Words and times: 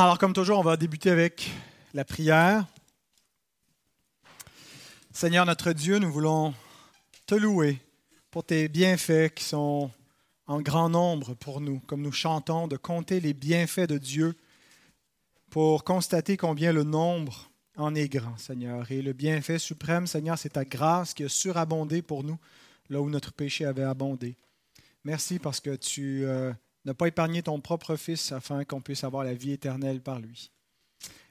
Alors, 0.00 0.16
comme 0.16 0.32
toujours, 0.32 0.60
on 0.60 0.62
va 0.62 0.76
débuter 0.76 1.10
avec 1.10 1.50
la 1.92 2.04
prière. 2.04 2.64
Seigneur 5.10 5.44
notre 5.44 5.72
Dieu, 5.72 5.98
nous 5.98 6.12
voulons 6.12 6.54
te 7.26 7.34
louer 7.34 7.80
pour 8.30 8.44
tes 8.44 8.68
bienfaits 8.68 9.34
qui 9.34 9.42
sont 9.42 9.90
en 10.46 10.60
grand 10.60 10.88
nombre 10.88 11.34
pour 11.34 11.60
nous, 11.60 11.80
comme 11.80 12.02
nous 12.02 12.12
chantons, 12.12 12.68
de 12.68 12.76
compter 12.76 13.18
les 13.18 13.34
bienfaits 13.34 13.88
de 13.88 13.98
Dieu 13.98 14.36
pour 15.50 15.82
constater 15.82 16.36
combien 16.36 16.72
le 16.72 16.84
nombre 16.84 17.50
en 17.76 17.92
est 17.96 18.08
grand, 18.08 18.38
Seigneur. 18.38 18.88
Et 18.92 19.02
le 19.02 19.12
bienfait 19.12 19.58
suprême, 19.58 20.06
Seigneur, 20.06 20.38
c'est 20.38 20.50
ta 20.50 20.64
grâce 20.64 21.12
qui 21.12 21.24
a 21.24 21.28
surabondé 21.28 22.02
pour 22.02 22.22
nous 22.22 22.38
là 22.88 23.00
où 23.00 23.10
notre 23.10 23.32
péché 23.32 23.64
avait 23.64 23.82
abondé. 23.82 24.36
Merci 25.02 25.40
parce 25.40 25.58
que 25.58 25.74
tu 25.74 26.24
euh, 26.24 26.52
n'as 26.88 26.94
pas 26.94 27.08
épargné 27.08 27.42
ton 27.42 27.60
propre 27.60 27.96
Fils 27.96 28.32
afin 28.32 28.64
qu'on 28.64 28.80
puisse 28.80 29.04
avoir 29.04 29.24
la 29.24 29.34
vie 29.34 29.52
éternelle 29.52 30.00
par 30.00 30.20
lui. 30.20 30.50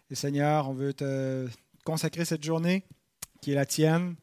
Et 0.10 0.16
Seigneur, 0.16 0.70
on 0.70 0.74
veut 0.74 0.94
te 0.94 1.48
consacrer 1.84 2.26
cette 2.26 2.44
journée 2.44 2.84
qui 3.42 3.52
est 3.52 3.56
la 3.56 3.66
tienne, 3.66 4.16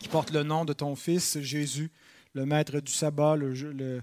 qui 0.00 0.08
porte 0.08 0.30
le 0.30 0.42
nom 0.42 0.64
de 0.64 0.72
ton 0.72 0.96
Fils 0.96 1.38
Jésus, 1.40 1.90
le 2.34 2.46
Maître 2.46 2.80
du 2.80 2.92
sabbat, 2.92 3.36
le, 3.36 4.02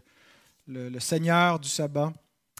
le, 0.68 1.00
Seigneur 1.00 1.60
du 1.60 1.68
sabbat. 1.68 2.14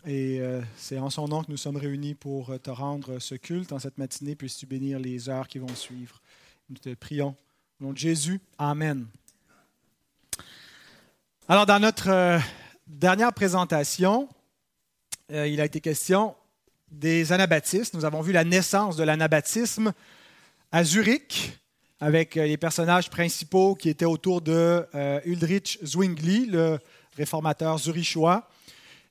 Et 0.06 0.40
euh, 0.40 0.62
c'est 0.76 0.98
en 0.98 1.10
son 1.10 1.28
nom 1.28 1.44
que 1.44 1.52
nous 1.52 1.58
sommes 1.58 1.78
réunis 1.78 2.16
pour 2.16 2.60
te 2.62 2.70
rendre 2.70 3.20
ce 3.20 3.36
culte 3.36 3.72
en 3.74 3.80
cette 3.80 3.98
matinée. 3.98 4.36
Puisses-tu 4.36 4.66
bénir 4.66 5.00
les 5.00 5.30
heures 5.30 5.48
qui 5.48 5.60
vont 5.60 5.76
suivre. 5.76 6.22
Nous 6.70 6.78
te 6.78 6.94
prions. 6.94 7.36
Au 7.80 7.86
nom 7.86 7.94
de 7.94 7.98
Jésus, 7.98 8.42
Amen. 8.58 9.08
Alors, 11.48 11.66
dans 11.66 11.80
notre 11.80 12.10
euh, 12.10 12.40
dernière 12.90 13.34
présentation, 13.34 14.28
euh, 15.32 15.48
il 15.48 15.62
a 15.62 15.66
été 15.66 15.80
question 15.80 16.36
des 16.92 17.32
anabaptistes. 17.32 17.94
Nous 17.94 18.06
avons 18.06 18.22
vu 18.22 18.32
la 18.32 18.44
naissance 18.44 18.96
de 18.96 19.04
l'anabaptisme 19.04 19.94
à 20.72 20.84
Zurich 20.84 21.54
avec 22.00 22.36
euh, 22.36 22.46
les 22.46 22.58
personnages 22.58 23.10
principaux 23.10 23.76
qui 23.76 23.90
étaient 23.90 24.06
autour 24.06 24.42
de 24.42 24.88
euh, 24.96 25.20
Ulrich 25.26 25.80
Zwingli, 25.86 26.48
le 26.48 26.80
réformateur 27.16 27.78
zurichois, 27.78 28.50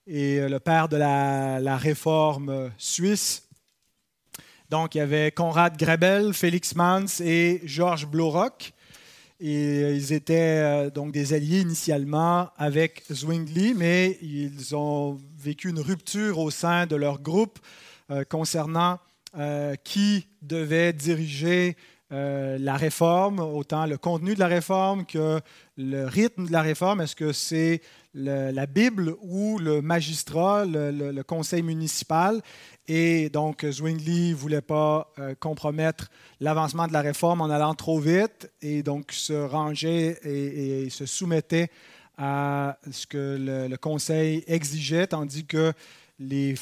et 0.06 0.40
le 0.48 0.58
père 0.58 0.88
de 0.88 0.96
la, 0.96 1.76
réforme 1.76 2.70
suisse. 2.78 3.46
Donc, 4.70 4.94
il 4.94 4.98
y 4.98 5.00
avait 5.02 5.30
Konrad 5.32 5.76
Grebel, 5.76 6.32
Félix 6.32 6.74
Mans 6.74 7.04
et 7.20 7.60
Georges 7.64 8.06
Blaurock. 8.06 8.72
Et 9.40 9.94
ils 9.94 10.12
étaient 10.12 10.90
donc 10.90 11.12
des 11.12 11.32
alliés 11.32 11.60
initialement 11.60 12.48
avec 12.56 13.04
Zwingli, 13.12 13.74
mais 13.74 14.18
ils 14.20 14.74
ont 14.74 15.18
vécu 15.38 15.68
une 15.68 15.78
rupture 15.78 16.38
au 16.38 16.50
sein 16.50 16.86
de 16.86 16.96
leur 16.96 17.20
groupe 17.20 17.60
concernant 18.28 18.98
qui 19.84 20.26
devait 20.42 20.92
diriger 20.92 21.76
euh, 22.10 22.56
la 22.58 22.78
réforme, 22.78 23.38
autant 23.38 23.84
le 23.84 23.98
contenu 23.98 24.34
de 24.34 24.40
la 24.40 24.46
réforme 24.46 25.04
que 25.04 25.42
le 25.76 26.06
rythme 26.06 26.46
de 26.46 26.52
la 26.52 26.62
réforme. 26.62 27.02
Est-ce 27.02 27.14
que 27.14 27.32
c'est 27.32 27.82
la 28.14 28.64
Bible 28.64 29.14
ou 29.20 29.58
le 29.58 29.82
magistrat, 29.82 30.64
le, 30.64 31.22
conseil 31.22 31.62
municipal? 31.62 32.40
Et 32.88 33.28
donc, 33.28 33.66
Zwingli 33.66 34.30
ne 34.30 34.34
voulait 34.34 34.62
pas 34.62 35.12
euh, 35.18 35.34
compromettre 35.38 36.10
l'avancement 36.40 36.86
de 36.86 36.94
la 36.94 37.02
réforme 37.02 37.42
en 37.42 37.50
allant 37.50 37.74
trop 37.74 38.00
vite 38.00 38.50
et 38.62 38.82
donc 38.82 39.12
se 39.12 39.34
rangeait 39.34 40.18
et, 40.24 40.88
se 40.88 41.04
soumettait 41.04 41.68
à 42.16 42.78
ce 42.90 43.06
que 43.06 43.68
le, 43.68 43.76
conseil 43.76 44.42
exigeait, 44.46 45.06
tandis 45.08 45.44
que 45.44 45.74
les, 46.18 46.56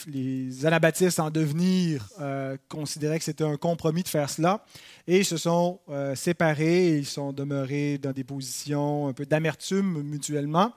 anabaptistes 0.67 1.21
en 1.21 1.31
devenir 1.31 2.09
euh, 2.21 2.57
considéraient 2.69 3.19
que 3.19 3.25
c'était 3.25 3.45
un 3.45 3.57
compromis 3.57 4.03
de 4.03 4.09
faire 4.09 4.29
cela 4.29 4.65
et 5.07 5.21
ils 5.21 5.25
se 5.25 5.39
sont 5.39 5.81
euh, 5.89 6.15
séparés 6.15 6.99
ils 6.99 7.07
sont 7.07 7.33
demeurés 7.33 7.97
dans 7.97 8.13
des 8.13 8.25
positions 8.25 9.09
un 9.09 9.13
peu 9.13 9.25
d'amertume 9.25 10.03
mutuellement. 10.03 10.73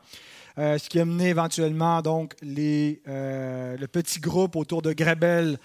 Euh, 0.59 0.77
ce 0.77 0.89
qui 0.89 0.99
a 0.99 1.05
mené 1.05 1.29
éventuellement 1.29 2.01
donc 2.01 2.35
les, 2.41 3.01
le 3.05 3.85
petit 3.87 4.19
groupe 4.19 4.55
autour 4.55 4.81
de 4.81 4.93
Grebel 4.93 5.57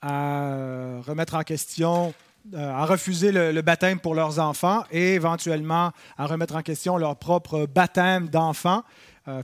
à 0.00 1.00
remettre 1.06 1.34
en 1.34 1.42
question, 1.42 2.12
à 2.54 2.84
refuser 2.86 3.32
le, 3.32 3.62
baptême 3.62 4.00
pour 4.00 4.14
leurs 4.14 4.38
enfants 4.38 4.84
et 4.90 5.14
éventuellement 5.14 5.92
à 6.18 6.26
remettre 6.26 6.56
en 6.56 6.62
question 6.62 6.96
leur 6.96 7.16
propre 7.16 7.66
baptême 7.66 8.28
d'enfants 8.28 8.82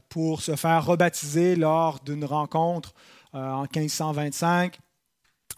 pour 0.09 0.43
se 0.43 0.57
faire 0.57 0.85
rebaptiser 0.85 1.55
lors 1.55 2.01
d'une 2.01 2.25
rencontre 2.25 2.93
euh, 3.35 3.51
en 3.51 3.63
1525 3.63 4.79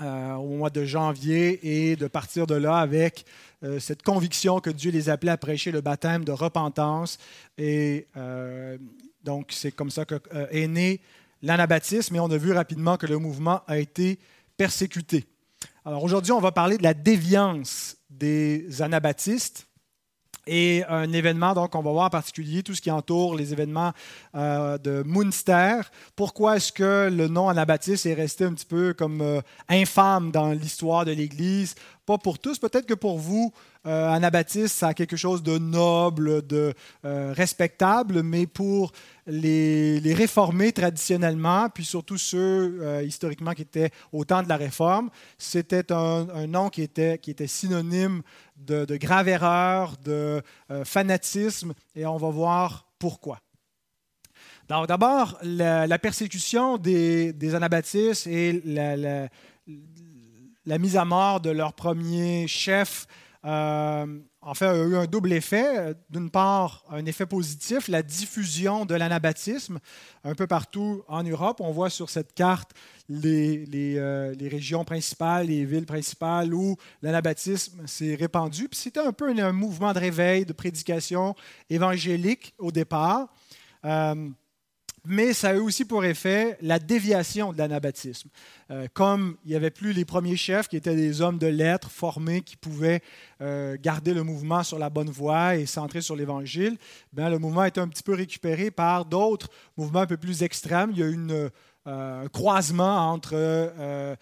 euh, 0.00 0.34
au 0.34 0.56
mois 0.56 0.70
de 0.70 0.84
janvier 0.84 1.90
et 1.90 1.94
de 1.94 2.08
partir 2.08 2.48
de 2.48 2.56
là 2.56 2.78
avec 2.78 3.24
euh, 3.62 3.78
cette 3.78 4.02
conviction 4.02 4.58
que 4.58 4.70
Dieu 4.70 4.90
les 4.90 5.08
appelait 5.08 5.30
à 5.30 5.36
prêcher 5.36 5.70
le 5.70 5.80
baptême 5.80 6.24
de 6.24 6.32
repentance. 6.32 7.18
Et 7.58 8.08
donc, 9.24 9.48
c'est 9.50 9.72
comme 9.72 9.90
ça 9.90 10.04
qu'est 10.04 10.66
né 10.68 11.00
l'anabaptisme, 11.42 12.16
et 12.16 12.20
on 12.20 12.30
a 12.30 12.36
vu 12.36 12.52
rapidement 12.52 12.96
que 12.96 13.06
le 13.06 13.18
mouvement 13.18 13.62
a 13.66 13.78
été 13.78 14.18
persécuté. 14.56 15.26
Alors 15.84 16.04
aujourd'hui, 16.04 16.32
on 16.32 16.40
va 16.40 16.52
parler 16.52 16.76
de 16.76 16.82
la 16.82 16.94
déviance 16.94 17.96
des 18.10 18.82
anabaptistes 18.82 19.66
et 20.46 20.84
un 20.88 21.12
événement, 21.12 21.54
donc 21.54 21.74
on 21.74 21.82
va 21.82 21.90
voir 21.90 22.06
en 22.06 22.10
particulier 22.10 22.62
tout 22.62 22.74
ce 22.74 22.80
qui 22.80 22.90
entoure 22.90 23.34
les 23.34 23.52
événements 23.52 23.92
euh, 24.34 24.78
de 24.78 25.02
Munster. 25.06 25.80
Pourquoi 26.16 26.56
est-ce 26.56 26.72
que 26.72 27.08
le 27.10 27.28
nom 27.28 27.48
Anabaptiste 27.48 28.06
est 28.06 28.14
resté 28.14 28.44
un 28.44 28.54
petit 28.54 28.66
peu 28.66 28.92
comme 28.94 29.20
euh, 29.20 29.40
infâme 29.68 30.30
dans 30.30 30.50
l'histoire 30.50 31.04
de 31.04 31.12
l'Église? 31.12 31.74
Pas 32.04 32.18
pour 32.18 32.38
tous, 32.38 32.58
peut-être 32.58 32.86
que 32.86 32.94
pour 32.94 33.18
vous, 33.18 33.52
euh, 33.86 34.12
Anabaptiste, 34.12 34.76
ça 34.76 34.88
a 34.88 34.94
quelque 34.94 35.16
chose 35.16 35.42
de 35.42 35.58
noble, 35.58 36.46
de 36.46 36.74
respectable, 37.02 38.22
mais 38.22 38.46
pour 38.46 38.92
les, 39.26 40.14
réformés 40.14 40.72
traditionnellement, 40.72 41.68
puis 41.68 41.84
surtout 41.84 42.18
ceux 42.18 43.02
historiquement 43.04 43.52
qui 43.52 43.62
étaient 43.62 43.90
au 44.12 44.24
temps 44.24 44.42
de 44.42 44.48
la 44.48 44.56
réforme, 44.56 45.10
c'était 45.38 45.92
un, 45.92 46.46
nom 46.46 46.68
qui 46.68 46.82
était, 46.82 47.18
synonyme 47.46 48.22
de, 48.66 48.96
grave 48.96 49.28
erreur, 49.28 49.96
de 50.04 50.42
euh, 50.70 50.84
fanatisme, 50.84 51.72
et 51.94 52.06
on 52.06 52.16
va 52.16 52.30
voir 52.30 52.86
pourquoi. 52.98 53.40
D'abord, 54.68 55.38
la, 55.42 55.98
persécution 55.98 56.78
des, 56.78 57.54
anabaptistes 57.54 58.28
et 58.28 58.62
la, 58.64 59.28
mise 60.78 60.96
à 60.96 61.04
mort 61.04 61.40
de 61.40 61.50
leur 61.50 61.72
premier 61.72 62.46
chef 62.46 63.08
euh, 63.44 64.20
en 64.42 64.54
fait, 64.54 64.66
a 64.66 64.76
eu 64.76 64.96
un 64.96 65.06
double 65.06 65.32
effet. 65.32 65.94
D'une 66.10 66.30
part, 66.30 66.84
un 66.90 67.04
effet 67.06 67.26
positif, 67.26 67.88
la 67.88 68.02
diffusion 68.02 68.84
de 68.84 68.94
l'anabaptisme 68.94 69.78
un 70.24 70.34
peu 70.34 70.46
partout 70.46 71.02
en 71.08 71.22
Europe. 71.22 71.60
On 71.60 71.72
voit 71.72 71.90
sur 71.90 72.10
cette 72.10 72.34
carte 72.34 72.72
les, 73.08 73.96
euh, 73.96 74.34
régions 74.40 74.84
principales, 74.84 75.46
les 75.46 75.64
villes 75.64 75.86
principales 75.86 76.54
où 76.54 76.76
l'anabaptisme 77.02 77.86
s'est 77.86 78.14
répandu. 78.14 78.68
c'était 78.72 79.00
un 79.00 79.12
peu 79.12 79.30
un, 79.30 79.52
mouvement 79.52 79.92
de 79.92 79.98
réveil, 79.98 80.44
de 80.44 80.52
prédication 80.52 81.34
évangélique 81.68 82.54
au 82.58 82.70
départ. 82.70 83.28
Euh, 83.84 84.28
mais 85.04 85.32
ça 85.32 85.50
a 85.50 85.54
eu 85.54 85.58
aussi 85.58 85.84
pour 85.84 86.04
effet 86.04 86.58
la 86.60 86.78
déviation 86.78 87.52
de 87.52 87.58
l'anabaptisme. 87.58 88.28
Euh, 88.70 88.86
comme 88.92 89.36
il 89.44 89.50
n'y 89.50 89.56
avait 89.56 89.70
plus 89.70 89.92
les 89.92 90.04
premiers 90.04 90.36
chefs 90.36 90.68
qui 90.68 90.76
étaient 90.76 90.94
des 90.94 91.22
hommes 91.22 91.38
de 91.38 91.46
lettres 91.46 91.90
formés 91.90 92.42
qui 92.42 92.56
pouvaient 92.56 93.00
euh, 93.40 93.76
garder 93.80 94.14
le 94.14 94.22
mouvement 94.22 94.62
sur 94.62 94.78
la 94.78 94.90
bonne 94.90 95.10
voie 95.10 95.56
et 95.56 95.66
centrer 95.66 96.00
sur 96.00 96.16
l'Évangile, 96.16 96.76
ben, 97.12 97.30
le 97.30 97.38
mouvement 97.38 97.62
a 97.62 97.68
été 97.68 97.80
un 97.80 97.88
petit 97.88 98.02
peu 98.02 98.14
récupéré 98.14 98.70
par 98.70 99.04
d'autres 99.04 99.48
mouvements 99.76 100.00
un 100.00 100.06
peu 100.06 100.16
plus 100.16 100.42
extrêmes. 100.42 100.90
Il 100.92 100.98
y 100.98 101.02
a 101.02 101.08
eu 101.08 101.18
euh, 101.30 101.48
un 101.86 102.28
croisement 102.28 103.10
entre 103.10 104.16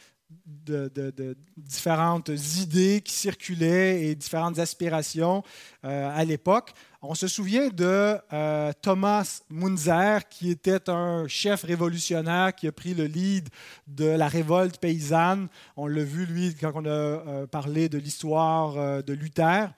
de, 0.56 1.36
différentes 1.56 2.30
idées 2.58 3.00
qui 3.04 3.12
circulaient 3.12 4.04
et 4.04 4.14
différentes 4.14 4.58
aspirations 4.58 5.42
à 5.82 6.24
l'époque. 6.24 6.72
On 7.00 7.14
se 7.14 7.28
souvient 7.28 7.68
de 7.68 8.18
euh, 8.32 8.72
Thomas 8.82 9.42
Munzer, 9.50 10.28
qui 10.28 10.50
était 10.50 10.90
un 10.90 11.28
chef 11.28 11.62
révolutionnaire 11.62 12.52
qui 12.52 12.66
a 12.66 12.72
pris 12.72 12.92
le 12.92 13.04
lead 13.04 13.48
de 13.86 14.06
la 14.06 14.26
révolte 14.26 14.78
paysanne. 14.78 15.46
On 15.76 15.86
l'a 15.86 16.02
vu, 16.02 16.26
lui, 16.26 16.56
quand 16.56 16.72
on 16.74 16.84
a 16.86 16.88
euh, 16.88 17.46
parlé 17.46 17.88
de 17.88 17.98
l'histoire 17.98 18.76
euh, 18.76 19.00
de 19.00 19.12
Luther. 19.12 19.70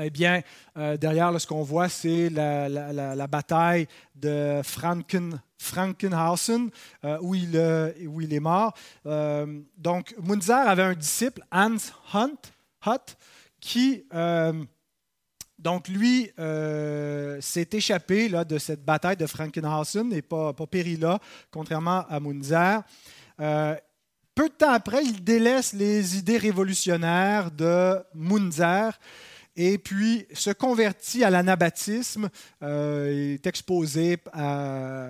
Eh 0.00 0.10
bien, 0.10 0.40
derrière, 0.74 1.40
ce 1.40 1.46
qu'on 1.46 1.62
voit, 1.62 1.88
c'est 1.88 2.28
la, 2.28 3.26
bataille 3.28 3.86
de 4.16 4.60
Franken, 4.64 5.40
Frankenhausen, 5.56 6.68
où, 7.20 7.36
il, 7.36 7.56
où 8.08 8.20
il 8.20 8.34
est 8.34 8.40
mort. 8.40 8.74
donc, 9.04 10.16
Munzer 10.20 10.68
avait 10.68 10.82
un 10.82 10.94
disciple, 10.94 11.44
Hans 11.52 11.76
Hunt, 12.12 12.40
Hutt, 12.84 13.16
qui 13.60 14.02
donc, 15.64 15.88
lui 15.88 16.30
euh, 16.38 17.40
s'est 17.40 17.70
échappé 17.72 18.28
là, 18.28 18.44
de 18.44 18.58
cette 18.58 18.84
bataille 18.84 19.16
de 19.16 19.26
Frankenhausen 19.26 20.12
et 20.12 20.20
pas, 20.20 20.52
pas 20.52 20.66
péri 20.66 20.98
là, 20.98 21.18
contrairement 21.50 22.04
à 22.10 22.20
Munzer. 22.20 22.82
Euh, 23.40 23.74
peu 24.34 24.50
de 24.50 24.54
temps 24.54 24.72
après, 24.72 25.02
il 25.02 25.24
délaisse 25.24 25.72
les 25.72 26.18
idées 26.18 26.36
révolutionnaires 26.36 27.50
de 27.50 27.96
Munzer 28.14 28.92
et 29.56 29.78
puis 29.78 30.26
se 30.34 30.50
convertit 30.50 31.24
à 31.24 31.30
l'anabaptisme, 31.30 32.28
euh, 32.62 33.32
est 33.32 33.46
exposé 33.46 34.18
à, 34.34 35.08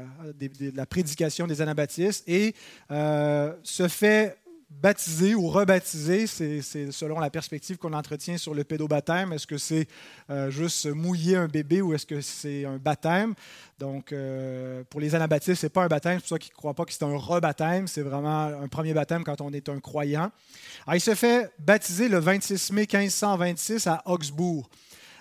la 0.75 0.87
prédication 0.87 1.49
des 1.49 1.63
anabaptistes 1.63 2.29
et 2.29 2.55
se 2.89 3.89
fait 3.89 4.39
baptisé 4.71 5.35
ou 5.35 5.49
rebaptisé, 5.49 6.27
c'est 6.27 6.61
selon 6.91 7.19
la 7.19 7.31
perspective 7.31 7.77
qu'on 7.79 7.93
entretient 7.93 8.37
sur 8.37 8.55
le 8.55 8.65
pédobaptême. 8.65 9.33
Est-ce 9.33 9.47
que 9.47 9.59
c'est 9.59 9.89
euh, 10.31 10.51
juste 10.51 10.87
mouiller 10.87 11.37
un 11.37 11.49
bébé 11.49 11.81
ou 11.81 11.95
est-ce 11.95 12.07
que 12.07 12.21
c'est 12.21 12.65
un 12.65 12.77
baptême? 12.77 13.35
Donc, 13.79 14.13
euh, 14.13 14.83
pour 14.91 15.01
les 15.01 15.15
anabaptistes, 15.15 15.61
ce 15.61 15.67
n'est 15.67 15.71
pas 15.71 15.85
un 15.85 15.89
baptême, 15.89 16.19
c'est 16.19 16.23
pour 16.23 16.29
ça 16.29 16.39
qu'ils 16.39 16.53
ne 16.53 16.57
croient 16.57 16.75
pas 16.75 16.85
que 16.85 16.93
c'est 16.93 17.05
un 17.05 17.17
rebaptême, 17.17 17.87
c'est 17.87 18.03
vraiment 18.03 18.45
un 18.45 18.69
premier 18.69 18.95
baptême 18.95 19.25
quand 19.25 19.41
on 19.41 19.53
est 19.53 19.69
un 19.69 19.81
croyant. 19.81 20.31
Alors, 20.87 20.97
il 20.97 21.01
se 21.01 21.15
fait 21.15 21.51
baptiser 21.59 22.09
le 22.09 22.19
26 22.19 22.73
mai 22.73 22.87
1526 22.93 23.87
à 23.87 24.03
Augsbourg. 24.07 24.69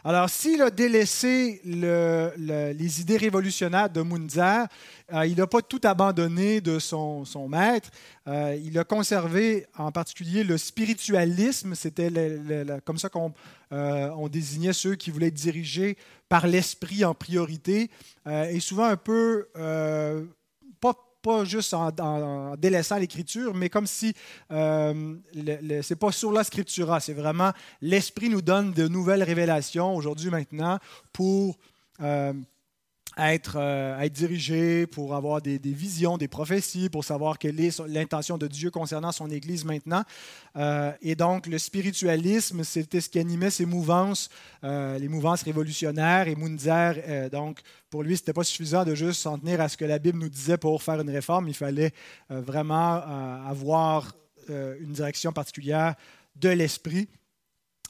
Alors, 0.05 0.29
s'il 0.29 0.61
a 0.61 0.69
délaissé 0.69 1.61
les 1.63 3.01
idées 3.01 3.15
révolutionnaires 3.15 3.89
de 3.89 4.01
Munzer, 4.01 4.67
euh, 5.13 5.25
il 5.25 5.37
n'a 5.37 5.47
pas 5.47 5.61
tout 5.61 5.79
abandonné 5.85 6.59
de 6.59 6.77
son, 6.77 7.25
maître. 7.47 7.89
Euh, 8.27 8.59
il 8.61 8.77
a 8.77 8.83
conservé 8.83 9.65
en 9.77 9.93
particulier 9.93 10.43
le 10.43 10.57
spiritualisme. 10.57 11.73
C'était 11.73 12.11
comme 12.83 12.97
ça 12.97 13.07
qu'on 13.07 13.33
euh, 13.71 14.27
désignait 14.27 14.73
ceux 14.73 14.95
qui 14.95 15.09
voulaient 15.09 15.27
être 15.27 15.33
dirigés 15.33 15.97
par 16.27 16.47
l'esprit 16.47 17.05
en 17.05 17.13
priorité. 17.13 17.89
et 18.27 18.59
souvent 18.59 18.85
un 18.85 18.97
peu 18.97 19.47
pas 21.23 21.45
juste 21.45 21.73
en, 21.73 22.55
délaissant 22.57 22.97
l'écriture, 22.97 23.55
mais 23.55 23.69
comme 23.69 23.87
si 23.87 24.13
euh, 24.51 25.15
ce 25.33 25.93
n'est 25.93 25.99
pas 25.99 26.11
sur 26.11 26.31
la 26.31 26.43
scriptura, 26.43 26.99
c'est 26.99 27.13
vraiment 27.13 27.51
l'Esprit 27.81 28.29
nous 28.29 28.41
donne 28.41 28.73
de 28.73 28.87
nouvelles 28.87 29.23
révélations 29.23 29.95
aujourd'hui, 29.95 30.29
maintenant, 30.29 30.77
pour 31.13 31.57
euh, 32.01 32.33
être, 33.17 33.57
euh, 33.57 33.99
être 33.99 34.13
dirigé, 34.13 34.87
pour 34.87 35.15
avoir 35.15 35.41
des, 35.41 35.57
visions, 35.57 36.17
des 36.17 36.27
prophéties, 36.27 36.89
pour 36.89 37.03
savoir 37.03 37.37
quelle 37.37 37.59
est 37.59 37.79
l'intention 37.87 38.37
de 38.37 38.47
Dieu 38.47 38.71
concernant 38.71 39.11
son 39.11 39.29
Église 39.29 39.65
maintenant. 39.65 40.03
Euh, 40.55 40.91
et 41.01 41.15
donc, 41.15 41.47
le 41.47 41.57
spiritualisme, 41.57 42.63
c'était 42.63 43.01
ce 43.01 43.09
qui 43.09 43.19
animait 43.19 43.49
ces 43.49 43.65
mouvances, 43.65 44.29
euh, 44.63 44.97
les 44.97 45.07
mouvances 45.07 45.43
révolutionnaires. 45.43 46.27
Et 46.27 46.35
Munzer, 46.35 47.29
donc, 47.31 47.59
pour 47.89 48.03
lui, 48.03 48.15
ce 48.15 48.21
n'était 48.21 48.33
pas 48.33 48.43
suffisant 48.43 48.83
de 48.83 48.95
juste 48.95 49.21
s'en 49.21 49.37
tenir 49.37 49.61
à 49.61 49.69
ce 49.69 49.77
que 49.77 49.85
la 49.85 49.99
Bible 49.99 50.19
nous 50.19 50.29
disait 50.29 50.57
pour 50.57 50.81
faire 50.81 50.99
une 50.99 51.09
réforme. 51.09 51.47
Il 51.47 51.53
fallait 51.53 51.91
vraiment 52.29 53.01
avoir 53.47 54.15
une 54.49 54.91
direction 54.91 55.31
particulière 55.31 55.95
de 56.35 56.49
l'esprit. 56.49 57.07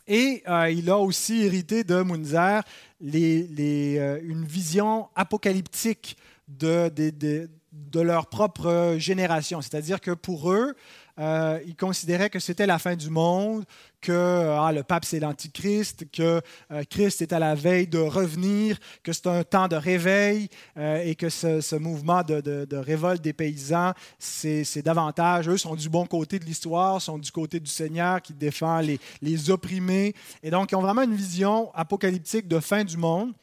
Et 0.08 0.44
euh, 0.48 0.70
il 0.70 0.90
a 0.90 0.98
aussi 0.98 1.44
hérité 1.44 1.84
de 1.84 2.02
Munzer 2.04 2.62
euh, 3.04 4.20
une 4.24 4.46
vision 4.46 5.08
apocalyptique 5.16 6.18
de, 6.48 6.90
de 6.90 8.02
leur 8.02 8.28
propre 8.28 8.96
génération. 8.98 9.62
C'est-à-dire 9.62 10.02
que 10.02 10.12
pour 10.12 10.52
eux, 10.52 10.76
euh, 11.20 11.60
ils 11.68 11.76
considéraient 11.76 12.30
que 12.30 12.40
c'était 12.40 12.66
la 12.66 12.80
fin 12.80 12.96
du 12.96 13.12
monde, 13.12 13.66
que 14.02 14.58
ah, 14.58 14.72
le 14.72 14.82
pape 14.82 15.06
c'est 15.06 15.20
l'antichrist, 15.20 16.10
que 16.12 16.42
euh, 16.72 16.84
Christ 16.90 17.22
est 17.22 17.34
à 17.34 17.40
la 17.40 17.54
veille 17.54 17.86
de 17.86 18.00
revenir, 18.00 18.80
que 19.04 19.14
c'est 19.14 19.28
un 19.28 19.44
temps 19.44 19.68
de 19.68 19.76
réveil 19.76 20.50
euh, 20.78 21.04
et 21.04 21.14
que 21.14 21.30
ce, 21.30 21.76
mouvement 21.76 22.24
de, 22.24 22.76
révolte 22.76 23.22
des 23.22 23.34
paysans, 23.34 23.94
c'est 24.18 24.82
davantage, 24.82 25.48
eux 25.50 25.58
sont 25.58 25.76
du 25.76 25.88
bon 25.88 26.08
côté 26.08 26.40
de 26.40 26.46
l'histoire, 26.46 27.00
sont 27.00 27.20
du 27.20 27.32
côté 27.32 27.60
du 27.60 27.70
Seigneur 27.70 28.20
qui 28.22 28.34
défend 28.34 28.80
les, 28.80 29.00
les 29.22 29.52
opprimés. 29.52 30.16
Et 30.42 30.50
donc, 30.50 30.72
ils 30.72 30.76
ont 30.76 30.82
vraiment 30.82 31.04
une 31.04 31.16
vision 31.16 31.72
apocalyptique 31.76 32.48
de 32.48 32.60
fin 32.60 32.84
du 32.84 32.98
monde. 32.98 33.34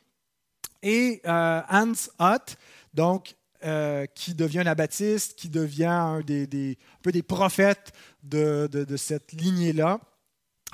Et 0.83 1.21
Hans 1.27 1.93
Hutt, 2.19 2.57
donc 2.95 3.35
euh, 3.63 4.07
qui 4.15 4.35
devient 4.35 4.61
un 4.67 4.87
qui 5.37 5.51
devient 5.51 5.85
un, 5.85 6.21
des, 6.21 6.79
peu 7.03 7.13
des 7.13 7.23
prophètes 7.23 7.93
de, 8.23 8.97
cette 8.97 9.33
lignée-là, 9.33 10.01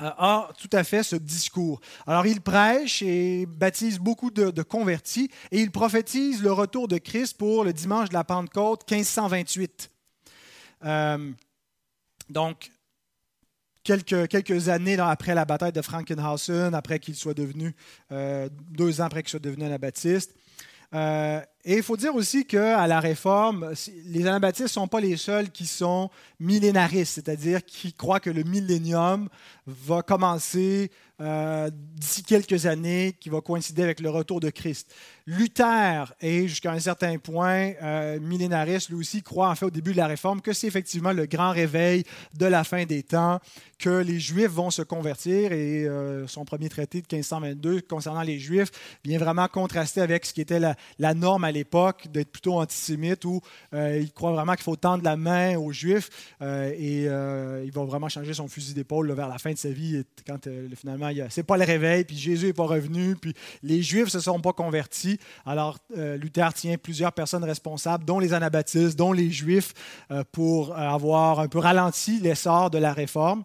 euh, 0.01 0.11
a 0.17 0.51
tout 0.57 0.71
à 0.73 0.85
fait 0.85 1.03
ce 1.03 1.17
discours. 1.17 1.81
Alors 2.07 2.27
il 2.27 2.41
prêche 2.41 3.03
et 3.03 3.45
baptise 3.47 3.99
beaucoup 3.99 4.31
de, 4.31 4.63
convertis 4.63 5.31
et 5.51 5.61
il 5.61 5.73
prophétise 5.73 6.43
le 6.43 6.53
retour 6.53 6.87
de 6.87 6.99
Christ 6.99 7.37
pour 7.37 7.65
le 7.65 7.73
dimanche 7.73 8.09
de 8.09 8.15
la 8.15 8.23
Pentecôte 8.23 8.89
1528. 8.89 9.91
Euh, 10.85 11.33
donc, 12.31 12.71
quelques, 13.83 14.69
années 14.69 14.97
après 15.01 15.35
la 15.35 15.45
bataille 15.45 15.73
de 15.73 15.83
Frankenhausen, 15.83 16.73
après 16.73 17.01
qu'il 17.01 17.17
soit 17.17 17.35
devenu, 17.35 17.75
deux 18.11 19.01
ans 19.01 19.05
après 19.05 19.23
qu'il 19.23 19.31
soit 19.31 19.41
devenu 19.41 19.65
un 19.65 19.73
abattiste, 19.73 20.33
euh, 20.95 21.41
et 21.69 21.79
il 21.79 21.83
faut 21.83 21.97
dire 21.97 22.15
aussi 22.15 22.47
qu'à 22.47 22.87
la 22.87 23.01
Réforme, 23.01 23.73
les 24.07 24.25
anabaptistes 24.25 24.69
ne 24.69 24.69
sont 24.69 24.87
pas 24.87 25.01
les 25.01 25.17
seuls 25.17 25.51
qui 25.51 25.67
sont 25.67 26.11
millénaristes, 26.39 27.15
c'est-à-dire 27.15 27.65
qui 27.65 27.93
croient 27.93 28.21
que 28.21 28.31
le 28.31 28.45
millénium 28.45 29.29
va 29.67 30.03
commencer 30.03 30.93
euh, 31.21 31.71
d'ici 31.73 32.23
quelques 32.23 32.67
années, 32.67 33.17
qui 33.19 33.31
va 33.31 33.41
coïncider 33.41 33.83
avec 33.83 34.01
le 34.01 34.11
retour 34.11 34.39
de 34.39 34.51
Christ. 34.51 34.95
Luther 35.27 36.13
est 36.21 36.47
jusqu'à 36.47 36.73
un 36.73 36.79
certain 36.79 37.17
point 37.17 37.73
euh, 37.83 38.21
millénariste, 38.21 38.91
lui 38.91 38.97
aussi 38.97 39.23
croit 39.23 39.49
en 39.49 39.55
fait 39.55 39.65
au 39.65 39.71
début 39.71 39.93
de 39.93 39.97
la 39.97 40.07
Réforme 40.07 40.43
que 40.43 40.53
c'est 40.53 40.67
effectivement 40.67 41.13
le 41.13 41.25
grand 41.25 41.53
réveil 41.53 42.05
de 42.35 42.45
la 42.45 42.65
fin 42.65 42.85
des 42.85 43.03
temps, 43.03 43.41
que 43.79 44.03
les 44.03 44.21
Juifs 44.21 44.51
vont 44.51 44.71
se 44.71 44.83
convertir 44.83 45.53
et 45.53 45.87
euh, 45.87 46.27
son 46.27 46.45
premier 46.45 46.69
traité 46.69 47.01
de 47.01 47.07
1522 47.11 47.81
concernant 47.81 48.23
les 48.23 48.39
Juifs 48.39 48.71
vient 49.03 49.19
vraiment 49.19 49.49
contraster 49.49 50.03
avec 50.03 50.27
ce 50.27 50.35
qui 50.35 50.43
était 50.43 50.61
la, 50.61 50.77
la 50.99 51.15
norme 51.15 51.45
l'époque 51.57 52.09
d'être 52.13 52.31
plutôt 52.31 52.59
antisémite 52.59 53.25
où 53.25 53.41
il 53.73 54.11
croit 54.13 54.33
vraiment 54.33 54.55
qu'il 54.55 54.65
faut 54.65 54.77
tendre 54.77 55.05
la 55.05 55.17
main 55.17 55.57
aux 55.57 55.73
Juifs 55.73 56.11
et 56.41 57.05
il 57.05 57.71
va 57.73 57.85
vraiment 57.85 58.09
changer 58.09 58.35
son 58.35 58.49
fusil 58.49 58.75
d'épaule 58.75 59.13
vers 59.13 59.29
la 59.29 59.39
fin 59.39 59.53
de 59.53 59.59
sa 59.59 59.71
vie 59.71 60.05
quand 60.27 60.49
finalement 60.77 61.11
c'est 61.31 61.43
pas 61.43 61.57
le 61.57 61.65
réveil, 61.65 62.05
puis 62.05 62.17
Jésus 62.17 62.47
n'est 62.47 62.53
pas 62.53 62.67
revenu, 62.67 63.17
puis 63.17 63.35
les 63.63 63.83
Juifs 63.83 64.09
se 64.09 64.21
sont 64.21 64.41
pas 64.41 64.53
convertis. 64.53 65.19
Alors, 65.45 65.79
euh, 65.97 66.17
Luther 66.17 66.53
tient 66.55 66.77
plusieurs 66.77 67.13
personnes 67.13 67.45
responsables, 67.45 68.05
dont 68.05 68.19
les 68.19 68.35
anabaptistes, 68.35 68.97
dont 68.97 69.13
les 69.13 69.31
Juifs, 69.31 69.73
euh, 70.11 70.25
pour 70.33 70.77
avoir 70.77 71.41
un 71.41 71.49
peu 71.49 71.59
ralenti 71.59 72.21
l'essor 72.21 72.71
de 72.71 72.79
la 72.79 72.93
réforme. 72.93 73.45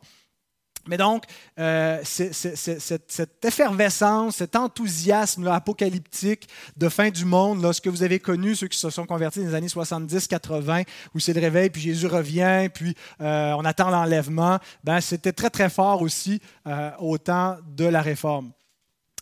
Mais 0.88 0.98
donc, 0.98 1.26
euh, 1.60 2.00
cette, 2.04 3.46
effervescence, 3.46 4.38
cet 4.38 4.56
enthousiasme 4.56 5.48
apocalyptique 5.48 6.48
de 6.78 6.90
fin 6.90 7.10
du 7.10 7.26
monde, 7.26 7.72
ce 7.72 7.82
que 7.82 7.90
vous 7.90 8.04
avez 8.04 8.20
connu, 8.20 8.56
ceux 8.56 8.68
qui 8.68 8.78
se 8.78 8.90
sont 8.90 9.06
convertis 9.06 9.40
dans 9.40 9.48
les 9.48 9.56
années 9.56 9.68
70-80, 9.68 10.86
où 11.14 11.20
c'est 11.20 11.34
le 11.34 11.42
réveil, 11.42 11.70
puis 11.70 11.82
Jésus 11.82 12.08
revient, 12.08 12.70
puis 12.74 12.96
euh, 13.22 13.54
on 13.58 13.66
attend 13.66 13.90
l'enlèvement, 13.90 14.60
ben, 14.84 15.02
c'était 15.02 15.34
très, 15.34 15.50
très 15.50 15.70
fort 15.70 16.02
aussi 16.02 16.42
euh, 16.68 16.92
au 17.00 17.18
temps 17.18 17.58
de 17.76 17.86
la 17.86 18.02
réforme. 18.02 18.52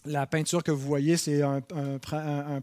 La 0.05 0.25
peinture 0.25 0.63
que 0.63 0.71
vous 0.71 0.87
voyez, 0.87 1.17
c'est 1.17 1.41
un, 1.41 1.61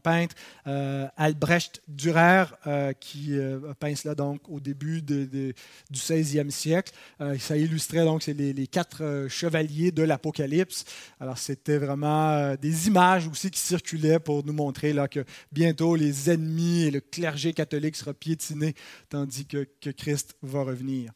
peintre, 0.02 0.34
euh, 0.66 1.06
Albrecht 1.18 1.82
Dürer, 1.86 2.44
euh, 2.66 2.94
qui 2.94 3.38
euh, 3.38 3.74
peint 3.78 3.94
cela 3.94 4.14
donc 4.14 4.48
au 4.48 4.58
début 4.58 5.02
du 5.02 5.54
16e 5.92 6.50
siècle. 6.50 6.92
ça 7.38 7.56
illustrait 7.56 8.04
donc 8.04 8.22
c'est 8.22 8.32
les, 8.32 8.66
quatre 8.66 9.26
chevaliers 9.28 9.92
de 9.92 10.02
l'Apocalypse. 10.02 10.84
Alors 11.20 11.36
c'était 11.36 11.78
vraiment 11.78 12.54
des 12.54 12.88
images 12.88 13.28
aussi 13.28 13.50
qui 13.50 13.60
circulaient 13.60 14.18
pour 14.18 14.44
nous 14.44 14.54
montrer 14.54 14.94
là, 14.94 15.06
que 15.06 15.24
bientôt 15.52 15.94
les 15.94 16.30
ennemis 16.30 16.84
et 16.84 16.90
le 16.90 17.00
clergé 17.00 17.52
catholique 17.52 17.96
sera 17.96 18.14
piétiné, 18.14 18.74
tandis 19.10 19.46
que 19.46 19.66
Christ 19.90 20.36
va 20.42 20.62
revenir. 20.62 21.12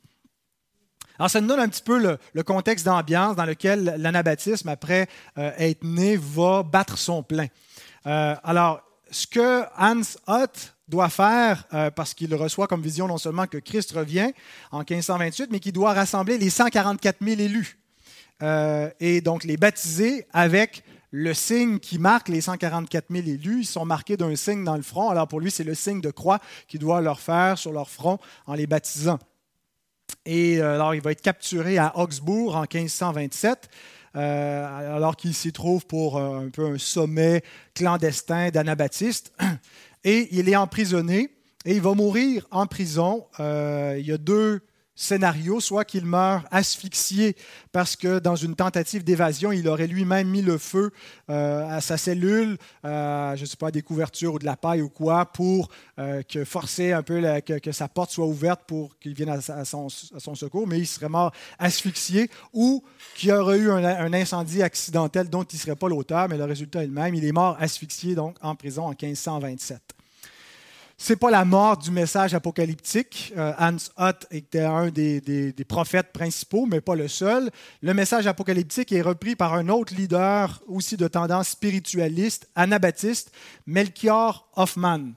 Alors, 1.20 1.28
ça 1.28 1.42
nous 1.42 1.48
donne 1.48 1.60
un 1.60 1.68
petit 1.68 1.82
peu 1.82 2.16
le, 2.32 2.42
contexte 2.42 2.86
d'ambiance 2.86 3.36
dans 3.36 3.44
lequel 3.44 3.96
l'anabaptisme, 3.98 4.70
après 4.70 5.06
euh, 5.36 5.52
être 5.58 5.84
né, 5.84 6.16
va 6.16 6.62
battre 6.62 6.96
son 6.96 7.22
plein. 7.22 7.46
Euh, 8.06 8.34
alors, 8.42 8.80
ce 9.10 9.26
que 9.26 9.64
Hans 9.78 10.00
Hutt 10.26 10.74
doit 10.88 11.10
faire, 11.10 11.64
euh, 11.74 11.90
parce 11.90 12.14
qu'il 12.14 12.34
reçoit 12.34 12.66
comme 12.66 12.80
vision 12.80 13.06
non 13.06 13.18
seulement 13.18 13.46
que 13.46 13.58
Christ 13.58 13.92
revient 13.92 14.32
en 14.70 14.78
1528, 14.78 15.50
mais 15.52 15.60
qu'il 15.60 15.74
doit 15.74 15.92
rassembler 15.92 16.38
les 16.38 16.48
144 16.48 17.18
000 17.20 17.38
élus 17.38 17.76
et 19.00 19.20
donc 19.20 19.44
les 19.44 19.58
baptiser 19.58 20.26
avec 20.32 20.82
le 21.10 21.34
signe 21.34 21.78
qui 21.78 21.98
marque 21.98 22.30
les 22.30 22.40
144 22.40 23.08
000 23.10 23.26
élus. 23.26 23.60
Ils 23.60 23.66
sont 23.66 23.84
marqués 23.84 24.16
d'un 24.16 24.34
signe 24.36 24.64
dans 24.64 24.76
le 24.76 24.82
front. 24.82 25.10
Alors 25.10 25.28
pour 25.28 25.40
lui, 25.40 25.50
c'est 25.50 25.64
le 25.64 25.74
signe 25.74 26.00
de 26.00 26.10
croix 26.10 26.38
qu'il 26.66 26.80
doit 26.80 27.02
leur 27.02 27.20
faire 27.20 27.58
sur 27.58 27.72
leur 27.72 27.90
front 27.90 28.18
en 28.46 28.54
les 28.54 28.66
baptisant. 28.66 29.18
Et 30.24 30.58
euh, 30.58 30.74
alors, 30.74 30.94
il 30.94 31.00
va 31.00 31.12
être 31.12 31.22
capturé 31.22 31.78
à 31.78 31.96
Augsbourg 31.98 32.56
en 32.56 32.62
1527. 32.62 33.68
Euh, 34.16 34.96
alors 34.96 35.16
qu'il 35.16 35.34
s'y 35.34 35.52
trouve 35.52 35.86
pour 35.86 36.16
euh, 36.16 36.46
un 36.46 36.50
peu 36.50 36.66
un 36.66 36.78
sommet 36.78 37.42
clandestin 37.74 38.50
d'anabaptistes. 38.50 39.32
Et 40.04 40.28
il 40.32 40.48
est 40.48 40.56
emprisonné 40.56 41.28
et 41.66 41.74
il 41.74 41.82
va 41.82 41.92
mourir 41.92 42.46
en 42.50 42.66
prison. 42.66 43.26
il 43.38 44.00
y 44.02 44.12
a 44.12 44.16
deux 44.16 44.62
scénario, 44.94 45.60
soit 45.60 45.84
qu'il 45.84 46.04
meurt 46.04 46.44
asphyxié 46.50 47.36
parce 47.72 47.96
que 47.96 48.18
dans 48.18 48.36
une 48.36 48.54
tentative 48.54 49.04
d'évasion, 49.04 49.52
il 49.52 49.66
aurait 49.68 49.86
lui-même 49.86 50.28
mis 50.28 50.42
le 50.42 50.58
feu 50.58 50.90
euh, 51.30 51.68
à 51.68 51.80
sa 51.80 51.96
cellule, 51.96 52.58
euh, 52.84 53.34
je 53.36 53.42
ne 53.42 53.46
sais 53.46 53.56
pas, 53.56 53.70
des 53.70 53.82
couvertures 53.82 54.34
ou 54.34 54.38
de 54.38 54.44
la 54.44 54.56
paille 54.56 54.82
ou 54.82 54.88
quoi, 54.88 55.26
pour 55.26 55.68
euh, 55.98 56.22
forcer 56.44 56.92
un 56.92 57.02
peu 57.02 57.22
que, 57.40 57.72
sa 57.72 57.88
porte 57.88 58.10
soit 58.10 58.26
ouverte 58.26 58.62
pour 58.66 58.98
qu'il 58.98 59.14
vienne 59.14 59.30
à, 59.30 59.64
son, 59.64 59.88
secours, 59.88 60.66
mais 60.66 60.78
il 60.78 60.86
serait 60.86 61.08
mort 61.08 61.32
asphyxié, 61.58 62.30
ou 62.52 62.82
qu'il 63.14 63.32
aurait 63.32 63.58
eu 63.58 63.70
un, 63.70 63.84
un, 63.84 64.12
incendie 64.12 64.62
accidentel 64.62 65.28
dont 65.28 65.44
il 65.44 65.56
ne 65.56 65.60
serait 65.60 65.76
pas 65.76 65.88
l'auteur, 65.88 66.28
mais 66.28 66.36
le 66.36 66.44
résultat 66.44 66.82
est 66.82 66.86
le 66.86 66.92
même. 66.92 67.14
Il 67.14 67.24
est 67.24 67.32
mort 67.32 67.56
asphyxié 67.60 68.14
donc 68.14 68.36
en 68.42 68.54
prison 68.54 68.84
en 68.84 68.94
1527 69.00 69.99
n'est 71.08 71.16
pas 71.16 71.30
la 71.30 71.44
mort 71.44 71.78
du 71.78 71.90
message 71.90 72.34
apocalyptique. 72.34 73.32
Euh, 73.36 73.52
Hans 73.58 73.76
Hutt 73.98 74.26
était 74.30 74.64
un 74.64 74.90
des, 74.90 75.54
prophètes 75.66 76.12
principaux, 76.12 76.66
mais 76.66 76.80
pas 76.80 76.94
le 76.94 77.08
seul. 77.08 77.50
Le 77.80 77.94
message 77.94 78.26
apocalyptique 78.26 78.92
est 78.92 79.00
repris 79.00 79.34
par 79.34 79.54
un 79.54 79.68
autre 79.68 79.94
leader 79.94 80.62
aussi 80.66 80.96
de 80.96 81.08
tendance 81.08 81.48
spiritualiste, 81.48 82.48
anabaptiste, 82.54 83.32
Melchior 83.66 84.48
Hoffman. 84.56 85.12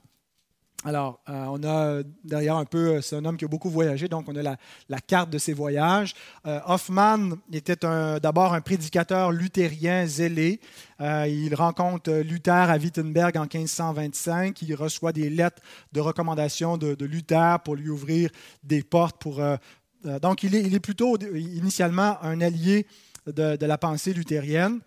Alors, 0.85 1.21
euh, 1.29 1.45
on 1.47 1.63
a 1.63 2.03
d'ailleurs 2.25 2.57
un 2.57 2.65
peu, 2.65 3.01
c'est 3.01 3.15
un 3.15 3.23
homme 3.23 3.37
qui 3.37 3.45
a 3.45 3.47
beaucoup 3.47 3.69
voyagé, 3.69 4.09
donc 4.09 4.27
on 4.27 4.35
a 4.35 4.41
la, 4.41 4.99
carte 4.99 5.29
de 5.29 5.37
ses 5.37 5.53
voyages. 5.53 6.13
Euh, 6.45 6.59
Hoffman 6.65 7.37
était 7.53 7.77
d'abord 8.21 8.53
un 8.53 8.59
prédicateur 8.59 9.31
luthérien 9.31 10.05
zélé. 10.05 10.59
Euh, 10.99 11.25
il 11.27 11.55
rencontre 11.55 12.11
Luther 12.11 12.69
à 12.69 12.77
Wittenberg 12.77 13.37
en 13.37 13.43
1525. 13.43 14.61
Il 14.61 14.75
reçoit 14.75 15.13
des 15.13 15.29
lettres 15.29 15.61
de 15.93 16.01
recommandation 16.01 16.77
de, 16.77 17.05
Luther 17.05 17.59
pour 17.63 17.75
lui 17.75 17.89
ouvrir 17.89 18.29
des 18.63 18.83
portes. 18.83 19.25
Donc, 20.21 20.43
il 20.43 20.55
est, 20.55 20.79
plutôt 20.79 21.17
initialement 21.17 22.21
un 22.21 22.41
allié 22.41 22.87
de 23.27 23.65
la 23.65 23.77
pensée 23.77 24.13
luthérienne 24.13 24.79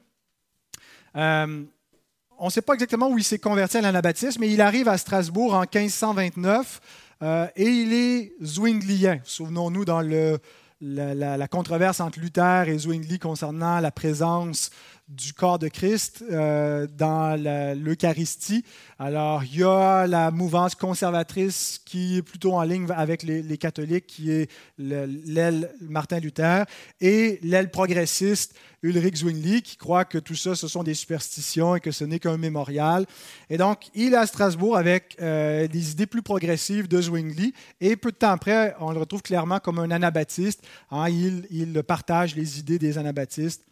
on 2.38 2.47
ne 2.47 2.50
sait 2.50 2.62
pas 2.62 2.75
exactement 2.75 3.09
où 3.09 3.19
il 3.19 3.25
s'est 3.25 3.38
converti 3.38 3.78
à 3.78 3.81
l'anabaptisme, 3.81 4.40
mais 4.40 4.50
il 4.50 4.61
arrive 4.61 4.88
à 4.88 4.99
Strasbourg 4.99 5.55
en 5.55 5.61
1529 5.61 6.81
euh, 7.23 7.47
et 7.57 7.66
il 7.66 7.93
est 7.93 8.33
zwinglien. 8.43 9.21
Souvenons-nous 9.25 9.85
dans 9.85 10.02
le, 10.02 10.38
la, 10.81 11.49
controverse 11.49 12.00
entre 12.00 12.21
Luther 12.21 12.69
et 12.69 12.78
Zwingli 12.78 13.19
concernant 13.19 13.81
la 13.81 13.90
présence 13.90 14.71
du 15.08 15.32
corps 15.32 15.60
de 15.60 15.68
Christ 15.68 16.25
euh, 16.30 16.88
dans 16.88 17.40
l'Eucharistie. 17.76 18.64
Alors, 18.98 19.44
il 19.44 19.60
y 19.60 19.62
a 19.62 20.06
la 20.06 20.32
mouvance 20.32 20.75
conservatrice 20.75 21.80
qui 21.84 22.16
est 22.16 22.22
plutôt 22.22 22.54
en 22.54 22.62
ligne 22.62 22.88
avec 22.90 23.22
les, 23.22 23.58
catholiques, 23.58 24.06
qui 24.08 24.32
est 24.32 24.50
l'aile 24.78 25.72
Martin 25.80 26.18
Luther, 26.18 26.64
et 27.00 27.38
l'aile 27.42 27.70
progressiste 27.70 28.54
Ulrich 28.82 29.18
Zwingli, 29.18 29.62
qui 29.62 29.76
croit 29.76 30.04
que 30.04 30.18
tout 30.18 30.34
ça, 30.34 30.56
ce 30.56 30.66
sont 30.66 30.82
des 30.82 30.94
superstitions 30.94 31.76
et 31.76 31.80
que 31.80 31.92
ce 31.92 32.04
n'est 32.04 32.18
qu'un 32.18 32.36
mémorial. 32.36 33.06
Et 33.48 33.58
donc, 33.58 33.88
il 33.94 34.12
est 34.12 34.16
à 34.16 34.26
Strasbourg 34.26 34.76
avec 34.76 35.16
euh, 35.20 35.68
des 35.68 35.92
idées 35.92 36.06
plus 36.06 36.22
progressives 36.22 36.88
de 36.88 37.00
Zwingli, 37.00 37.54
et 37.80 37.94
peu 37.94 38.10
de 38.10 38.16
temps 38.16 38.30
après, 38.30 38.75
on 38.80 38.90
le 38.90 38.98
retrouve 38.98 39.22
clairement 39.22 39.60
comme 39.60 39.78
un 39.78 39.90
anabaptiste. 39.92 40.64
Hein, 40.90 41.08
il, 41.08 41.46
il 41.50 41.82
partage 41.84 42.34
les 42.34 42.58
idées 42.58 42.80
des 42.80 42.98
anabaptistes. 42.98 43.62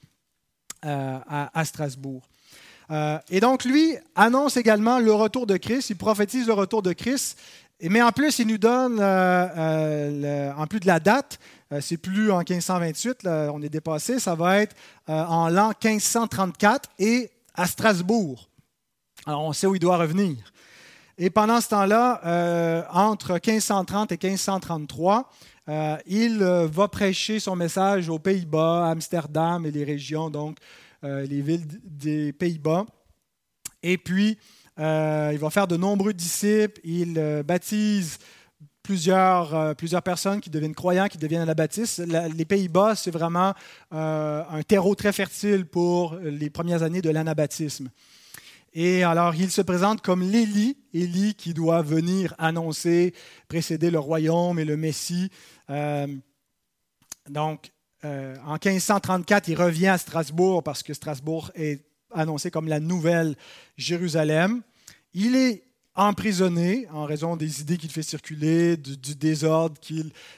Euh, 0.84 1.18
à, 1.54 1.64
Strasbourg. 1.64 2.20
Euh, 2.90 3.18
et 3.30 3.40
donc, 3.40 3.64
lui 3.64 3.96
annonce 4.14 4.58
également 4.58 4.98
le 4.98 5.14
retour 5.14 5.46
de 5.46 5.56
Christ, 5.56 5.88
il 5.88 5.96
prophétise 5.96 6.46
le 6.46 6.52
retour 6.52 6.82
de 6.82 6.92
Christ, 6.92 7.38
mais 7.80 8.02
en 8.02 8.12
plus, 8.12 8.38
il 8.38 8.48
nous 8.48 8.58
donne, 8.58 8.98
euh, 9.00 10.52
en 10.54 10.66
plus 10.66 10.80
de 10.80 10.86
la 10.86 11.00
date, 11.00 11.38
c'est 11.80 11.96
plus 11.96 12.30
en 12.30 12.40
1528, 12.40 13.26
on 13.26 13.62
est 13.62 13.70
dépassé, 13.70 14.18
ça 14.18 14.34
va 14.34 14.60
être 14.60 14.76
en 15.06 15.48
l'an 15.48 15.72
1534 15.82 16.90
et 16.98 17.30
à 17.54 17.66
Strasbourg. 17.66 18.50
Alors, 19.24 19.44
on 19.44 19.54
sait 19.54 19.66
où 19.66 19.74
il 19.74 19.80
doit 19.80 19.96
revenir. 19.96 20.36
Et 21.16 21.30
pendant 21.30 21.62
ce 21.62 21.68
temps-là, 21.68 22.84
entre 22.92 23.40
1530 23.42 24.12
et 24.12 24.18
1533, 24.22 25.30
euh, 25.68 25.96
il 26.06 26.42
euh, 26.42 26.66
va 26.66 26.88
prêcher 26.88 27.40
son 27.40 27.56
message 27.56 28.08
aux 28.08 28.18
Pays-Bas, 28.18 28.86
Amsterdam 28.90 29.64
et 29.64 29.70
les 29.70 29.84
régions, 29.84 30.28
donc 30.28 30.58
euh, 31.04 31.24
les 31.26 31.40
villes 31.40 31.66
des 31.84 32.32
Pays-Bas. 32.32 32.84
Et 33.82 33.98
puis, 33.98 34.38
il 34.78 35.38
va 35.38 35.50
faire 35.50 35.66
de 35.66 35.76
nombreux 35.76 36.12
disciples. 36.12 36.80
Il 36.84 37.42
baptise 37.46 38.18
plusieurs, 38.82 39.76
plusieurs 39.76 40.02
personnes 40.02 40.40
qui 40.40 40.48
deviennent 40.48 40.74
croyants, 40.74 41.06
qui 41.06 41.18
deviennent 41.18 41.42
anabaptistes. 41.42 41.98
les 41.98 42.44
Pays-Bas, 42.46 42.94
c'est 42.96 43.10
vraiment 43.10 43.52
un 43.90 44.62
terreau 44.66 44.94
très 44.94 45.12
fertile 45.12 45.66
pour 45.66 46.16
les 46.16 46.48
premières 46.48 46.82
années 46.82 47.02
de 47.02 47.10
l'anabaptisme. 47.10 47.90
Et 48.76 49.04
alors, 49.04 49.36
il 49.36 49.52
se 49.52 49.62
présente 49.62 50.02
comme 50.02 50.22
l'Élie, 50.22 50.76
Élie 50.92 51.34
qui 51.34 51.54
doit 51.54 51.82
venir 51.82 52.34
annoncer, 52.38 53.14
précéder 53.46 53.88
le 53.88 54.00
royaume 54.00 54.58
et 54.58 54.64
le 54.64 54.76
Messie. 54.76 55.30
Euh, 55.70 56.06
donc, 57.28 57.70
euh, 58.04 58.36
en 58.44 58.54
1534, 58.54 59.48
il 59.48 59.56
revient 59.56 59.88
à 59.88 59.98
Strasbourg 59.98 60.62
parce 60.62 60.82
que 60.82 60.92
Strasbourg 60.92 61.50
est 61.54 61.84
annoncé 62.12 62.50
comme 62.50 62.68
la 62.68 62.80
nouvelle 62.80 63.36
Jérusalem. 63.76 64.62
Il 65.14 65.36
est 65.36 65.64
emprisonné 65.96 66.88
en 66.92 67.04
raison 67.04 67.36
des 67.36 67.60
idées 67.60 67.76
qu'il 67.76 67.90
fait 67.90 68.02
circuler, 68.02 68.76
du, 68.76 69.14
désordre 69.14 69.76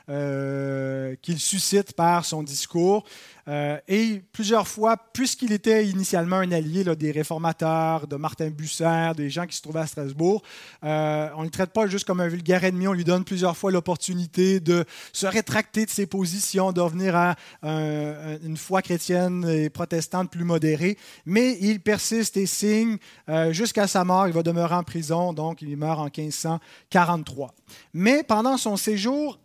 euh, 0.09 1.17
qu'il 1.23 1.41
suscite 1.41 1.95
par 1.95 2.25
son 2.25 2.43
discours. 2.43 3.05
Euh, 3.49 3.79
et 3.87 4.23
plusieurs 4.33 4.67
fois, 4.67 4.97
puisqu'il 5.13 5.53
était 5.53 5.87
initialement 5.87 6.37
un 6.37 6.51
allié 6.51 6.85
des 6.97 7.13
réformateurs, 7.13 8.07
de 8.07 8.17
Martin 8.17 8.51
Busser, 8.51 9.13
des 9.17 9.31
gens 9.31 9.47
qui 9.47 9.57
se 9.57 9.63
trouvaient 9.63 9.81
à 9.81 9.87
Strasbourg, 9.87 10.43
euh, 10.85 11.29
on 11.37 11.41
ne 11.41 11.45
le 11.45 11.51
traite 11.51 11.71
pas 11.71 11.87
juste 11.87 12.07
comme 12.07 12.21
un 12.21 12.29
vulgaire 12.29 12.65
ennemi, 12.65 12.89
on 12.89 12.93
lui 12.93 13.05
donne 13.05 13.25
plusieurs 13.25 13.57
fois 13.57 13.71
l'opportunité 13.71 14.59
de 14.61 14.85
se 15.13 15.27
rétracter 15.27 15.85
de 15.85 15.91
ses 15.91 16.07
positions, 16.07 16.73
de 16.73 16.81
revenir 16.81 17.15
à 17.15 17.37
une 17.63 18.57
foi 18.57 18.83
chrétienne 18.83 19.47
et 19.49 19.71
protestante 19.71 20.31
plus 20.31 20.45
modérée. 20.45 20.99
Mais 21.25 21.57
il 21.61 21.81
persiste 21.81 22.37
et 22.37 22.47
signe 22.47 22.97
euh, 23.29 23.53
jusqu'à 23.53 23.87
sa 23.87 24.05
mort. 24.05 24.27
Il 24.27 24.33
va 24.33 24.43
demeurer 24.43 24.75
en 24.75 24.83
prison, 24.83 25.33
donc 25.33 25.63
il 25.63 25.77
meurt 25.77 26.01
en 26.01 26.05
1543. 26.05 27.55
Mais 27.95 28.23
pendant 28.23 28.57
son 28.57 28.77
séjour 28.77 29.39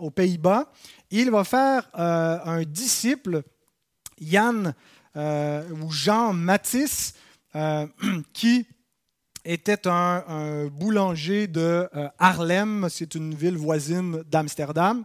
aux 0.00 0.10
Pays-Bas, 0.10 0.66
il 1.12 1.30
va 1.30 1.44
faire 1.44 1.88
euh, 1.98 2.38
un 2.44 2.62
disciple, 2.62 3.42
Yann 4.18 4.74
euh, 5.16 5.62
ou 5.70 5.92
Jean 5.92 6.32
Matisse, 6.32 7.14
euh, 7.54 7.86
qui 8.32 8.66
était 9.44 9.86
un, 9.86 10.68
boulanger 10.68 11.48
de 11.48 11.88
Harlem, 12.18 12.86
c'est 12.88 13.16
une 13.16 13.34
ville 13.34 13.56
voisine 13.56 14.22
d'Amsterdam, 14.30 15.04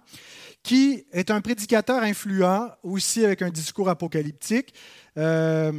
qui 0.61 1.05
est 1.11 1.31
un 1.31 1.41
prédicateur 1.41 2.03
influent, 2.03 2.69
aussi 2.83 3.25
avec 3.25 3.41
un 3.41 3.49
discours 3.49 3.89
apocalyptique. 3.89 4.75
et 5.17 5.71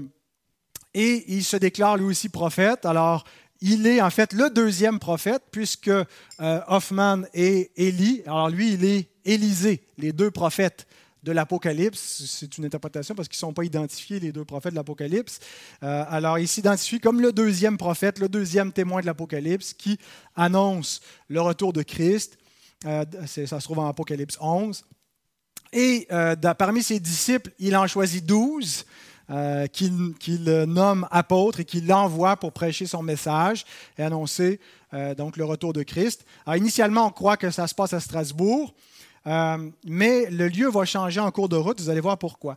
il 0.94 1.44
se 1.44 1.56
déclare 1.56 1.99
lui 1.99 2.06
aussi 2.06 2.28
prophète. 2.28 2.85
Alors, 2.85 3.23
il 3.61 3.87
est 3.87 4.02
en 4.02 4.11
fait 4.11 4.32
le 4.32 4.50
deuxième 4.50 4.99
prophète, 4.99 5.44
puisque 5.52 5.92
Hoffman 6.40 7.23
est 7.35 7.70
Élie. 7.76 8.23
Alors 8.26 8.50
lui, 8.50 8.73
il 8.73 8.85
est 8.85 9.08
Élisée, 9.28 9.82
les 9.99 10.12
deux 10.12 10.30
prophètes 10.30 10.87
de 11.23 11.32
l'Apocalypse. 11.32 12.25
C'est 12.26 12.56
une 12.56 12.64
interprétation 12.64 13.14
parce 13.14 13.28
qu'ils 13.28 13.37
ne 13.37 13.40
sont 13.49 13.52
pas 13.52 13.64
identifiés, 13.64 14.20
les 14.20 14.32
deux 14.32 14.44
prophètes 14.44 14.73
de 14.73 14.76
l'Apocalypse. 14.76 15.40
Euh, 15.82 16.04
alors, 16.08 16.38
il 16.38 16.49
s'identifie 16.49 16.99
comme 16.99 17.20
le 17.20 17.32
deuxième 17.32 17.76
prophète, 17.76 18.18
le 18.18 18.28
deuxième 18.28 18.73
témoin 18.73 19.02
de 19.02 19.06
l'Apocalypse 19.06 19.75
qui 19.75 19.99
annonce 20.35 21.00
le 21.28 21.42
retour 21.42 21.75
de 21.75 21.82
Christ. 21.82 22.38
Euh, 22.87 23.04
ça 23.26 23.61
se 23.61 23.64
trouve 23.64 23.80
en 23.80 23.88
Apocalypse 23.88 24.38
11. 24.40 24.85
Et 25.75 26.06
euh, 26.11 26.35
parmi 26.37 26.82
ses 26.82 26.99
disciples, 26.99 27.50
il 27.58 27.76
en 27.76 27.87
choisit 27.87 28.25
douze. 28.25 28.87
qu'il 29.75 30.44
nomme 30.66 31.06
apôtres 31.11 31.61
et 31.61 31.66
qu'il 31.66 31.87
l'envoie 31.87 32.38
pour 32.38 32.50
prêcher 32.54 32.87
son 32.87 33.02
message 33.02 33.66
et 33.99 34.02
annoncer 34.02 34.58
donc 35.18 35.37
le 35.37 35.44
retour 35.44 35.75
de 35.75 35.82
Christ. 35.82 36.25
Alors, 36.47 36.56
initialement, 36.56 37.08
on 37.08 37.11
croit 37.11 37.37
que 37.37 37.50
ça 37.50 37.66
se 37.66 37.75
passe 37.75 37.92
à 37.92 38.00
Strasbourg. 38.00 38.73
Euh, 39.26 39.70
mais 39.84 40.30
le 40.30 40.48
lieu 40.48 40.68
va 40.68 40.84
changer 40.84 41.20
en 41.20 41.30
cours 41.30 41.48
de 41.48 41.56
route, 41.56 41.80
vous 41.80 41.90
allez 41.90 42.00
voir 42.00 42.18
pourquoi. 42.18 42.56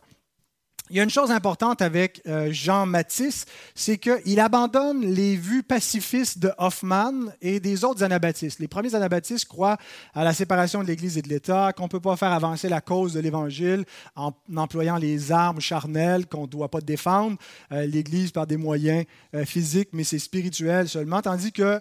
Il 0.90 0.96
y 0.96 1.00
a 1.00 1.04
une 1.04 1.10
chose 1.10 1.30
importante 1.30 1.80
avec 1.80 2.20
euh, 2.26 2.48
Jean 2.52 2.86
Matisse, 2.86 3.46
c'est 3.74 3.98
qu'il 3.98 4.40
abandonne 4.40 5.00
les 5.00 5.36
vues 5.36 5.62
pacifistes 5.62 6.38
de 6.38 6.50
Hoffman 6.58 7.30
et 7.40 7.60
des 7.60 7.84
autres 7.84 8.02
anabaptistes. 8.02 8.58
Les 8.58 8.68
premiers 8.68 8.94
anabaptistes 8.94 9.46
croient 9.46 9.78
à 10.12 10.24
la 10.24 10.34
séparation 10.34 10.82
de 10.82 10.88
l'Église 10.88 11.16
et 11.16 11.22
de 11.22 11.28
l'État, 11.28 11.72
qu'on 11.72 11.84
ne 11.84 11.88
peut 11.88 12.00
pas 12.00 12.16
faire 12.16 12.32
avancer 12.32 12.68
la 12.68 12.80
cause 12.80 13.14
de 13.14 13.20
l'Évangile 13.20 13.84
en 14.16 14.32
employant 14.56 14.96
les 14.96 15.32
armes 15.32 15.60
charnelles, 15.60 16.26
qu'on 16.26 16.42
ne 16.42 16.46
doit 16.46 16.68
pas 16.68 16.80
défendre 16.80 17.38
euh, 17.70 17.86
l'Église 17.86 18.32
par 18.32 18.46
des 18.46 18.56
moyens 18.56 19.04
euh, 19.34 19.44
physiques, 19.44 19.90
mais 19.92 20.04
c'est 20.04 20.18
spirituel 20.18 20.88
seulement, 20.88 21.22
tandis 21.22 21.52
que 21.52 21.80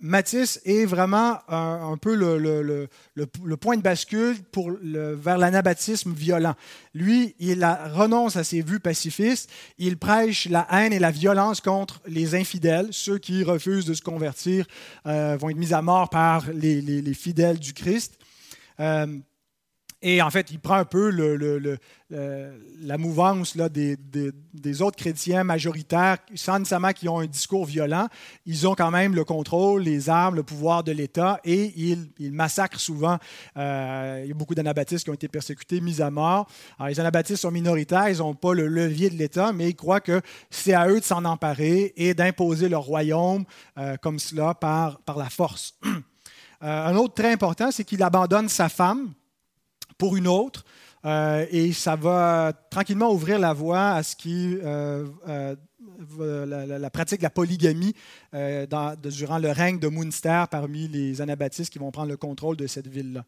Matisse 0.00 0.60
est 0.64 0.86
vraiment 0.86 1.38
un, 1.48 1.96
peu 2.00 2.14
le, 2.14 3.56
point 3.56 3.76
de 3.76 3.82
bascule 3.82 4.36
vers 4.84 5.38
l'anabaptisme 5.38 6.12
violent. 6.12 6.54
Lui, 6.94 7.34
il 7.38 7.62
a 7.62 7.88
renonce 7.96 8.36
à 8.36 8.44
ses 8.44 8.62
vues 8.62 8.80
pacifistes. 8.80 9.50
Il 9.78 9.96
prêche 9.96 10.48
la 10.48 10.66
haine 10.70 10.92
et 10.92 10.98
la 10.98 11.10
violence 11.10 11.60
contre 11.60 12.00
les 12.06 12.34
infidèles. 12.34 12.88
Ceux 12.90 13.18
qui 13.18 13.42
refusent 13.42 13.86
de 13.86 13.94
se 13.94 14.02
convertir 14.02 14.66
euh, 15.06 15.36
vont 15.38 15.50
être 15.50 15.56
mis 15.56 15.74
à 15.74 15.82
mort 15.82 16.10
par 16.10 16.44
les, 16.52 17.14
fidèles 17.14 17.58
du 17.58 17.72
Christ. 17.72 18.18
Euh, 18.80 19.06
et 20.08 20.22
en 20.22 20.30
fait, 20.30 20.52
il 20.52 20.60
prend 20.60 20.76
un 20.76 20.84
peu 20.84 21.10
la 22.10 22.96
mouvance 22.96 23.56
là, 23.56 23.68
des, 23.68 24.82
autres 24.82 24.96
chrétiens 24.96 25.42
majoritaires, 25.42 26.18
sans 26.36 26.60
nécessairement 26.60 26.92
qui 26.92 27.08
ont 27.08 27.18
un 27.18 27.26
discours 27.26 27.64
violent. 27.64 28.06
Ils 28.44 28.68
ont 28.68 28.76
quand 28.76 28.92
même 28.92 29.16
le 29.16 29.24
contrôle, 29.24 29.82
les 29.82 30.08
armes, 30.08 30.36
le 30.36 30.44
pouvoir 30.44 30.84
de 30.84 30.92
l'État 30.92 31.40
et 31.44 31.72
ils, 31.74 32.08
ils, 32.20 32.30
massacrent 32.30 32.78
souvent. 32.78 33.18
Euh, 33.56 34.20
il 34.22 34.28
y 34.28 34.30
a 34.30 34.34
beaucoup 34.36 34.54
d'anabaptistes 34.54 35.02
qui 35.02 35.10
ont 35.10 35.14
été 35.14 35.26
persécutés, 35.26 35.80
mis 35.80 36.00
à 36.00 36.08
mort. 36.12 36.46
Alors, 36.78 36.88
les 36.88 37.00
anabaptistes 37.00 37.42
sont 37.42 37.50
minoritaires, 37.50 38.08
ils 38.08 38.18
n'ont 38.18 38.34
pas 38.34 38.54
le 38.54 38.68
levier 38.68 39.10
de 39.10 39.16
l'État, 39.16 39.52
mais 39.52 39.70
ils 39.70 39.76
croient 39.76 40.00
que 40.00 40.20
c'est 40.50 40.74
à 40.74 40.88
eux 40.88 41.00
de 41.00 41.04
s'en 41.04 41.24
emparer 41.24 41.94
et 41.96 42.14
d'imposer 42.14 42.68
leur 42.68 42.82
royaume 42.82 43.44
euh, 43.76 43.96
comme 43.96 44.20
cela 44.20 44.54
par, 44.54 45.00
par 45.00 45.18
la 45.18 45.30
force. 45.30 45.74
Euh, 46.62 46.86
un 46.86 46.96
autre 46.96 47.12
très 47.12 47.30
important, 47.30 47.70
c'est 47.70 47.84
qu'il 47.84 48.02
abandonne 48.02 48.48
sa 48.48 48.70
femme 48.70 49.12
pour 49.98 50.16
une 50.16 50.26
autre. 50.26 50.64
Euh, 51.04 51.46
et 51.50 51.72
ça 51.72 51.94
va 51.94 52.52
tranquillement 52.70 53.12
ouvrir 53.12 53.38
la 53.38 53.52
voie 53.52 53.92
à 53.92 54.02
ce 54.02 54.16
qui 54.16 54.58
euh, 54.62 55.06
euh, 55.28 55.54
la, 56.78 56.90
pratique 56.90 57.20
de 57.20 57.22
la 57.22 57.30
polygamie 57.30 57.94
durant 58.32 59.38
le 59.38 59.50
règne 59.50 59.78
de 59.78 59.88
Munster 59.88 60.44
parmi 60.50 60.88
les 60.88 61.20
anabaptistes 61.20 61.72
qui 61.72 61.78
vont 61.78 61.92
prendre 61.92 62.08
le 62.08 62.16
contrôle 62.16 62.56
de 62.56 62.66
cette 62.66 62.88
ville-là. 62.88 63.24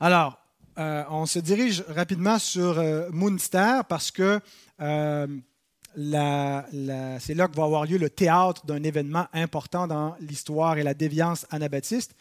Alors, 0.00 0.38
on 0.76 1.26
se 1.26 1.38
dirige 1.38 1.84
rapidement 1.88 2.38
sur 2.38 2.82
Munster 3.12 3.82
parce 3.88 4.10
que 4.10 4.40
c'est 5.94 7.34
là 7.34 7.48
que 7.48 7.56
va 7.56 7.64
avoir 7.64 7.84
lieu 7.84 7.98
le 7.98 8.08
théâtre 8.08 8.64
d'un 8.66 8.82
événement 8.82 9.26
important 9.32 9.86
dans 9.86 10.16
l'histoire 10.20 10.78
et 10.78 10.82
la 10.82 10.94
déviance 10.94 11.46
anabaptiste. 11.50 12.14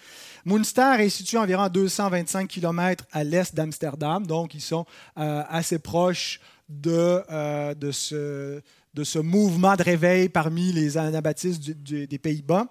Munster 0.46 0.96
est 1.00 1.10
situé 1.10 1.38
environ 1.38 1.70
225 1.70 2.48
km 2.48 3.06
à 3.12 3.24
l'est 3.24 3.56
d'Amsterdam, 3.56 4.26
donc 4.26 4.54
ils 4.54 4.62
sont 4.62 4.86
euh, 5.18 5.44
assez 5.50 5.80
proches 5.80 6.40
de, 6.68 7.22
euh, 7.32 7.74
de, 7.74 7.92
ce, 7.92 9.20
mouvement 9.20 9.76
de 9.76 9.84
réveil 9.84 10.30
parmi 10.30 10.72
les 10.74 10.98
anabaptistes 10.98 11.70
des 11.72 12.20
Pays-Bas. 12.20 12.68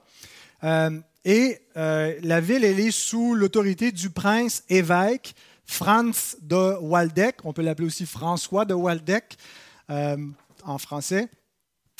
Euh, 0.64 1.00
et 1.24 1.60
la 1.74 2.40
ville, 2.40 2.64
elle 2.64 2.80
est 2.80 2.90
sous 2.90 3.34
l'autorité 3.34 3.92
du 3.92 4.10
prince 4.10 4.64
évêque 4.68 5.34
Franz 5.66 6.36
de 6.42 6.78
Waldeck, 6.80 7.36
on 7.44 7.52
peut 7.52 7.62
l'appeler 7.62 7.86
aussi 7.86 8.04
François 8.04 8.64
de 8.64 8.74
Waldeck 8.74 9.36
en 10.64 10.78
français. 10.78 11.28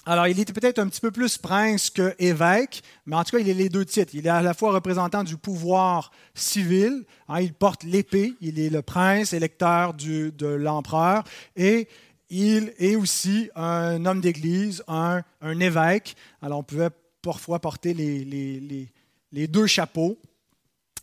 Alors, 0.07 0.27
il 0.29 0.41
était 0.41 0.55
peut-être 0.55 0.79
un 0.79 0.89
petit 0.89 1.01
peu 1.01 1.11
plus 1.11 1.37
prince 1.37 1.91
que 1.91 2.15
évêque, 2.19 2.83
mais 3.05 3.17
en 3.17 3.25
tout 3.25 3.33
cas, 3.33 3.39
il 3.39 3.51
a 3.51 3.53
les 3.53 3.69
deux 3.69 3.85
titres. 3.85 4.15
Il 4.15 4.27
est 4.27 4.31
à 4.31 4.41
la 4.41 4.55
fois 4.55 4.73
représentant 4.73 5.25
du 5.25 5.37
pouvoir 5.37 6.11
civil, 6.35 7.05
hein, 7.29 7.41
il 7.41 7.53
porte 7.53 7.85
l'épée, 7.85 8.35
il 8.41 8.59
est 8.59 8.71
le 8.71 8.81
prince 8.81 9.35
électeur 9.35 9.93
du, 9.93 10.33
de 10.33 10.47
l'empereur, 10.47 11.25
et 11.55 11.87
il 12.31 12.73
est 12.79 12.97
aussi 12.97 13.51
un 13.55 14.07
homme 14.07 14.23
d'église, 14.23 14.83
un, 14.89 15.23
un, 15.43 15.61
évêque. 15.61 16.17
Alors, 16.41 16.61
on 16.61 16.63
pouvait 16.63 16.91
parfois 17.21 17.59
porter 17.59 17.93
les, 17.93 18.25
les, 18.25 18.89
les, 19.33 19.49
deux 19.49 19.67
chapeaux. 19.67 20.19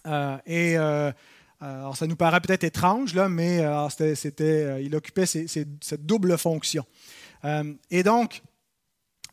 Euh, 0.08 0.38
et 0.48 0.76
euh, 0.78 1.12
alors, 1.60 1.96
ça 1.96 2.08
nous 2.08 2.16
paraît 2.16 2.42
peut-être 2.42 2.64
étrange, 2.64 3.14
là, 3.14 3.30
mais 3.30 3.60
euh, 3.60 3.90
c'était, 4.16 4.84
il 4.84 4.96
occupait 4.96 5.28
cette 5.28 6.06
double 6.06 6.36
fonction. 6.38 6.84
Euh, 7.46 7.74
et 7.92 8.04
donc, 8.04 8.42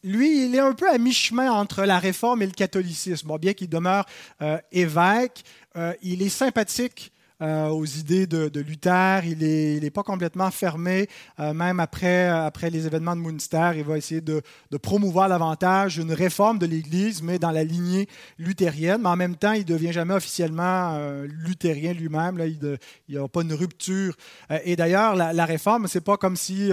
lui, 0.05 0.45
il 0.45 0.55
est 0.55 0.61
un 0.61 0.75
peu 0.75 0.89
à 0.91 0.99
mi-chemin 0.99 1.51
entre 1.51 1.85
la 1.85 1.99
réforme 1.99 2.43
et 2.43 2.47
le 2.47 2.53
catholicisme. 2.53 3.39
bien 3.39 3.55
qu'il 3.55 3.71
demeure 3.71 4.05
euh, 4.43 4.59
évêque, 4.71 5.45
euh, 5.77 5.95
il 6.03 6.23
est 6.23 6.29
sympathique 6.29 7.11
euh, 7.45 7.69
aux 7.69 7.85
idées 7.85 8.27
de, 8.27 8.61
Luther. 8.61 9.23
Il 9.27 9.39
n'est 9.83 9.91
pas 9.91 10.03
complètement 10.03 10.51
fermé, 10.51 11.09
euh, 11.41 11.53
même 11.53 11.79
après, 11.79 12.27
après 12.27 12.71
les 12.71 12.87
événements 12.87 13.15
de 13.15 13.21
Münster. 13.21 13.73
Il 13.77 13.85
va 13.85 13.99
essayer 13.99 14.23
de, 14.23 14.43
promouvoir 14.81 15.29
davantage 15.29 15.99
une 15.99 16.13
réforme 16.13 16.59
de 16.59 16.65
l'Église, 16.65 17.23
mais 17.23 17.39
dans 17.39 17.51
la 17.51 17.63
lignée 17.63 18.09
luthérienne. 18.39 19.03
Mais 19.03 19.11
en 19.11 19.17
même 19.17 19.37
temps, 19.37 19.53
il 19.53 19.61
ne 19.61 19.65
devient 19.65 19.93
jamais 19.93 20.15
officiellement 20.15 20.95
euh, 20.95 21.27
luthérien 21.29 21.93
lui-même. 21.93 22.39
il 22.41 22.79
n'y 23.11 23.19
a 23.19 23.29
pas 23.29 23.43
une 23.43 23.53
rupture. 23.53 24.17
et 24.65 24.75
d'ailleurs, 24.75 25.15
la, 25.15 25.45
réforme, 25.45 25.87
ce 25.87 25.99
n'est 25.99 26.03
pas 26.03 26.17
comme 26.17 26.37
si, 26.37 26.71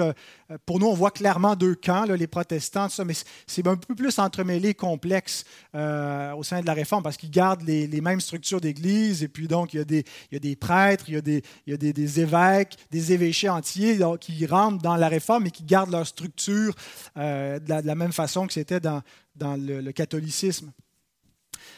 pour 0.66 0.80
nous, 0.80 0.88
on 0.88 0.94
voit 0.94 1.12
clairement 1.12 1.56
deux 1.56 1.76
camps, 1.76 2.06
les 2.06 2.28
protestants, 2.28 2.88
ça, 2.88 3.04
mais 3.04 3.14
c'est 3.46 3.68
un 3.68 3.76
peu 3.76 3.94
plus 3.96 4.20
entremêlé, 4.20 4.74
complexe 4.74 5.44
au 5.74 6.44
sein 6.44 6.62
de 6.62 6.66
la 6.66 6.74
réforme, 6.74 7.04
parce 7.04 7.18
qu'ils 7.18 7.32
gardent 7.32 7.64
les, 7.64 8.02
mêmes 8.02 8.22
structures 8.22 8.62
d'Église, 8.62 9.24
et 9.24 9.28
puis 9.28 9.48
donc, 9.48 9.74
il 9.74 10.06
y 10.32 10.36
a 10.36 10.40
des 10.40 10.56
prêtres, 10.62 11.06
il 11.10 11.16
y 11.16 11.18
a 11.18 11.22
des, 11.22 11.44
il 11.66 11.72
y 11.72 11.74
a 11.74 11.78
des, 11.78 12.20
évêques, 12.22 12.78
des 12.92 13.12
évêchés 13.12 13.50
entiers 13.50 14.00
qui 14.22 14.46
rentrent 14.46 14.82
dans 14.82 14.96
la 14.96 15.10
réforme 15.10 15.48
et 15.48 15.52
qui 15.52 15.64
gardent 15.64 15.92
leur 15.92 16.08
structure 16.08 16.74
euh, 17.18 17.60
de, 17.60 17.86
la, 17.86 17.96
même 17.96 18.14
façon 18.14 18.48
que 18.48 18.54
c'était 18.54 18.80
dans, 18.80 19.02
le, 19.42 19.92
catholicisme. 19.92 20.72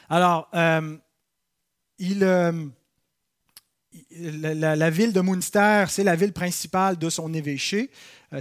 Alors, 0.09 0.49
euh, 0.53 0.95
il, 1.97 2.23
euh, 2.23 2.51
la, 4.11 4.89
ville 4.89 5.13
de 5.13 5.21
Munster, 5.21 5.85
c'est 5.87 6.03
la 6.03 6.15
ville 6.15 6.33
principale 6.33 6.97
de 6.97 7.09
son 7.09 7.33
évêché. 7.33 7.89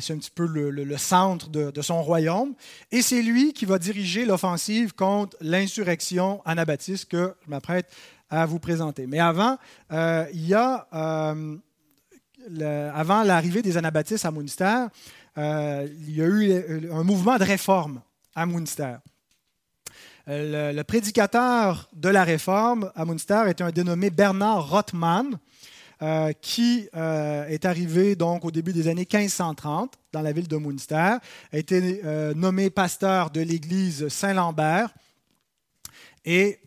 C'est 0.01 0.15
un 0.15 0.19
petit 0.19 0.31
peu 0.31 0.47
le, 0.47 0.97
centre 0.97 1.51
de, 1.51 1.71
de, 1.71 1.83
son 1.83 2.03
royaume. 2.03 2.55
Et 2.91 3.03
c'est 3.03 3.23
lui 3.23 3.53
qui 3.53 3.67
va 3.67 3.79
diriger 3.79 4.25
l'offensive 4.25 4.95
contre 4.95 5.37
l'insurrection 5.41 6.41
anabaptiste 6.47 7.11
que 7.11 7.35
je 7.45 7.51
m'apprête 7.51 7.87
à 8.33 8.47
vous 8.47 8.59
présenter. 8.59 9.07
Mais 9.07 9.21
avant, 9.21 9.59
euh, 9.93 10.25
il 10.33 10.47
y 10.47 10.55
a, 10.55 10.89
euh, 10.95 11.59
avant 12.95 13.23
l'arrivée 13.23 13.61
des 13.61 13.77
Anabaptistes 13.77 14.25
à 14.25 14.31
Munster, 14.31 14.87
euh, 15.37 15.87
il 16.09 16.17
y 16.17 16.23
a 16.23 16.27
eu 16.27 16.91
un 16.91 17.05
mouvement 17.05 17.37
de 17.37 17.45
réforme 17.45 18.01
à 18.35 18.47
Munster. 18.47 18.97
Le, 20.27 20.83
prédicateur 20.83 21.91
de 21.93 22.09
la 22.09 22.25
réforme 22.25 22.91
à 22.95 23.05
Munster 23.05 23.43
était 23.49 23.65
un 23.65 23.71
dénommé 23.71 24.09
Bernard 24.09 24.71
Rothmann, 24.71 25.39
qui 26.41 26.89
est 26.93 27.65
arrivé 27.65 28.17
donc 28.17 28.45
au 28.45 28.51
début 28.51 28.73
des 28.73 28.87
années 28.89 29.07
1530 29.13 29.99
dans 30.13 30.23
la 30.23 30.33
ville 30.33 30.47
de 30.47 30.57
Munster, 30.57 31.17
a 31.53 31.59
été 31.59 32.01
nommé 32.37 32.71
pasteur 32.71 33.31
de 33.31 33.41
l'église 33.41 34.09
Saint-Lambert 34.09 34.91
et 36.25 36.61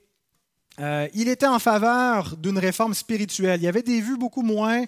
euh, 0.80 1.08
il 1.14 1.30
était 1.30 1.48
en 1.48 1.60
faveur 1.60 2.36
d'une 2.38 2.58
réforme 2.58 2.94
spirituelle. 2.94 3.62
Il 3.62 3.68
avait 3.68 3.84
des 3.84 4.02
vues 4.02 4.18
beaucoup 4.18 4.42
moins 4.42 4.84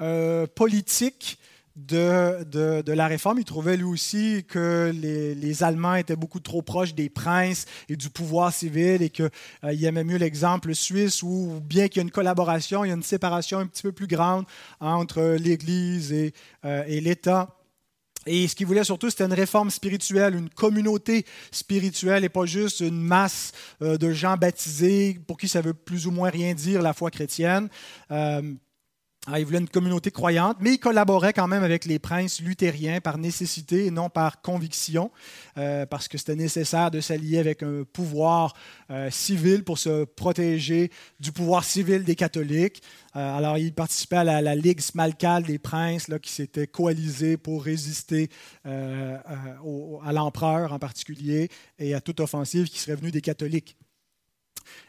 euh, 0.00 0.46
politiques 0.46 1.38
de, 1.74 2.44
de, 2.44 2.92
la 2.92 3.06
réforme. 3.06 3.38
Il 3.38 3.44
trouvait 3.44 3.76
lui 3.76 3.84
aussi 3.84 4.44
que 4.46 4.92
les, 4.94 5.62
Allemands 5.62 5.94
étaient 5.94 6.16
beaucoup 6.16 6.40
trop 6.40 6.60
proches 6.60 6.94
des 6.94 7.08
princes 7.08 7.64
et 7.88 7.96
du 7.96 8.10
pouvoir 8.10 8.52
civil 8.52 9.02
et 9.02 9.10
qu'il 9.10 9.30
euh, 9.64 9.70
aimait 9.82 10.04
mieux 10.04 10.18
l'exemple 10.18 10.74
suisse 10.74 11.22
où, 11.22 11.60
bien 11.64 11.88
qu'il 11.88 11.96
y 11.96 12.00
ait 12.00 12.06
une 12.06 12.10
collaboration, 12.10 12.84
il 12.84 12.88
y 12.88 12.90
a 12.90 12.94
une 12.94 13.02
séparation 13.02 13.58
un 13.58 13.66
petit 13.66 13.82
peu 13.82 13.92
plus 13.92 14.06
grande 14.06 14.44
entre 14.80 15.36
l'Église 15.38 16.12
et, 16.12 16.34
et 16.64 17.00
l'État. 17.00 17.48
Et 18.26 18.46
ce 18.46 18.54
qu'il 18.54 18.66
voulait 18.66 18.84
surtout, 18.84 19.10
c'était 19.10 19.24
une 19.24 19.32
réforme 19.32 19.70
spirituelle, 19.70 20.34
une 20.34 20.48
communauté 20.48 21.24
spirituelle 21.50 22.24
et 22.24 22.28
pas 22.28 22.46
juste 22.46 22.80
une 22.80 23.00
masse 23.00 23.52
euh, 23.82 23.96
de 23.98 24.12
gens 24.12 24.36
baptisés 24.36 25.18
pour 25.26 25.36
qui 25.36 25.48
ça 25.48 25.60
veut 25.60 25.74
plus 25.74 26.06
ou 26.06 26.10
moins 26.10 26.30
rien 26.30 26.54
dire 26.54 26.82
la 26.82 26.92
foi 26.92 27.10
chrétienne. 27.10 27.68
Euh, 28.10 28.42
il 29.28 29.44
voulait 29.44 29.58
une 29.58 29.68
communauté 29.68 30.10
croyante, 30.10 30.56
mais 30.60 30.74
il 30.74 30.78
collaborait 30.78 31.32
quand 31.32 31.46
même 31.46 31.62
avec 31.62 31.84
les 31.84 32.00
princes 32.00 32.40
luthériens 32.40 33.00
par 33.00 33.18
nécessité 33.18 33.86
et 33.86 33.90
non 33.92 34.10
par 34.10 34.42
conviction, 34.42 35.12
euh, 35.58 35.86
parce 35.86 36.08
que 36.08 36.18
c'était 36.18 36.34
nécessaire 36.34 36.90
de 36.90 37.00
s'allier 37.00 37.38
avec 37.38 37.62
un 37.62 37.84
pouvoir 37.84 38.54
euh, 38.90 39.10
civil 39.10 39.62
pour 39.62 39.78
se 39.78 40.04
protéger 40.04 40.90
du 41.20 41.30
pouvoir 41.30 41.62
civil 41.62 42.02
des 42.02 42.16
catholiques. 42.16 42.82
Euh, 43.14 43.36
alors, 43.36 43.58
il 43.58 43.72
participait 43.72 44.16
à 44.16 44.24
la, 44.24 44.54
Ligue 44.56 44.80
smalcale 44.80 45.44
des 45.44 45.60
princes, 45.60 46.08
là, 46.08 46.18
qui 46.18 46.32
s'était 46.32 46.66
coalisée 46.66 47.36
pour 47.36 47.62
résister 47.62 48.28
à 48.64 50.12
l'empereur 50.12 50.72
en 50.72 50.78
particulier 50.78 51.48
et 51.78 51.94
à 51.94 52.00
toute 52.00 52.20
offensive 52.20 52.68
qui 52.68 52.78
serait 52.78 52.96
venue 52.96 53.10
des 53.12 53.20
catholiques. 53.20 53.76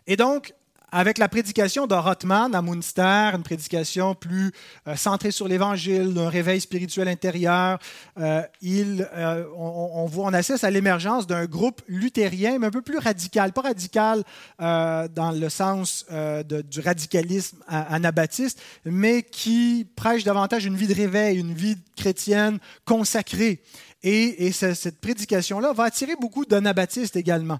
Et 0.07 0.17
donc, 0.17 0.53
avec 0.93 1.17
la 1.17 1.27
prédication 1.27 1.87
de 1.87 1.95
Rothman 1.95 2.53
à 2.53 2.61
Munster, 2.61 3.31
une 3.33 3.41
prédication 3.41 4.13
plus 4.13 4.51
euh, 4.87 4.95
centrée 4.95 5.31
sur 5.31 5.47
l'Évangile, 5.47 6.13
d'un 6.13 6.29
réveil 6.29 6.61
spirituel 6.61 7.07
intérieur, 7.07 7.79
euh, 8.19 8.43
il, 8.61 9.09
euh, 9.15 9.43
on, 9.57 10.05
voit, 10.05 10.25
on 10.25 10.33
assiste 10.33 10.63
à 10.63 10.69
l'émergence 10.69 11.25
d'un 11.25 11.45
groupe 11.45 11.81
luthérien, 11.87 12.59
mais 12.59 12.67
un 12.67 12.71
peu 12.71 12.83
plus 12.83 12.99
radical, 12.99 13.53
pas 13.53 13.61
radical 13.61 14.23
dans 14.59 15.35
le 15.35 15.49
sens 15.49 16.05
du 16.45 16.79
radicalisme 16.79 17.57
anabaptiste, 17.67 18.61
mais 18.85 19.23
qui 19.23 19.87
prêche 19.95 20.23
davantage 20.23 20.65
une 20.65 20.75
vie 20.75 20.87
de 20.87 20.93
réveil, 20.93 21.39
une 21.39 21.53
vie 21.53 21.77
chrétienne 21.95 22.59
consacrée. 22.85 23.61
Et, 24.03 24.51
cette 24.51 24.99
prédication-là 24.99 25.71
va 25.71 25.85
attirer 25.85 26.15
beaucoup 26.19 26.45
d'anabaptistes 26.45 27.15
également. 27.15 27.59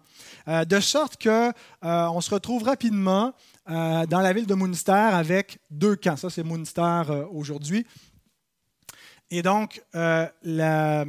Euh, 0.50 0.66
de 0.66 0.82
sorte 0.82 1.22
qu'on 1.22 1.54
euh, 1.86 2.22
se 2.22 2.30
retrouve 2.30 2.64
rapidement 2.64 3.34
euh, 3.70 4.06
dans 4.06 4.20
la 4.20 4.34
ville 4.34 4.46
de 4.46 4.54
Munster 4.54 4.92
avec 4.92 5.60
deux 5.72 5.96
camps. 5.96 6.18
Ça, 6.18 6.30
c'est 6.30 6.44
Munster 6.44 7.04
aujourd'hui. 7.32 7.86
Et 9.32 9.42
donc, 9.42 9.82
la, 9.94 11.06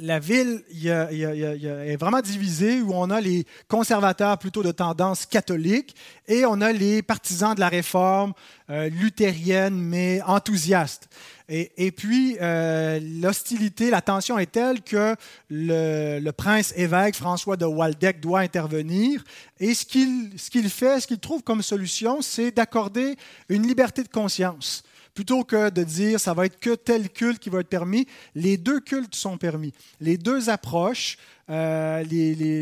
la 0.00 0.18
ville 0.18 0.62
est 0.70 1.96
vraiment 1.96 2.20
divisée 2.20 2.80
où 2.80 2.92
on 2.94 3.10
a 3.10 3.20
les 3.20 3.46
conservateurs 3.68 4.38
plutôt 4.38 4.62
de 4.62 4.72
tendance 4.72 5.26
catholique 5.26 5.94
et 6.26 6.44
on 6.46 6.60
a 6.60 6.72
les 6.72 7.02
partisans 7.02 7.54
de 7.54 7.60
la 7.60 7.68
réforme 7.68 8.32
euh, 8.70 8.88
luthérienne 8.88 9.74
mais 9.74 10.20
enthousiastes. 10.22 11.08
Et, 11.52 11.90
puis, 11.90 12.36
euh, 12.40 13.00
l'hostilité, 13.20 13.90
la 13.90 14.00
tension 14.00 14.38
est 14.38 14.52
telle 14.52 14.82
que 14.82 15.16
le, 15.48 16.30
prince 16.30 16.72
évêque 16.76 17.16
François 17.16 17.56
de 17.56 17.64
Waldeck 17.64 18.20
doit 18.20 18.38
intervenir. 18.38 19.24
Et 19.58 19.74
ce 19.74 19.84
qu'il 19.84 20.30
ce 20.36 20.48
qu'il 20.48 20.70
fait, 20.70 21.00
ce 21.00 21.08
qu'il 21.08 21.18
trouve 21.18 21.42
comme 21.42 21.60
solution, 21.60 22.22
c'est 22.22 22.52
d'accorder 22.52 23.16
une 23.48 23.66
liberté 23.66 24.04
de 24.04 24.08
conscience 24.08 24.84
Plutôt 25.14 25.44
que 25.44 25.70
de 25.70 25.82
dire 25.82 26.20
ça 26.20 26.34
va 26.34 26.46
être 26.46 26.58
que 26.60 26.74
tel 26.74 27.10
culte 27.10 27.38
qui 27.40 27.50
va 27.50 27.60
être 27.60 27.68
permis, 27.68 28.06
les 28.34 28.56
deux 28.56 28.80
cultes 28.80 29.14
sont 29.14 29.38
permis. 29.38 29.72
Les 30.00 30.16
deux 30.16 30.50
approches, 30.50 31.16
euh, 31.50 32.04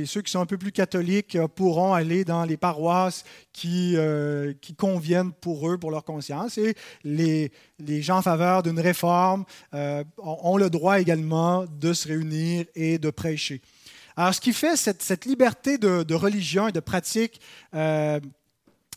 ceux 0.06 0.22
qui 0.22 0.30
sont 0.32 0.40
un 0.40 0.46
peu 0.46 0.56
plus 0.56 0.72
catholiques 0.72 1.37
euh, 1.37 1.46
pourront 1.46 1.92
aller 1.92 2.24
dans 2.24 2.44
les 2.44 2.56
paroisses 2.56 3.24
qui, 3.52 3.94
euh, 3.96 4.54
qui 4.62 4.74
conviennent 4.74 5.32
pour 5.32 5.68
eux, 5.68 5.76
pour 5.76 5.90
leur 5.90 6.04
conscience, 6.04 6.56
et 6.56 6.74
les, 7.04 7.52
gens 8.00 8.18
en 8.18 8.22
faveur 8.22 8.62
d'une 8.62 8.80
réforme 8.80 9.44
ont, 10.16 10.56
le 10.56 10.70
droit 10.70 11.00
également 11.00 11.66
de 11.68 11.92
se 11.92 12.08
réunir 12.08 12.64
et 12.74 12.98
de 12.98 13.11
prêcher. 13.11 13.61
Alors, 14.16 14.34
ce 14.34 14.40
qui 14.40 14.52
fait 14.52 14.76
cette, 14.76 15.26
liberté 15.26 15.78
de, 15.78 16.14
religion 16.14 16.68
et 16.68 16.72
de 16.72 16.80
pratique 16.80 17.40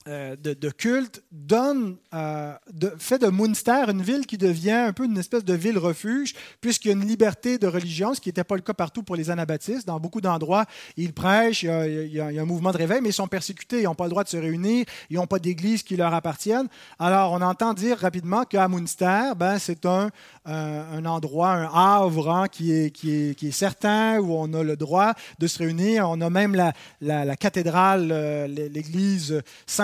euh, 0.08 0.36
de, 0.36 0.70
culte 0.72 1.22
donne, 1.32 1.98
euh, 2.16 2.56
fait 2.98 3.20
de 3.20 3.28
Munster 3.28 3.84
une 3.88 4.02
ville 4.02 4.26
qui 4.26 4.40
devient 4.40 4.72
un 4.72 4.94
peu 4.94 5.06
une 5.06 5.18
espèce 5.18 5.46
de 5.46 5.54
ville 5.54 5.78
refuge, 5.78 6.34
puisqu'il 6.60 6.88
y 6.88 6.92
a 6.92 6.96
une 6.96 7.08
liberté 7.08 7.60
de 7.60 7.68
religion, 7.68 8.16
ce 8.16 8.20
qui 8.20 8.30
n'était 8.30 8.44
pas 8.44 8.56
le 8.56 8.64
cas 8.64 8.74
partout 8.74 9.04
pour 9.04 9.16
les 9.16 9.30
anabaptistes. 9.30 9.86
Dans 9.86 10.00
beaucoup 10.00 10.20
d'endroits, 10.20 10.66
ils 10.98 11.14
prêchent, 11.14 11.62
il 11.62 12.08
y, 12.08 12.20
a, 12.20 12.26
un 12.26 12.46
mouvement 12.46 12.72
de 12.72 12.78
réveil, 12.78 13.00
mais 13.02 13.10
ils 13.10 13.14
sont 13.14 13.28
persécutés, 13.28 13.82
ils 13.82 13.84
n'ont 13.84 13.94
pas 13.94 14.06
le 14.06 14.10
droit 14.10 14.24
de 14.24 14.30
se 14.30 14.38
réunir, 14.38 14.86
ils 15.12 15.18
n'ont 15.18 15.28
pas 15.28 15.38
d'église 15.38 15.84
qui 15.84 15.96
leur 15.96 16.14
appartienne. 16.16 16.68
Alors, 16.98 17.34
on 17.34 17.42
entend 17.42 17.76
dire 17.76 18.00
rapidement 18.00 18.44
qu'à 18.44 18.68
Munster, 18.68 19.34
ben, 19.38 19.60
c'est 19.60 19.86
un, 19.86 20.10
un, 20.46 21.06
endroit, 21.06 21.50
un 21.50 21.70
havre 21.74 22.30
hein, 22.30 22.48
qui, 22.48 22.74
est, 22.74 22.90
qui, 22.90 23.12
est, 23.12 23.36
qui, 23.36 23.50
est, 23.50 23.52
certain, 23.52 24.20
où 24.20 24.34
on 24.34 24.52
a 24.54 24.64
le 24.64 24.76
droit 24.76 25.14
de 25.38 25.46
se 25.46 25.60
réunir. 25.60 26.10
On 26.10 26.22
a 26.22 26.30
même 26.32 26.56
la, 26.56 26.74
la, 27.02 27.36
cathédrale, 27.36 28.10
euh, 28.12 28.48
l'église 28.48 29.42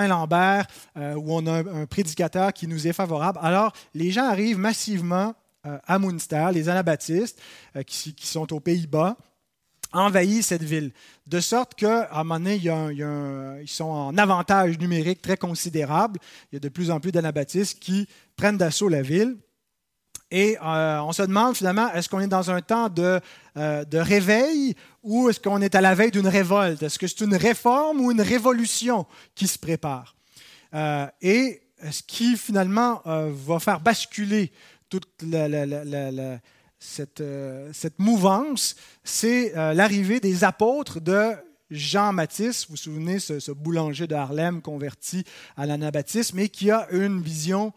Saint-Lambert, 0.08 0.67
euh, 0.98 1.15
où 1.15 1.34
on 1.34 1.46
a 1.48 1.60
un, 1.60 1.86
prédicateur 1.86 2.54
qui 2.54 2.67
nous 2.67 2.88
est 2.88 2.93
favorable. 2.93 3.39
Alors, 3.41 3.74
les 3.93 4.12
gens 4.12 4.26
arrivent 4.26 4.58
massivement 4.58 5.36
euh, 5.65 5.78
à 5.86 6.00
Munster, 6.00 6.50
les 6.54 6.70
anabaptistes, 6.70 7.41
qui, 7.86 8.13
qui 8.15 8.28
sont 8.28 8.52
aux 8.54 8.60
Pays-Bas, 8.60 9.17
envahissent 9.93 10.48
cette 10.48 10.63
ville. 10.63 10.91
De 11.28 11.39
sorte 11.39 11.76
qu'à 11.76 12.10
un 12.12 12.24
moment 12.24 12.39
donné, 12.39 12.56
ils 12.56 13.70
sont 13.70 13.86
en 13.86 14.17
avantage 14.17 14.78
numérique 14.80 15.22
très 15.22 15.38
considérable. 15.38 16.20
Il 16.52 16.56
y 16.56 16.58
a 16.58 16.60
de 16.60 16.70
plus 16.70 16.91
en 16.91 17.00
plus 17.00 17.12
d'anabaptistes 17.12 17.80
qui 17.80 18.08
prennent 18.36 18.58
d'assaut 18.58 18.89
la 18.89 19.02
ville. 19.02 19.38
Et 20.30 20.58
euh, 20.62 21.02
on 21.02 21.13
se 21.13 21.22
demande 21.22 21.56
finalement, 21.56 21.92
est-ce 21.94 22.10
qu'on 22.10 22.20
est 22.20 22.28
dans 22.28 22.52
un 22.52 22.62
temps 22.62 22.90
de, 22.90 23.20
euh, 23.56 23.86
de 23.86 23.98
réveil 23.98 24.76
ou 25.04 25.30
est-ce 25.30 25.40
qu'on 25.40 25.62
est 25.62 25.74
à 25.74 25.82
la 25.82 25.96
veille 25.96 26.12
d'une 26.12 26.28
révolte? 26.28 26.84
Est-ce 26.84 27.00
que 27.00 27.08
c'est 27.08 27.22
une 27.22 27.36
réforme 27.36 28.02
ou 28.02 28.12
une 28.12 28.22
révolution 28.22 29.06
qui 29.36 29.48
se 29.48 29.58
prépare? 29.58 30.16
Euh, 30.74 31.08
et 31.22 31.62
ce 31.92 32.02
qui 32.04 32.36
finalement 32.36 33.02
va 33.06 33.60
faire 33.60 33.80
basculer 33.80 34.52
toute 34.90 35.08
cette, 36.80 37.24
cette, 37.72 38.00
mouvance, 38.00 38.76
c'est 39.04 39.54
l'arrivée 39.56 40.20
des 40.20 40.44
apôtres 40.44 41.00
de 41.00 41.36
Jean-Baptiste, 41.70 42.66
vous 42.68 42.72
vous 42.74 42.78
souvenez, 42.78 43.20
ce, 43.20 43.52
boulanger 43.52 44.08
de 44.08 44.16
Harlem 44.16 44.62
converti 44.62 45.24
à 45.56 45.66
l'anabaptisme, 45.66 46.40
et 46.40 46.50
qui 46.50 46.72
a 46.72 46.88
une 46.92 47.22
vision 47.22 47.74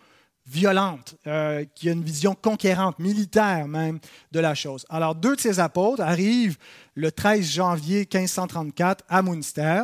violente, 0.51 1.15
euh, 1.27 1.65
qui 1.75 1.89
a 1.89 1.93
une 1.93 2.03
vision 2.03 2.35
conquérante, 2.35 2.99
militaire 2.99 3.69
même 3.69 4.01
de 4.33 4.41
la 4.41 4.55
chose. 4.55 4.85
Alors, 4.91 5.15
deux 5.15 5.37
de 5.37 5.41
ces 5.41 5.61
apôtres 5.61 6.03
arrivent 6.03 6.59
le 6.95 7.13
13 7.13 7.45
janvier 7.49 8.01
1534 8.01 9.05
à 9.09 9.23
Munster 9.23 9.83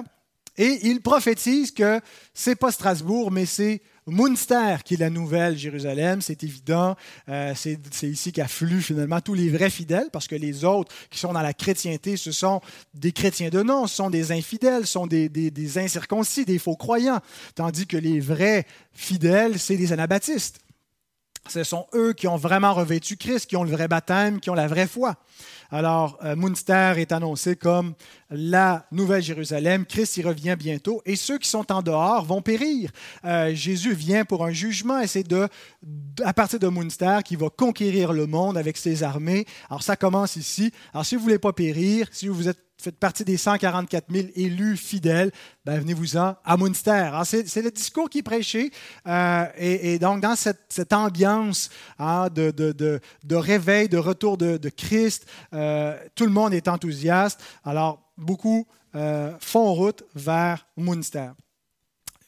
et 0.59 0.79
ils 0.83 1.01
prophétisent 1.01 1.71
que 1.71 2.01
c'est 2.35 2.57
pas 2.57 2.73
Strasbourg, 2.73 3.31
mais 3.31 3.47
c'est 3.47 3.83
Munster, 4.07 4.77
qui 4.85 4.95
est 4.95 4.99
la 4.99 5.11
nouvelle 5.11 5.59
Jérusalem, 5.59 6.21
c'est 6.21 6.45
évident. 6.45 6.95
Euh, 7.29 7.55
c'est 7.57 8.07
ici 8.07 8.31
qu'affluent 8.31 8.81
finalement 8.81 9.21
tous 9.21 9.35
les 9.35 9.49
vrais 9.49 9.71
fidèles, 9.71 10.09
parce 10.12 10.29
que 10.29 10.37
les 10.37 10.64
autres 10.64 10.95
qui 11.11 11.19
sont 11.19 11.33
dans 11.33 11.42
la 11.42 11.53
chrétienté, 11.53 12.16
ce 12.16 12.31
sont 12.31 12.61
des 12.95 13.11
chrétiens 13.12 13.49
de 13.49 13.62
nom, 13.62 13.87
ce 13.87 13.97
sont 13.97 14.11
des 14.11 14.31
infidèles, 14.31 14.87
ce 14.87 14.92
sont 14.92 15.07
des, 15.09 15.29
des 15.29 15.79
incirconcis, 15.79 16.45
des 16.45 16.59
faux 16.59 16.77
croyants. 16.77 17.21
Tandis 17.57 17.87
que 17.87 17.97
les 17.97 18.21
vrais 18.21 18.64
fidèles, 18.92 19.59
c'est 19.59 19.77
les 19.77 19.92
anabaptistes. 19.92 20.61
Ce 21.49 21.64
sont 21.64 21.87
eux 21.95 22.12
qui 22.12 22.27
ont 22.29 22.37
vraiment 22.37 22.75
revêtu 22.75 23.16
Christ, 23.16 23.47
qui 23.47 23.57
ont 23.57 23.64
le 23.64 23.71
vrai 23.71 23.88
baptême, 23.88 24.40
qui 24.40 24.51
ont 24.51 24.55
la 24.55 24.66
vraie 24.66 24.87
foi. 24.87 25.16
Alors, 25.71 26.19
euh, 26.25 26.37
Munster 26.37 26.95
est 26.97 27.13
annoncé 27.13 27.57
comme 27.57 27.95
la 28.31 28.87
Nouvelle 28.93 29.23
Jérusalem. 29.23 29.87
Christ 29.87 30.17
y 30.17 30.23
revient 30.23 30.57
bientôt 30.59 31.03
et 31.05 31.17
ceux 31.17 31.39
qui 31.39 31.49
sont 31.49 31.71
en 31.73 31.83
dehors 31.83 32.25
vont 32.25 32.43
périr. 32.43 32.91
Euh, 33.25 33.55
Jésus 33.55 33.95
vient 33.95 34.25
pour 34.25 34.45
un 34.45 34.51
jugement 34.51 35.01
et 35.01 35.07
c'est 35.07 35.27
de, 35.27 35.49
à 36.23 36.33
partir 36.33 36.59
de 36.59 36.69
Munster 36.69 37.19
qu'il 37.25 37.39
va 37.39 37.49
conquérir 37.51 38.13
le 38.13 38.27
monde 38.27 38.57
avec 38.57 38.77
ses 38.77 39.03
armées. 39.03 39.47
Alors, 39.69 39.83
ça 39.83 39.97
commence 39.97 40.37
ici. 40.37 40.73
Alors, 40.93 41.05
si 41.05 41.15
vous 41.15 41.23
ne 41.23 41.25
voulez 41.25 41.39
pas 41.39 41.53
périr, 41.53 42.09
si 42.13 42.29
vous 42.29 42.49
êtes 42.49 42.66
faites 42.79 42.99
partie 42.99 43.25
des 43.25 43.37
144 43.37 44.07
000 44.11 44.29
élus 44.35 44.77
fidèles, 44.77 45.33
ben 45.65 45.81
venez-vous-en 45.81 46.37
à 46.45 46.57
Munster. 46.57 47.11
C'est 47.25 47.62
le 47.62 47.71
discours 47.71 48.11
qui 48.11 48.19
est 48.19 48.23
prêché. 48.23 48.71
Euh, 49.07 49.47
et, 49.57 49.99
donc, 49.99 50.21
dans 50.21 50.37
cette, 50.37 50.93
ambiance 50.93 51.71
hein, 51.99 52.29
de, 52.31 53.01
réveil, 53.35 53.89
de 53.89 53.99
retour 53.99 54.37
de, 54.37 54.69
Christ, 54.69 55.27
euh, 55.53 55.97
tout 56.15 56.25
le 56.25 56.33
monde 56.33 56.55
est 56.55 56.69
enthousiaste. 56.69 57.41
Alors, 57.65 58.03
beaucoup 58.17 58.67
euh, 58.95 59.33
font 59.41 59.73
route 59.73 60.05
vers 60.15 60.67
Munster. 60.77 61.31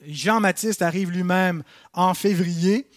Jean-Baptiste 0.07 0.83
arrive 0.83 1.11
lui-même 1.11 1.63
en 1.93 2.15
février, 2.15 2.89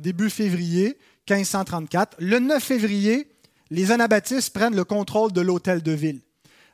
début 0.00 0.30
février 0.30 0.96
1534. 1.28 2.16
Le 2.20 2.38
9 2.38 2.62
février, 2.62 3.28
les 3.70 3.90
anabaptistes 3.90 4.52
prennent 4.52 4.76
le 4.76 4.84
contrôle 4.84 5.32
de 5.32 5.40
l'hôtel 5.40 5.82
de 5.82 5.92
ville. 5.92 6.20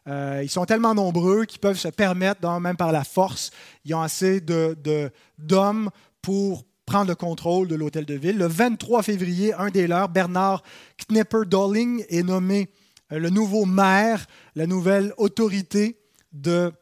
Euh, 0.09 0.41
ils 0.43 0.49
sont 0.49 0.65
tellement 0.65 0.95
nombreux 0.95 1.45
qu'ils 1.45 1.61
peuvent 1.61 1.79
se 1.79 1.89
permettre, 1.89 2.49
même 2.61 2.77
par 2.77 2.93
la 2.93 3.05
force, 3.05 3.51
ils 3.85 3.95
ont 3.95 4.01
assez 4.01 4.41
d'hommes 4.41 5.91
pour 6.23 6.65
prendre 6.87 7.09
le 7.09 7.15
contrôle 7.15 7.69
de 7.69 7.75
l'hôtel 7.75 8.07
de 8.07 8.15
ville. 8.15 8.39
Le 8.39 8.47
23 8.47 9.03
février, 9.03 9.53
un 9.53 9.69
des 9.69 9.87
leurs, 9.87 10.09
Bernard 10.09 10.63
Knepper-Dolling, 11.11 12.07
est 12.09 12.23
nommé 12.23 12.71
euh, 13.13 13.19
le 13.19 13.29
nouveau 13.29 13.67
maire, 13.67 14.27
la 14.55 14.67
nouvelle 14.67 15.13
autorité 15.19 15.99
de 16.33 16.73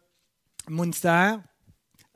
Munster. 0.68 1.34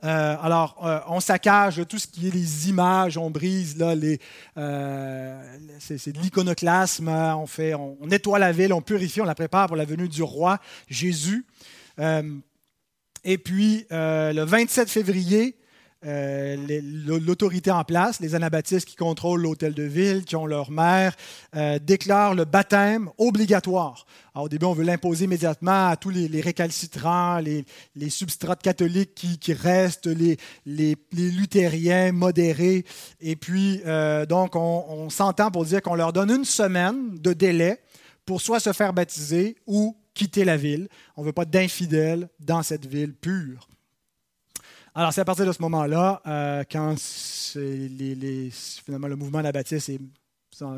Euh, 0.03 0.35
alors, 0.41 0.77
euh, 0.83 0.99
on 1.07 1.19
saccage 1.19 1.81
tout 1.87 1.99
ce 1.99 2.07
qui 2.07 2.27
est 2.27 2.31
les 2.31 2.69
images, 2.69 3.17
on 3.17 3.29
brise 3.29 3.77
là, 3.77 3.93
les, 3.95 4.19
c'est, 5.79 6.11
de 6.11 6.19
l'iconoclasme, 6.19 7.07
hein. 7.07 7.35
on, 7.35 7.45
fait, 7.45 7.73
on, 7.75 7.97
nettoie 8.05 8.39
la 8.39 8.51
ville, 8.51 8.73
on 8.73 8.81
purifie, 8.81 9.21
on 9.21 9.25
la 9.25 9.35
prépare 9.35 9.67
pour 9.67 9.75
la 9.75 9.85
venue 9.85 10.07
du 10.07 10.23
roi 10.23 10.59
Jésus. 10.89 11.45
et 11.99 13.37
puis, 13.37 13.85
le 13.91 14.43
27 14.43 14.89
février, 14.89 15.55
euh, 16.03 16.55
l'autorité 17.03 17.69
en 17.69 17.83
place, 17.83 18.19
les 18.19 18.33
anabaptistes 18.33 18.87
qui 18.87 18.95
contrôlent 18.95 19.41
l'hôtel 19.41 19.75
de 19.75 19.83
ville, 19.83 20.23
qui 20.25 20.35
ont 20.35 20.47
leur 20.47 20.71
mère, 20.71 21.15
euh, 21.55 21.77
déclarent 21.77 22.33
le 22.33 22.45
baptême 22.45 23.09
obligatoire. 23.19 24.07
au 24.33 24.49
début, 24.49 24.65
on 24.65 24.73
veut 24.73 24.83
l'imposer 24.83 25.25
immédiatement 25.25 25.89
à 25.89 25.97
tous 25.97 26.09
les, 26.09 26.41
récalcitrants, 26.41 27.39
les, 27.39 28.09
substrates 28.09 28.63
catholiques 28.63 29.13
qui, 29.39 29.53
restent, 29.53 30.07
les, 30.07 30.37
luthériens 31.11 32.11
modérés. 32.11 32.83
Et 33.19 33.35
puis, 33.35 33.81
euh, 33.85 34.25
donc, 34.25 34.55
on, 34.55 34.85
on 34.87 35.09
s'entend 35.11 35.51
pour 35.51 35.65
dire 35.65 35.83
qu'on 35.83 35.95
leur 35.95 36.13
donne 36.13 36.31
une 36.31 36.45
semaine 36.45 37.19
de 37.19 37.33
délai 37.33 37.79
pour 38.25 38.41
soit 38.41 38.59
se 38.59 38.73
faire 38.73 38.93
baptiser 38.93 39.55
ou 39.67 39.95
quitter 40.13 40.45
la 40.45 40.57
ville. 40.57 40.87
On 41.15 41.21
ne 41.21 41.27
veut 41.27 41.33
pas 41.33 41.45
d'infidèles 41.45 42.29
dans 42.39 42.63
cette 42.63 42.85
ville 42.85 43.13
pure. 43.13 43.67
Alors, 44.93 45.13
c'est 45.13 45.21
à 45.21 45.25
partir 45.25 45.45
de 45.45 45.53
ce 45.53 45.61
moment-là, 45.61 46.21
euh, 46.27 46.63
quand 46.69 46.99
finalement 46.99 49.07
le 49.07 49.15
mouvement 49.15 49.39
anabaptiste 49.39 49.89
est 49.89 49.99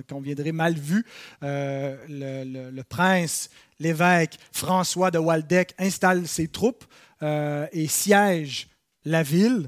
qu'on 0.07 0.21
viendrait 0.21 0.51
mal 0.51 0.75
vu, 0.75 1.03
euh, 1.41 1.97
le, 2.07 2.81
prince, 2.83 3.49
l'évêque 3.79 4.37
François 4.51 5.09
de 5.09 5.17
Waldeck 5.17 5.73
installe 5.79 6.27
ses 6.27 6.47
troupes 6.47 6.85
euh, 7.23 7.65
et 7.73 7.87
siège 7.87 8.69
la 9.03 9.23
ville 9.23 9.67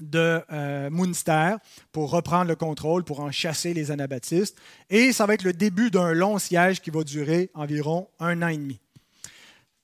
de 0.00 0.40
Munster 0.88 1.56
pour 1.92 2.10
reprendre 2.10 2.48
le 2.48 2.56
contrôle, 2.56 3.04
pour 3.04 3.20
en 3.20 3.30
chasser 3.30 3.74
les 3.74 3.90
anabaptistes. 3.90 4.56
Et 4.88 5.12
ça 5.12 5.26
va 5.26 5.34
être 5.34 5.44
le 5.44 5.52
début 5.52 5.90
d'un 5.90 6.12
long 6.12 6.38
siège 6.38 6.80
qui 6.80 6.88
va 6.88 7.04
durer 7.04 7.50
environ 7.52 8.08
un 8.18 8.40
an 8.40 8.48
et 8.48 8.56
demi. 8.56 8.80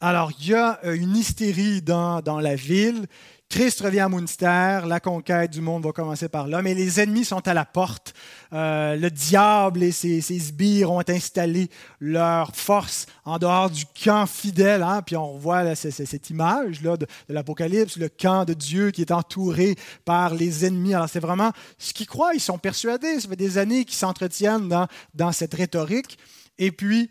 Alors, 0.00 0.32
il 0.40 0.48
y 0.48 0.54
a 0.54 0.80
une 0.84 1.16
hystérie 1.16 1.82
dans, 1.82 2.20
dans 2.20 2.40
la 2.40 2.54
ville. 2.54 3.06
Christ 3.48 3.80
revient 3.80 4.00
à 4.00 4.08
Munster, 4.08 4.80
la 4.86 4.98
conquête 4.98 5.52
du 5.52 5.60
monde 5.60 5.84
va 5.84 5.92
commencer 5.92 6.28
par 6.28 6.48
là, 6.48 6.62
mais 6.62 6.74
les 6.74 7.00
ennemis 7.00 7.24
sont 7.24 7.46
à 7.46 7.54
la 7.54 7.64
porte. 7.64 8.12
Euh, 8.52 8.96
le 8.96 9.08
diable 9.08 9.84
et 9.84 9.92
ses, 9.92 10.20
sbires 10.20 10.90
ont 10.90 11.02
installé 11.08 11.70
leur 12.00 12.54
force 12.56 13.06
en 13.24 13.38
dehors 13.38 13.70
du 13.70 13.84
camp 14.04 14.26
fidèle. 14.26 14.82
Hein, 14.82 15.00
puis 15.06 15.16
on 15.16 15.38
voit 15.38 15.76
cette 15.76 16.30
image 16.30 16.82
là, 16.82 16.96
de, 16.96 17.06
l'Apocalypse, 17.28 17.96
le 17.98 18.08
camp 18.08 18.44
de 18.44 18.52
Dieu 18.52 18.90
qui 18.90 19.02
est 19.02 19.12
entouré 19.12 19.76
par 20.04 20.34
les 20.34 20.66
ennemis. 20.66 20.94
Alors 20.94 21.08
c'est 21.08 21.20
vraiment 21.20 21.52
ce 21.78 21.94
qu'ils 21.94 22.08
croient, 22.08 22.34
ils 22.34 22.40
sont 22.40 22.58
persuadés. 22.58 23.20
Ça 23.20 23.28
fait 23.28 23.36
des 23.36 23.58
années 23.58 23.84
qu'ils 23.84 23.96
s'entretiennent 23.96 24.68
dans, 24.68 24.88
dans 25.14 25.30
cette 25.30 25.54
rhétorique. 25.54 26.18
Et 26.58 26.72
puis, 26.72 27.10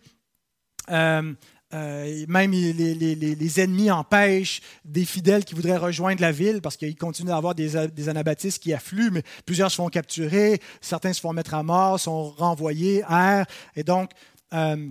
euh, 0.92 1.34
euh, 1.76 2.26
même 2.30 2.52
les, 2.52 3.60
ennemis 3.60 3.92
empêchent 3.92 4.62
des 4.86 5.04
fidèles 5.04 5.44
qui 5.44 5.56
voudraient 5.56 5.76
rejoindre 5.76 6.22
la 6.22 6.32
ville 6.32 6.62
parce 6.62 6.78
qu'il 6.78 6.96
continue 6.96 7.32
à 7.32 7.36
avoir 7.36 7.54
des, 7.54 7.76
anabaptistes 8.08 8.64
qui 8.64 8.74
affluent, 8.74 9.12
mais 9.12 9.24
plusieurs 9.46 9.70
se 9.70 9.76
font 9.76 9.90
capturer, 9.90 10.62
certains 10.80 11.12
se 11.12 11.20
font 11.20 11.34
mettre 11.34 11.54
à 11.54 11.64
mort, 11.64 12.00
sont 12.00 12.30
renvoyés, 12.32 13.04
errent. 13.10 13.46
Et 13.76 13.84
donc, 13.84 14.12
euh, 14.54 14.88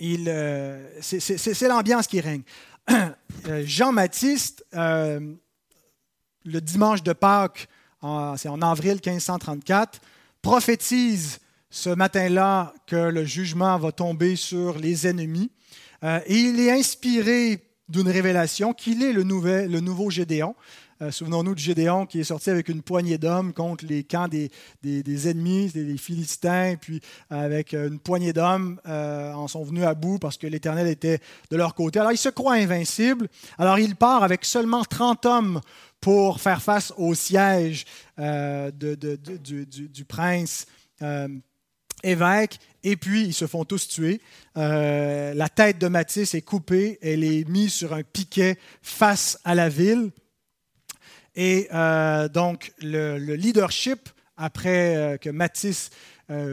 euh, 0.00 0.88
c'est 1.00 1.68
l'ambiance 1.68 2.06
qui 2.06 2.20
règne. 2.20 2.42
Jean-Baptiste, 3.64 4.64
le 4.72 5.38
dimanche 6.44 7.02
de 7.02 7.12
Pâques, 7.12 7.66
c'est 8.36 8.48
en 8.48 8.62
avril 8.62 9.00
1534, 9.04 10.00
prophétise 10.42 11.40
ce 11.72 11.88
matin-là 11.88 12.74
que 12.86 12.96
le 12.96 13.24
jugement 13.24 13.78
va 13.78 13.92
tomber 13.92 14.36
sur 14.36 14.78
les 14.78 15.06
ennemis. 15.06 15.50
Euh, 16.04 16.20
et 16.26 16.36
il 16.36 16.60
est 16.60 16.70
inspiré 16.70 17.60
d'une 17.88 18.08
révélation 18.08 18.74
qu'il 18.74 19.02
est 19.02 19.12
le, 19.12 19.22
nouveau 19.22 20.10
Gédéon. 20.10 20.54
Euh, 21.00 21.10
souvenons-nous 21.10 21.54
de 21.54 21.58
Gédéon 21.58 22.04
qui 22.04 22.20
est 22.20 22.24
sorti 22.24 22.50
avec 22.50 22.68
une 22.68 22.82
poignée 22.82 23.16
d'hommes 23.16 23.54
contre 23.54 23.86
les 23.86 24.04
camps 24.04 24.28
des, 24.28 24.50
des, 24.82 25.28
ennemis, 25.30 25.70
des, 25.70 25.96
Philistins, 25.96 26.74
puis 26.78 27.00
avec 27.30 27.72
une 27.72 27.98
poignée 27.98 28.34
d'hommes 28.34 28.78
euh, 28.86 29.32
en 29.32 29.48
sont 29.48 29.64
venus 29.64 29.84
à 29.84 29.94
bout 29.94 30.18
parce 30.18 30.36
que 30.36 30.46
l'Éternel 30.46 30.86
était 30.88 31.20
de 31.50 31.56
leur 31.56 31.74
côté. 31.74 31.98
Alors 32.00 32.12
il 32.12 32.18
se 32.18 32.28
croit 32.28 32.54
invincible. 32.54 33.28
Alors 33.56 33.78
il 33.78 33.96
part 33.96 34.22
avec 34.22 34.44
seulement 34.44 34.84
30 34.84 35.24
hommes 35.24 35.60
pour 36.02 36.38
faire 36.42 36.60
face 36.60 36.92
au 36.98 37.14
siège 37.14 37.86
de, 38.18 38.94
du, 39.42 39.66
du, 39.88 40.04
prince 40.04 40.66
évêque, 42.02 42.58
et 42.84 42.96
puis 42.96 43.24
ils 43.24 43.34
se 43.34 43.46
font 43.46 43.64
tous 43.64 43.88
tuer. 43.88 44.20
Euh, 44.56 45.34
la 45.34 45.48
tête 45.48 45.78
de 45.78 45.88
Mathis 45.88 46.34
est 46.34 46.42
coupée, 46.42 46.98
elle 47.02 47.24
est 47.24 47.48
mise 47.48 47.72
sur 47.72 47.92
un 47.92 48.02
piquet 48.02 48.58
face 48.82 49.38
à 49.44 49.54
la 49.54 49.68
ville. 49.68 50.10
Et 51.34 51.68
euh, 51.72 52.28
donc 52.28 52.72
le, 52.80 53.16
leadership, 53.36 54.08
après 54.36 54.96
euh, 54.96 55.16
que 55.16 55.30
Mathis 55.30 55.90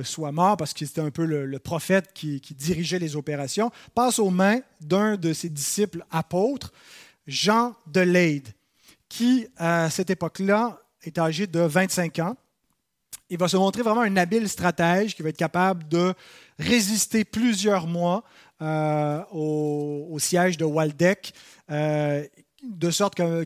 soit 0.04 0.34
mort, 0.34 0.58
parce 0.58 0.74
que 0.74 0.86
c'était 0.86 1.00
un 1.00 1.10
peu 1.10 1.24
le, 1.24 1.58
prophète 1.58 2.12
qui, 2.14 2.42
dirigeait 2.52 3.00
les 3.00 3.16
opérations, 3.16 3.72
passe 3.96 4.20
aux 4.20 4.30
mains 4.30 4.60
d'un 4.82 5.16
de 5.16 5.32
ses 5.32 5.48
disciples 5.48 6.04
apôtres, 6.12 6.74
Jean 7.28 7.74
de 7.88 8.02
Leyde, 8.02 8.50
qui 9.08 9.48
à 9.56 9.90
cette 9.90 10.10
époque-là 10.10 10.82
est 11.04 11.18
âgé 11.18 11.48
de 11.48 11.62
25 11.62 12.20
ans 12.20 12.36
il 13.30 13.38
va 13.38 13.48
se 13.48 13.58
montrer 13.58 13.84
vraiment 13.84 14.02
un 14.02 14.18
habile 14.18 14.50
stratège 14.50 15.16
qui 15.16 15.22
va 15.22 15.30
être 15.30 15.38
capable 15.38 15.88
de 15.88 16.14
résister 16.58 17.24
plusieurs 17.24 17.88
mois 17.88 18.24
euh, 18.62 19.24
au, 19.32 20.18
siège 20.20 20.58
de 20.58 20.66
Waldeck, 20.66 21.34
euh, 21.72 22.26
de 22.62 22.92
sorte 22.92 23.16
que, 23.16 23.46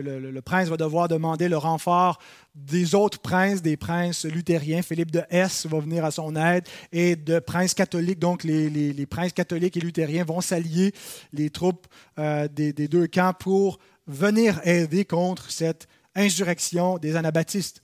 le, 0.00 0.40
prince 0.40 0.68
va 0.68 0.76
devoir 0.78 1.08
demander 1.08 1.48
le 1.48 1.58
renfort 1.58 2.18
des 2.54 2.94
autres 2.94 3.18
princes, 3.18 3.60
des 3.60 3.76
princes 3.76 4.24
luthériens. 4.24 4.80
Philippe 4.80 5.10
de 5.10 5.22
Hesse 5.28 5.66
va 5.66 5.78
venir 5.80 6.04
à 6.04 6.10
son 6.10 6.36
aide 6.36 6.66
et 6.90 7.16
de 7.16 7.38
princes 7.38 7.74
catholiques. 7.74 8.18
Donc, 8.18 8.44
les, 8.44 9.06
princes 9.06 9.32
catholiques 9.32 9.76
et 9.76 9.80
luthériens 9.80 10.24
vont 10.24 10.40
s'allier, 10.40 10.94
les 11.32 11.50
troupes 11.50 11.86
euh, 12.18 12.48
des, 12.48 12.72
des 12.72 12.88
deux 12.88 13.08
camps, 13.08 13.34
pour 13.38 13.78
venir 14.06 14.60
aider 14.64 15.04
contre 15.04 15.50
cette 15.50 15.86
insurrection 16.14 16.96
des 16.96 17.16
anabaptistes. 17.16 17.82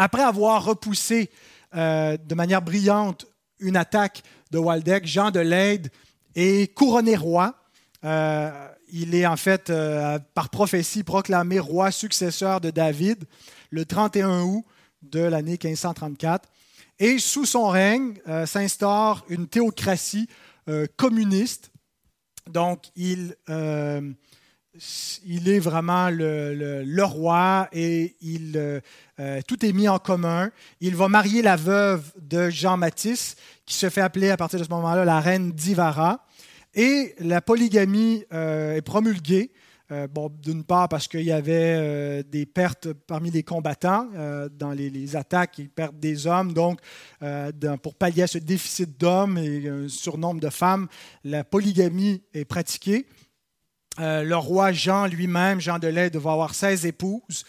Après 0.00 0.22
avoir 0.22 0.64
repoussé 0.64 1.28
euh, 1.74 2.16
de 2.16 2.34
manière 2.36 2.62
brillante 2.62 3.26
une 3.58 3.76
attaque 3.76 4.22
de 4.52 4.58
Waldeck, 4.58 5.04
Jean 5.04 5.32
de 5.32 5.40
Leyde 5.40 5.90
est 6.36 6.72
couronné 6.72 7.16
roi. 7.16 7.56
Euh, 8.04 8.68
il 8.92 9.16
est 9.16 9.26
en 9.26 9.36
fait, 9.36 9.70
euh, 9.70 10.20
par 10.34 10.50
prophétie, 10.50 11.02
proclamé 11.02 11.58
roi 11.58 11.90
successeur 11.90 12.60
de 12.60 12.70
David 12.70 13.24
le 13.70 13.84
31 13.84 14.42
août 14.42 14.64
de 15.02 15.18
l'année 15.18 15.58
1534. 15.60 16.48
Et 17.00 17.18
sous 17.18 17.44
son 17.44 17.66
règne 17.66 18.14
s'instaure 18.46 19.24
une 19.28 19.48
théocratie 19.48 20.28
communiste. 20.96 21.70
Donc, 22.48 22.86
il 22.96 23.36
il 25.24 25.48
est 25.48 25.58
vraiment 25.58 26.10
le, 26.10 27.02
roi 27.02 27.68
et 27.72 28.14
euh, 28.54 28.80
euh, 29.18 29.40
tout 29.46 29.64
est 29.64 29.72
mis 29.72 29.88
en 29.88 29.98
commun. 29.98 30.50
Il 30.80 30.94
va 30.94 31.08
marier 31.08 31.42
la 31.42 31.56
veuve 31.56 32.12
de 32.20 32.50
Jean 32.50 32.76
Mathis, 32.76 33.36
qui 33.66 33.74
se 33.74 33.88
fait 33.88 34.00
appeler 34.00 34.30
à 34.30 34.36
partir 34.36 34.58
de 34.58 34.64
ce 34.64 34.70
moment-là 34.70 35.04
la 35.04 35.20
reine 35.20 35.52
d'Ivara. 35.52 36.24
Et 36.74 37.14
la 37.18 37.40
polygamie 37.40 38.24
euh, 38.32 38.76
est 38.76 38.82
promulguée. 38.82 39.50
bon, 40.10 40.30
d'une 40.42 40.64
part 40.64 40.88
parce 40.90 41.08
qu'il 41.08 41.22
y 41.22 41.32
avait 41.32 42.22
des 42.24 42.44
pertes 42.44 42.92
parmi 42.92 43.30
les 43.30 43.42
combattants 43.42 44.06
dans 44.52 44.72
les, 44.72 45.16
attaques, 45.16 45.58
ils 45.58 45.70
perdent 45.70 45.98
des 45.98 46.26
hommes. 46.26 46.52
Donc, 46.52 46.78
pour 47.82 47.94
pallier 47.94 48.24
à 48.24 48.26
ce 48.26 48.36
déficit 48.36 49.00
d'hommes 49.00 49.38
et 49.38 49.66
un 49.66 49.88
surnombre 49.88 50.42
de 50.42 50.50
femmes, 50.50 50.88
la 51.24 51.42
polygamie 51.42 52.22
est 52.34 52.44
pratiquée. 52.44 53.06
Euh, 54.00 54.22
le 54.22 54.36
roi 54.36 54.72
Jean 54.72 55.06
lui-même, 55.06 55.60
Jean 55.60 55.78
de 55.78 55.88
Leyde, 55.88 56.14
devait 56.14 56.30
avoir 56.30 56.54
16 56.54 56.86
épouses. 56.86 57.44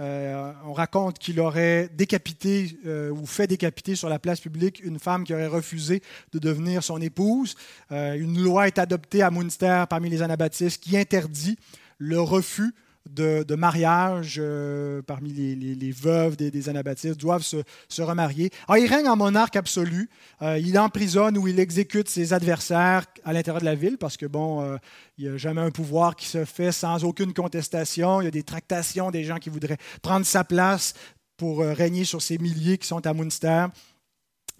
Euh, 0.00 0.52
on 0.64 0.72
raconte 0.72 1.18
qu'il 1.18 1.38
aurait 1.38 1.90
décapité 1.92 2.78
euh, 2.86 3.10
ou 3.10 3.26
fait 3.26 3.46
décapiter 3.46 3.94
sur 3.94 4.08
la 4.08 4.18
place 4.18 4.40
publique 4.40 4.82
une 4.82 4.98
femme 4.98 5.24
qui 5.24 5.34
aurait 5.34 5.46
refusé 5.46 6.02
de 6.32 6.38
devenir 6.38 6.82
son 6.82 7.00
épouse. 7.00 7.56
une 7.90 8.42
loi 8.42 8.66
est 8.66 8.78
adoptée 8.78 9.22
à 9.22 9.30
Munster 9.30 9.84
parmi 9.88 10.08
les 10.08 10.22
anabaptistes 10.22 10.82
qui 10.82 10.96
interdit 10.96 11.58
le 11.98 12.20
refus 12.20 12.74
de, 13.08 13.54
mariage 13.54 14.36
euh, 14.38 15.02
parmi 15.02 15.32
les, 15.32 15.92
veuves 15.92 16.36
des, 16.36 16.68
Anabaptistes 16.68 17.20
doivent 17.20 17.42
se, 17.42 18.02
remarier. 18.02 18.50
Alors, 18.68 18.82
il 18.82 18.88
règne 18.88 19.08
en 19.08 19.16
monarque 19.16 19.56
absolu. 19.56 20.08
Euh, 20.40 20.58
il 20.58 20.78
emprisonne 20.78 21.36
ou 21.36 21.48
il 21.48 21.58
exécute 21.60 22.08
ses 22.08 22.32
adversaires 22.32 23.04
à 23.24 23.32
l'intérieur 23.32 23.60
de 23.60 23.64
la 23.64 23.74
ville 23.74 23.98
parce 23.98 24.16
que, 24.16 24.26
bon, 24.26 24.62
euh, 24.62 24.76
il 25.18 25.28
n'y 25.28 25.34
a 25.34 25.36
jamais 25.36 25.60
un 25.60 25.70
pouvoir 25.70 26.16
qui 26.16 26.26
se 26.26 26.44
fait 26.44 26.72
sans 26.72 27.04
aucune 27.04 27.32
contestation. 27.32 28.20
Il 28.20 28.24
y 28.24 28.28
a 28.28 28.32
des 28.32 28.42
tractations 28.42 29.10
des 29.10 29.24
gens 29.24 29.38
qui 29.38 29.50
voudraient 29.50 29.78
prendre 30.02 30.26
sa 30.26 30.44
place 30.44 30.94
pour 31.36 31.60
régner 31.60 32.04
sur 32.04 32.22
ces 32.22 32.38
milliers 32.38 32.78
qui 32.78 32.86
sont 32.86 33.04
à 33.04 33.12
Munster. 33.14 33.66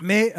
Mais 0.01 0.35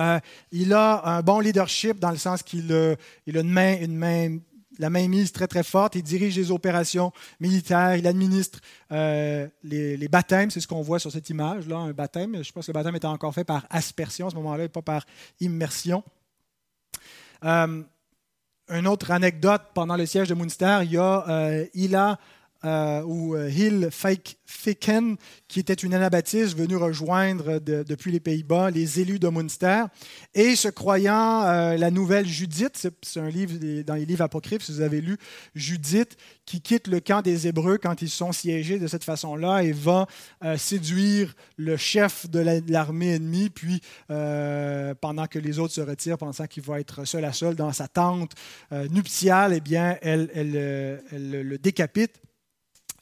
il 0.52 0.74
a 0.74 1.02
un 1.06 1.22
bon 1.22 1.40
leadership 1.40 2.00
dans 2.00 2.12
le 2.12 2.18
sens 2.18 2.44
qu'il 2.44 2.74
a 2.74 2.96
une 3.28 3.50
main, 3.50 3.78
une 3.80 3.96
main 3.96 4.40
la 4.80 4.90
mainmise 4.90 5.32
très 5.32 5.48
très 5.48 5.64
forte. 5.64 5.96
Il 5.96 6.04
dirige 6.04 6.36
les 6.36 6.52
opérations 6.52 7.12
militaires, 7.40 7.96
il 7.96 8.08
administre 8.08 8.60
euh, 8.92 9.48
les, 9.64 10.08
baptêmes, 10.08 10.52
c'est 10.52 10.60
ce 10.60 10.68
qu'on 10.68 10.82
voit 10.82 11.00
sur 11.00 11.12
cette 11.12 11.30
image-là, 11.30 11.78
un 11.78 11.92
baptême. 11.92 12.44
Je 12.44 12.52
pense 12.52 12.66
que 12.66 12.72
le 12.72 12.74
baptême 12.74 12.96
était 12.96 13.08
encore 13.08 13.34
fait 13.34 13.44
par 13.44 13.66
aspersion 13.70 14.28
à 14.28 14.30
ce 14.30 14.36
moment-là 14.36 14.66
et 14.66 14.70
pas 14.70 14.82
par 14.82 15.06
immersion. 15.40 16.04
Euh, 17.44 17.84
une 18.70 18.88
autre 18.88 19.12
anecdote, 19.12 19.62
pendant 19.74 19.98
le 19.98 20.06
siège 20.06 20.30
de 20.30 20.34
Munster, 20.34 20.80
il 20.84 20.92
y 20.92 20.98
a 20.98 21.28
euh, 21.30 21.66
euh, 22.66 23.02
ou 23.04 23.36
euh, 23.36 23.50
Hill 23.50 23.90
Ficken, 23.92 25.18
qui 25.50 25.60
était 25.60 25.74
une 25.74 25.94
anabaptiste 25.94 26.58
venue 26.58 26.78
rejoindre 26.78 27.60
depuis 27.60 28.14
les 28.14 28.22
Pays-Bas 28.22 28.72
les 28.72 29.02
élus 29.02 29.20
de 29.20 29.28
Munster. 29.28 29.84
Et 30.34 30.56
se 30.56 30.70
croyant 30.70 31.44
euh, 31.44 31.76
la 31.76 31.92
nouvelle 31.92 32.26
Judith, 32.26 32.88
c'est 33.02 33.20
un 33.20 33.30
livre 33.30 33.84
dans 33.84 33.96
les 33.96 34.06
livres 34.06 34.24
apocryphes, 34.24 34.70
vous 34.70 34.80
avez 34.80 35.02
lu, 35.02 35.18
Judith, 35.56 36.16
qui 36.46 36.62
quitte 36.62 36.88
le 36.88 37.02
camp 37.02 37.22
des 37.22 37.48
Hébreux 37.48 37.78
quand 37.78 38.02
ils 38.02 38.10
sont 38.10 38.32
siégés 38.32 38.80
de 38.80 38.88
cette 38.88 39.04
façon-là 39.04 39.64
et 39.64 39.74
va 39.74 40.08
séduire 40.58 41.34
le 41.58 41.76
chef 41.76 42.30
de 42.30 42.40
l'armée 42.70 43.16
ennemie, 43.16 43.50
puis 43.50 43.82
pendant 44.08 45.28
que 45.28 45.40
les 45.40 45.60
autres 45.60 45.74
se 45.74 45.82
retirent, 45.82 46.18
pensant 46.18 46.48
qu'il 46.48 46.64
va 46.64 46.80
être 46.80 47.06
seul 47.06 47.26
à 47.26 47.34
seul 47.34 47.56
dans 47.56 47.72
sa 47.74 47.88
tente 47.88 48.32
nuptiale, 48.72 49.54
eh 49.54 49.62
bien, 49.62 49.98
elle 50.02 50.30
le 51.12 51.58
décapite 51.58 52.22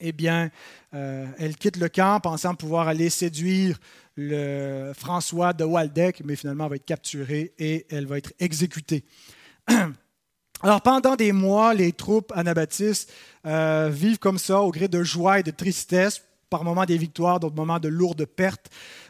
eh 0.02 0.12
bien, 0.12 0.50
euh, 0.94 1.26
elle 1.38 1.56
quitte 1.56 1.78
le 1.78 1.90
camp 1.90 2.20
pensant 2.20 2.56
pouvoir 2.56 2.88
aller 2.88 3.10
séduire 3.10 3.78
le 4.18 4.92
François 4.94 5.54
de 5.54 5.64
Waldeck, 5.64 6.22
mais 6.26 6.36
finalement, 6.36 6.66
elle 6.66 6.72
va 6.72 6.76
être 6.76 6.86
capturée 6.86 7.54
et 7.58 7.86
elle 7.90 8.06
va 8.06 8.18
être 8.18 8.34
exécutée. 8.40 9.06
Alors, 10.64 10.82
pendant 10.82 11.16
des 11.16 11.32
mois, 11.32 11.74
les 11.74 11.92
troupes 11.92 12.32
anabaptistes 12.36 13.12
euh, 13.48 13.90
vivent 13.92 14.20
comme 14.20 14.38
ça, 14.38 14.62
au 14.62 14.72
gré 14.72 14.88
de 14.88 15.02
joie 15.02 15.40
et 15.40 15.44
de 15.44 15.52
tristesse, 15.52 16.22
par 16.50 16.64
moments 16.64 16.86
des 16.86 16.98
victoires, 16.98 17.40
d'autres 17.40 17.56
moments 17.56 17.80
de 17.80 17.88
lourdes 17.88 18.26
pertes. 18.26 18.70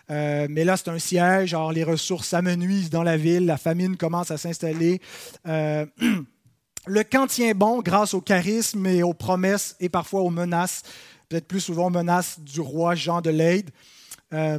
Euh, 0.10 0.48
mais 0.50 0.64
là, 0.64 0.78
c'est 0.78 0.90
un 0.90 1.00
siège, 1.00 1.54
alors 1.54 1.72
les 1.72 1.84
ressources 1.84 2.28
s'amenuisent 2.28 2.90
dans 2.90 3.04
la 3.04 3.18
ville, 3.18 3.46
la 3.46 3.58
famine 3.58 3.98
commence 3.98 4.32
à 4.32 4.38
s'installer. 4.38 5.02
Le 6.88 7.04
camp 7.04 7.28
tient 7.28 7.54
bon 7.54 7.82
grâce 7.82 8.16
au 8.16 8.22
charisme 8.22 8.88
et 8.88 9.04
aux 9.04 9.14
promesses 9.14 9.76
et 9.80 9.90
parfois 9.90 10.22
aux 10.22 10.32
menaces, 10.32 10.82
peut-être 11.30 11.48
plus 11.48 11.60
souvent 11.60 11.88
aux 11.88 11.92
menaces 11.92 12.40
du 12.40 12.60
roi 12.60 12.96
Jean 12.96 13.22
de 13.22 13.30
Leyde. 13.30 13.70
Euh, 14.34 14.58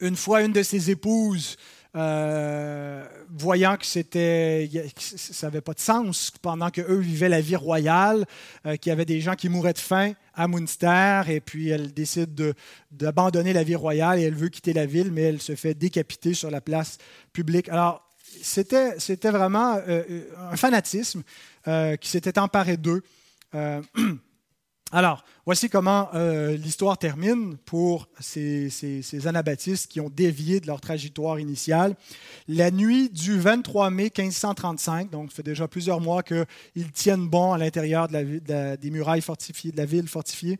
une 0.00 0.16
fois, 0.16 0.42
une 0.42 0.52
de 0.52 0.62
ses 0.62 0.90
épouses, 0.90 1.56
euh, 1.96 3.06
voyant 3.30 3.76
que 3.76 3.86
c'était, 3.86 4.68
ça 4.96 5.46
n'avait 5.46 5.62
pas 5.62 5.72
de 5.72 5.80
sens 5.80 6.32
pendant 6.42 6.68
qu'eux 6.68 6.98
vivaient 6.98 7.28
la 7.30 7.40
vie 7.40 7.56
royale, 7.56 8.26
euh, 8.66 8.76
qu'il 8.76 8.90
y 8.90 8.92
avait 8.92 9.04
des 9.06 9.20
gens 9.22 9.34
qui 9.34 9.48
mouraient 9.48 9.72
de 9.72 9.78
faim 9.78 10.12
à 10.34 10.46
Munster, 10.46 11.22
et 11.28 11.40
puis 11.40 11.70
elle 11.70 11.94
décide 11.94 12.54
d'abandonner 12.90 13.52
la 13.52 13.62
vie 13.62 13.76
royale 13.76 14.18
et 14.18 14.24
elle 14.24 14.34
veut 14.34 14.48
quitter 14.48 14.74
la 14.74 14.84
ville, 14.84 15.10
mais 15.10 15.22
elle 15.22 15.40
se 15.40 15.54
fait 15.54 15.74
décapiter 15.74 16.34
sur 16.34 16.50
la 16.50 16.60
place 16.60 16.98
publique. 17.32 17.68
Alors, 17.70 18.04
c'était, 18.42 19.30
vraiment 19.30 19.76
euh, 19.76 20.02
euh, 20.10 20.22
un 20.50 20.56
fanatisme 20.56 21.22
euh, 21.68 21.96
qui 21.96 22.08
s'était 22.08 22.38
emparé 22.38 22.76
d'eux. 22.76 23.02
alors, 24.92 25.24
voici 25.46 25.70
comment 25.70 26.10
l'histoire 26.12 26.98
termine 26.98 27.56
pour 27.58 28.08
ces, 28.18 28.68
anabaptistes 29.26 29.86
qui 29.86 30.00
ont 30.00 30.10
dévié 30.10 30.58
de 30.58 30.66
leur 30.66 30.80
trajectoire 30.80 31.38
initiale. 31.38 31.94
La 32.48 32.72
nuit 32.72 33.10
du 33.10 33.38
23 33.38 33.90
mai 33.90 34.10
1535, 34.16 35.08
donc 35.08 35.30
ça 35.30 35.36
fait 35.36 35.42
déjà 35.44 35.68
plusieurs 35.68 36.00
mois 36.00 36.24
qu'ils 36.24 36.90
tiennent 36.92 37.28
bon 37.28 37.52
à 37.52 37.58
l'intérieur 37.58 38.08
des 38.08 38.90
murailles 38.90 39.20
fortifiées, 39.20 39.70
de 39.70 39.76
la 39.76 39.86
ville 39.86 40.08
fortifiée. 40.08 40.58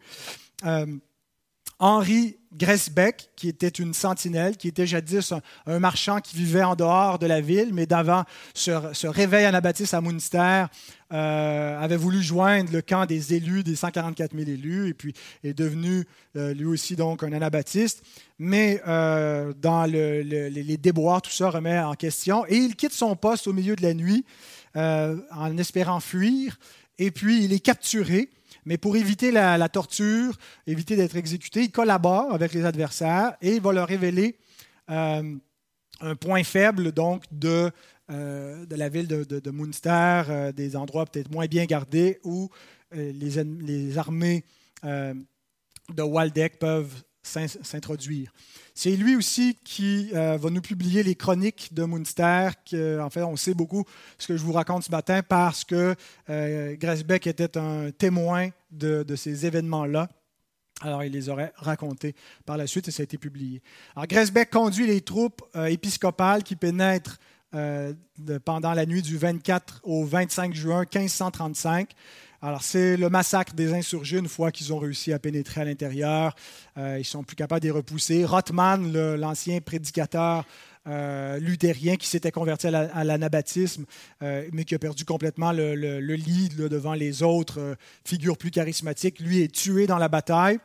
Henri 1.85 2.39
Gresbeck, 2.57 3.29
qui 3.37 3.47
était 3.47 3.69
une 3.69 3.93
sentinelle, 3.93 4.57
qui 4.57 4.69
était 4.69 4.87
jadis 4.87 5.35
un, 5.67 5.79
marchand 5.79 6.21
qui 6.23 6.35
vivait 6.35 6.63
en 6.63 6.77
dehors 6.77 7.19
de 7.19 7.27
la 7.27 7.43
ville, 7.43 7.75
mais 7.75 7.85
d'avant 7.85 8.25
ce, 8.55 9.07
réveil 9.07 9.45
anabaptiste 9.45 9.93
à 9.93 10.01
Munster, 10.01 10.65
euh, 11.13 11.79
avait 11.79 11.99
voulu 11.99 12.23
joindre 12.23 12.73
le 12.73 12.81
camp 12.81 13.05
des 13.05 13.35
élus, 13.35 13.65
des 13.65 13.77
144 13.77 14.35
000 14.35 14.49
élus, 14.49 14.89
et 14.89 14.95
puis 14.95 15.13
est 15.43 15.53
devenu 15.53 16.07
euh, 16.37 16.55
lui 16.55 16.65
aussi 16.65 16.97
donc 16.97 17.23
un 17.23 17.35
anabaptiste. 17.35 18.03
Mais 18.39 18.81
euh, 18.89 19.53
dans 19.61 19.85
les 19.85 20.79
déboires, 20.79 21.21
tout 21.21 21.33
ça 21.33 21.51
remet 21.51 21.79
en 21.79 21.93
question, 21.93 22.47
et 22.47 22.57
il 22.57 22.77
quitte 22.77 22.95
son 22.95 23.15
poste 23.15 23.47
au 23.47 23.53
milieu 23.53 23.77
de 23.77 23.83
la 23.83 23.93
nuit 23.93 24.25
en 24.75 25.59
espérant 25.59 26.01
fuir, 26.01 26.59
et 26.99 27.11
puis 27.11 27.45
il 27.45 27.53
est 27.53 27.61
capturé. 27.61 28.31
Mais 28.67 28.79
pour 28.79 28.97
éviter 28.97 29.31
la, 29.31 29.69
torture, 29.69 30.37
éviter 30.67 30.97
d'être 30.97 31.17
exécuté, 31.17 31.63
il 31.63 31.71
collabore 31.71 32.33
avec 32.33 32.53
les 32.53 32.65
adversaires 32.65 33.37
et 33.43 33.55
il 33.55 33.61
va 33.61 33.73
leur 33.73 33.89
révéler 33.89 34.39
euh, 34.91 35.37
un 36.01 36.17
point 36.17 36.43
faible 36.45 36.93
donc 36.93 37.25
de, 37.31 37.71
euh, 38.11 38.67
de 38.67 38.77
la 38.77 38.89
ville 38.89 39.07
de, 39.07 39.25
de, 39.25 39.51
Munster, 39.51 40.23
euh, 40.29 40.53
des 40.53 40.77
endroits 40.77 41.07
peut-être 41.07 41.31
moins 41.31 41.47
bien 41.47 41.65
gardés 41.65 42.21
où 42.25 42.51
les, 42.93 43.45
les, 43.45 43.99
armées 43.99 44.45
de 44.85 46.03
Waldeck 46.03 46.59
peuvent 46.59 47.03
s'introduire. 47.25 48.33
C'est 48.75 48.97
lui 48.97 49.17
aussi 49.17 49.57
qui 49.65 50.11
euh, 50.15 50.37
va 50.37 50.51
nous 50.51 50.61
publier 50.61 51.03
les 51.03 51.15
chroniques 51.15 51.73
de 51.73 51.85
Munster. 51.85 52.51
en 53.01 53.11
fait, 53.11 53.23
on 53.23 53.37
sait 53.37 53.55
beaucoup 53.55 53.85
ce 54.19 54.29
que 54.29 54.37
je 54.37 54.43
vous 54.43 54.53
raconte 54.53 54.85
ce 54.85 54.91
matin 54.91 55.23
parce 55.23 55.65
que 55.65 55.95
euh, 56.29 56.77
était 56.77 57.57
un 57.57 57.91
témoin 57.93 58.49
de, 58.71 59.05
ces 59.17 59.47
événements-là. 59.47 60.09
Alors, 60.81 61.05
il 61.05 61.13
les 61.13 61.29
aurait 61.29 61.53
racontés 61.57 62.15
par 62.45 62.57
la 62.57 62.67
suite 62.67 62.89
et 62.89 62.91
ça 62.91 63.03
a 63.03 63.05
été 63.05 63.17
publié. 63.17 63.63
Alors, 63.95 64.09
Gresbeck 64.09 64.51
conduit 64.51 64.87
les 64.87 65.01
troupes 65.01 65.43
euh, 65.55 65.67
épiscopales 65.67 66.43
qui 66.43 66.57
pénètrent 66.57 67.19
pendant 68.45 68.73
la 68.73 68.85
nuit 68.85 69.01
du 69.01 69.17
24 69.17 69.83
au 69.85 70.05
25 70.05 70.53
juin 70.53 70.81
1535 70.81 71.95
alors, 72.45 72.63
c'est 72.63 72.99
le 72.99 73.09
massacre 73.09 73.55
des 73.55 73.73
insurgés 73.73 74.19
une 74.19 74.29
fois 74.29 74.53
qu'ils 74.53 74.71
ont 74.75 74.79
réussi 74.79 75.15
à 75.15 75.19
pénétrer 75.19 75.63
à 75.63 75.65
l'intérieur. 75.65 76.37
Euh, 76.77 76.99
ils 76.99 77.05
sont 77.05 77.23
plus 77.23 77.37
capables 77.37 77.63
de 77.63 77.69
les 77.69 77.71
repousser. 77.71 78.27
Rothman, 78.27 78.93
l'ancien 79.17 79.63
prédicateur 79.63 80.45
euh, 80.87 81.39
luthérien 81.39 81.97
qui 81.97 82.07
s'était 82.07 82.31
converti 82.31 82.67
à 82.67 83.03
l'anabaptisme, 83.03 83.87
euh, 84.23 84.47
mais 84.53 84.67
qui 84.67 84.75
a 84.75 84.79
perdu 84.79 85.07
complètement 85.07 85.53
le, 85.53 85.75
le, 85.75 86.15
lead 86.15 86.57
devant 86.57 86.93
les 86.93 87.23
autres 87.23 87.79
figures 88.05 88.37
plus 88.37 88.51
charismatiques, 88.51 89.21
lui 89.21 89.41
est 89.41 89.51
tué 89.51 89.87
dans 89.87 89.97
la 89.97 90.09
bataille. 90.09 90.59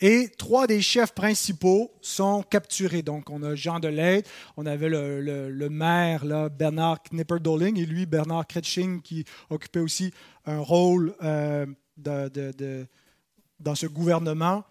Et 0.00 0.30
trois 0.38 0.66
des 0.66 0.80
chefs 0.80 1.12
principaux 1.12 1.92
sont 2.00 2.42
capturés. 2.42 3.02
Donc, 3.02 3.28
on 3.28 3.42
a 3.42 3.54
Jean 3.54 3.80
Delay, 3.80 4.22
on 4.56 4.64
avait 4.64 4.88
le, 4.88 5.68
maire 5.68 6.24
là, 6.24 6.48
Bernard 6.48 7.02
Knipperdoling 7.02 7.78
et 7.78 7.84
lui, 7.84 8.06
Bernard 8.06 8.46
Kretsching, 8.46 9.02
qui 9.02 9.24
occupait 9.50 9.80
aussi 9.80 10.12
un 10.46 10.60
rôle 10.60 11.14
euh, 11.22 11.66
dans 11.96 13.74
ce 13.74 13.86
gouvernement, 13.86 14.64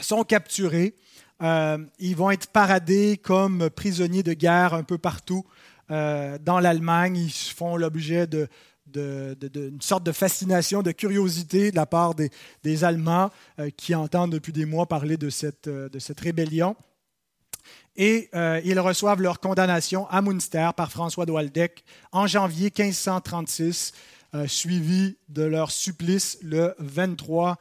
sont 0.00 0.24
capturés. 0.24 0.96
Euh, 1.40 1.78
ils 2.00 2.16
vont 2.16 2.32
être 2.32 2.48
paradés 2.48 3.16
comme 3.16 3.70
prisonniers 3.70 4.24
de 4.24 4.32
guerre 4.32 4.74
un 4.74 4.82
peu 4.82 4.98
partout 4.98 5.44
euh, 5.92 6.36
dans 6.38 6.58
l'Allemagne. 6.58 7.16
Ils 7.16 7.30
font 7.30 7.76
l'objet 7.76 8.26
de, 8.26 8.48
d'une 8.92 9.80
sorte 9.80 10.04
de 10.04 10.12
fascination, 10.12 10.82
de 10.82 10.92
curiosité 10.92 11.70
de 11.70 11.76
la 11.76 11.86
part 11.86 12.14
des, 12.14 12.84
Allemands 12.84 13.30
euh, 13.58 13.70
qui 13.76 13.94
entendent 13.94 14.32
depuis 14.32 14.52
des 14.52 14.64
mois 14.64 14.86
parler 14.86 15.16
de 15.16 15.30
cette, 15.30 15.68
euh, 15.68 15.88
de 15.88 15.98
cette 15.98 16.20
rébellion. 16.20 16.76
Et 17.96 18.28
euh, 18.34 18.60
ils 18.64 18.78
reçoivent 18.78 19.20
leur 19.20 19.40
condamnation 19.40 20.08
à 20.08 20.22
Münster 20.22 20.70
par 20.76 20.92
François 20.92 21.26
de 21.26 21.32
Waldeck 21.32 21.84
en 22.12 22.26
janvier 22.26 22.72
1536, 22.76 23.92
suivi 24.46 25.16
de 25.28 25.42
leur 25.42 25.70
supplice 25.70 26.38
le 26.42 26.74
23 26.78 27.58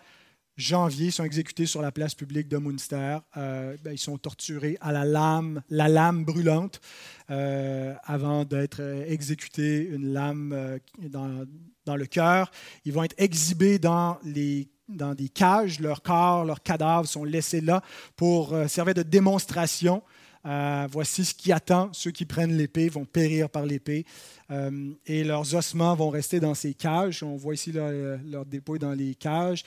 janvier, 0.58 1.12
sont 1.12 1.24
exécutés 1.24 1.66
sur 1.66 1.82
la 1.82 1.92
place 1.92 2.16
publique 2.16 2.50
de 2.50 2.58
Munster. 2.58 3.20
Ben, 3.36 3.92
ils 3.92 4.00
sont 4.00 4.18
torturés 4.18 4.78
à 4.82 4.92
la 4.92 5.06
lame, 5.06 5.62
la 5.70 5.88
lame 5.88 6.26
brûlante 6.26 6.82
avant 7.28 8.44
d'être 8.44 8.82
exécutés, 9.08 9.88
une 9.88 10.14
lame 10.14 10.80
dans, 11.10 11.96
le 11.96 12.06
cœur. 12.06 12.52
Ils 12.86 12.94
vont 12.94 13.04
être 13.04 13.16
exhibés 13.18 13.80
dans 13.80 14.18
les 14.24 14.68
dans 14.88 15.14
des 15.14 15.30
cages, 15.30 15.80
leurs 15.80 16.02
corps, 16.02 16.46
leurs 16.46 16.64
cadavres 16.64 17.08
sont 17.08 17.24
laissés 17.24 17.62
là 17.62 17.82
pour 18.16 18.54
euh, 18.54 18.68
servir 18.68 18.94
de 18.94 19.04
démonstration. 19.04 20.02
Euh, 20.46 20.88
voici 20.90 21.26
ce 21.26 21.34
qui 21.34 21.52
attend. 21.52 21.90
Ceux 21.92 22.12
qui 22.12 22.26
prennent 22.26 22.56
l'épée 22.56 22.88
vont 22.88 23.04
périr 23.04 23.50
par 23.50 23.66
l'épée. 23.66 24.06
Euh, 24.50 24.92
et 25.06 25.26
leurs 25.26 25.56
ossements 25.56 25.94
vont 25.94 26.10
rester 26.10 26.40
dans 26.40 26.54
ces 26.54 26.74
cages. 26.74 27.22
On 27.22 27.36
voit 27.36 27.56
ici 27.56 27.74
leur, 27.74 28.46
dépôt 28.46 28.78
dans 28.78 28.94
les 28.94 29.14
cages. 29.16 29.64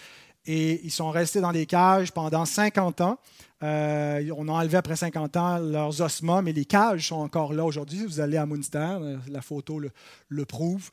Et 0.53 0.81
ils 0.85 0.91
sont 0.91 1.11
restés 1.11 1.41
dans 1.41 1.53
les 1.53 1.67
cages 1.67 2.11
pendant 2.11 2.45
50 2.45 3.01
ans. 3.03 3.19
on 3.63 3.67
a 3.67 4.53
enlevé 4.53 4.77
après 4.77 4.97
50 4.97 5.37
ans 5.37 5.59
leurs 5.59 6.01
ossements, 6.01 6.43
mais 6.43 6.53
les 6.53 6.65
cages 6.65 7.09
sont 7.09 7.21
encore 7.21 7.53
là 7.53 7.65
aujourd'hui. 7.65 8.05
Vous 8.05 8.19
allez 8.19 8.37
à 8.37 8.47
Munster, 8.47 8.99
la 9.29 9.43
photo 9.43 9.81
le 10.29 10.45
prouve. 10.45 10.91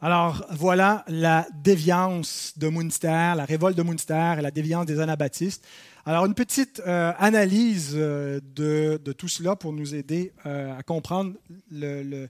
Alors 0.00 0.44
voilà 0.50 1.04
la 1.08 1.46
déviance 1.54 2.52
de 2.58 2.68
Munster, 2.68 3.32
la 3.34 3.46
révolte 3.46 3.78
de 3.78 3.82
Munster 3.82 4.34
et 4.38 4.42
la 4.42 4.50
déviance 4.50 4.84
des 4.84 5.00
anabaptistes. 5.00 5.66
Alors 6.04 6.26
une 6.26 6.34
petite 6.34 6.82
euh, 6.86 7.12
analyse 7.18 7.92
euh, 7.94 8.38
de, 8.54 8.98
tout 9.12 9.28
cela 9.28 9.56
pour 9.56 9.72
nous 9.72 9.94
aider 9.94 10.32
euh, 10.44 10.76
à 10.76 10.82
comprendre 10.82 11.32
le, 11.70 12.28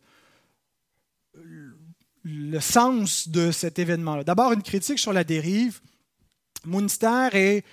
sens 2.60 3.28
de 3.28 3.50
cet 3.50 3.78
événement-là. 3.78 4.24
D'abord 4.24 4.52
une 4.52 4.62
critique 4.62 4.98
sur 4.98 5.12
la 5.12 5.24
dérive. 5.24 5.80
Munster 6.64 7.28
est 7.32 7.64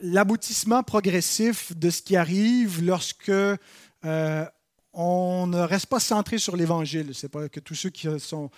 l'aboutissement 0.00 0.82
progressif 0.82 1.76
de 1.76 1.90
ce 1.90 2.02
qui 2.02 2.16
arrive 2.16 2.84
lorsque 2.84 3.32
on 4.92 5.46
ne 5.46 5.60
reste 5.60 5.86
pas 5.86 6.00
centré 6.00 6.38
sur 6.38 6.56
l'Évangile. 6.56 7.14
Ce 7.14 7.26
n'est 7.26 7.30
pas 7.30 7.48
que 7.48 7.60
tous 7.60 7.74
ceux 7.74 7.90
qui 7.90 8.08
ne 8.08 8.18
sont 8.18 8.50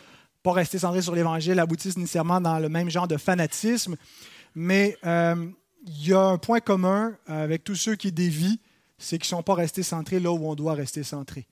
pas 0.42 0.52
restés 0.52 0.78
centrés 0.78 1.02
sur 1.02 1.14
l'Évangile 1.14 1.58
aboutissent 1.58 1.96
nécessairement 1.96 2.40
dans 2.40 2.58
le 2.58 2.68
même 2.68 2.90
genre 2.90 3.08
de 3.08 3.16
fanatisme, 3.16 3.96
mais 4.54 4.96
euh, 5.06 5.34
il 5.86 6.08
y 6.08 6.12
a 6.12 6.20
un 6.20 6.38
point 6.38 6.60
commun 6.60 7.16
avec 7.26 7.64
tous 7.64 7.76
ceux 7.76 7.96
qui 7.96 8.12
dévient, 8.12 8.58
c'est 8.98 9.18
qu'ils 9.18 9.34
ne 9.34 9.38
sont 9.38 9.42
pas 9.42 9.54
restés 9.54 9.82
centrés 9.82 10.20
là 10.20 10.30
où 10.30 10.46
on 10.46 10.54
doit 10.54 10.74
rester 10.74 11.02
centré. 11.02 11.46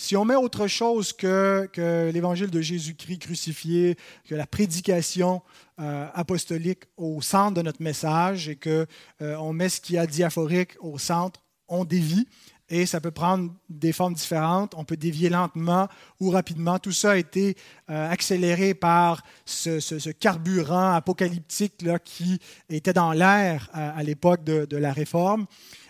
Si 0.00 0.16
on 0.16 0.24
met 0.24 0.36
autre 0.36 0.68
chose 0.68 1.12
que, 1.12 1.68
l'évangile 2.12 2.50
de 2.50 2.60
Jésus-Christ 2.60 3.18
crucifié, 3.18 3.96
que 4.28 4.36
la 4.36 4.46
prédication 4.46 5.42
euh, 5.80 6.06
apostolique 6.14 6.84
au 6.96 7.20
centre 7.20 7.54
de 7.54 7.62
notre 7.62 7.82
message 7.82 8.48
et 8.48 8.54
qu'on 8.54 8.86
euh, 9.22 9.52
met 9.52 9.68
ce 9.68 9.80
qui 9.80 9.96
est 9.96 10.06
diaphorique 10.06 10.76
au 10.78 10.98
centre, 10.98 11.42
on 11.66 11.84
dévie 11.84 12.28
et 12.70 12.86
ça 12.86 13.00
peut 13.00 13.10
prendre 13.10 13.52
des 13.68 13.92
formes 13.92 14.14
différentes. 14.14 14.74
On 14.76 14.84
peut 14.84 14.96
dévier 14.96 15.30
lentement 15.30 15.88
ou 16.20 16.30
rapidement. 16.30 16.78
Tout 16.78 16.92
ça 16.92 17.12
a 17.12 17.16
été 17.16 17.56
euh, 17.88 18.10
accéléré 18.10 18.74
par 18.74 19.24
ce, 19.46 20.10
carburant 20.10 20.92
apocalyptique 20.92 21.80
là, 21.82 21.98
qui 21.98 22.38
était 22.68 22.92
dans 22.92 23.12
l'air 23.12 23.70
à, 23.72 24.02
l'époque 24.02 24.44
de, 24.44 24.76
la 24.76 24.92
Réforme 24.92 25.46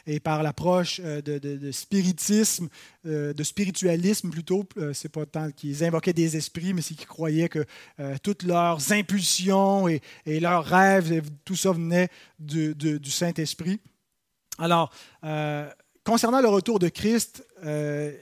et 0.06 0.20
par 0.20 0.42
l'approche 0.42 1.00
euh, 1.04 1.20
de, 1.20 1.72
spiritisme, 1.72 2.68
euh, 3.06 3.32
de 3.34 3.42
spiritualisme 3.42 4.30
plutôt. 4.30 4.64
C'est 4.92 5.10
pas 5.10 5.26
tant 5.26 5.50
qu'ils 5.50 5.82
invoquaient 5.82 6.12
des 6.12 6.36
esprits, 6.36 6.74
mais 6.74 6.82
c'est 6.82 6.94
qu'ils 6.94 7.08
croyaient 7.08 7.48
que 7.48 7.66
toutes 8.22 8.44
leurs 8.44 8.92
impulsions 8.92 9.88
et, 9.88 10.00
leurs 10.26 10.64
rêves, 10.64 11.22
tout 11.44 11.56
ça 11.56 11.72
venait 11.72 12.08
du 12.38 13.10
Saint-Esprit. 13.10 13.80
Alors, 14.58 14.92
Concernant 16.09 16.40
le 16.40 16.48
retour 16.48 16.78
de 16.78 16.88
Christ, 16.88 17.44
euh, 17.66 18.16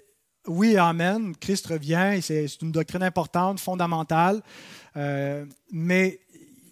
oui, 0.48 0.76
Amen, 0.76 1.36
Christ 1.36 1.68
revient, 1.68 2.18
c'est 2.20 2.60
une 2.60 2.72
doctrine 2.72 3.04
importante, 3.04 3.60
fondamentale, 3.60 4.42
euh, 4.96 5.44
mais 5.70 6.18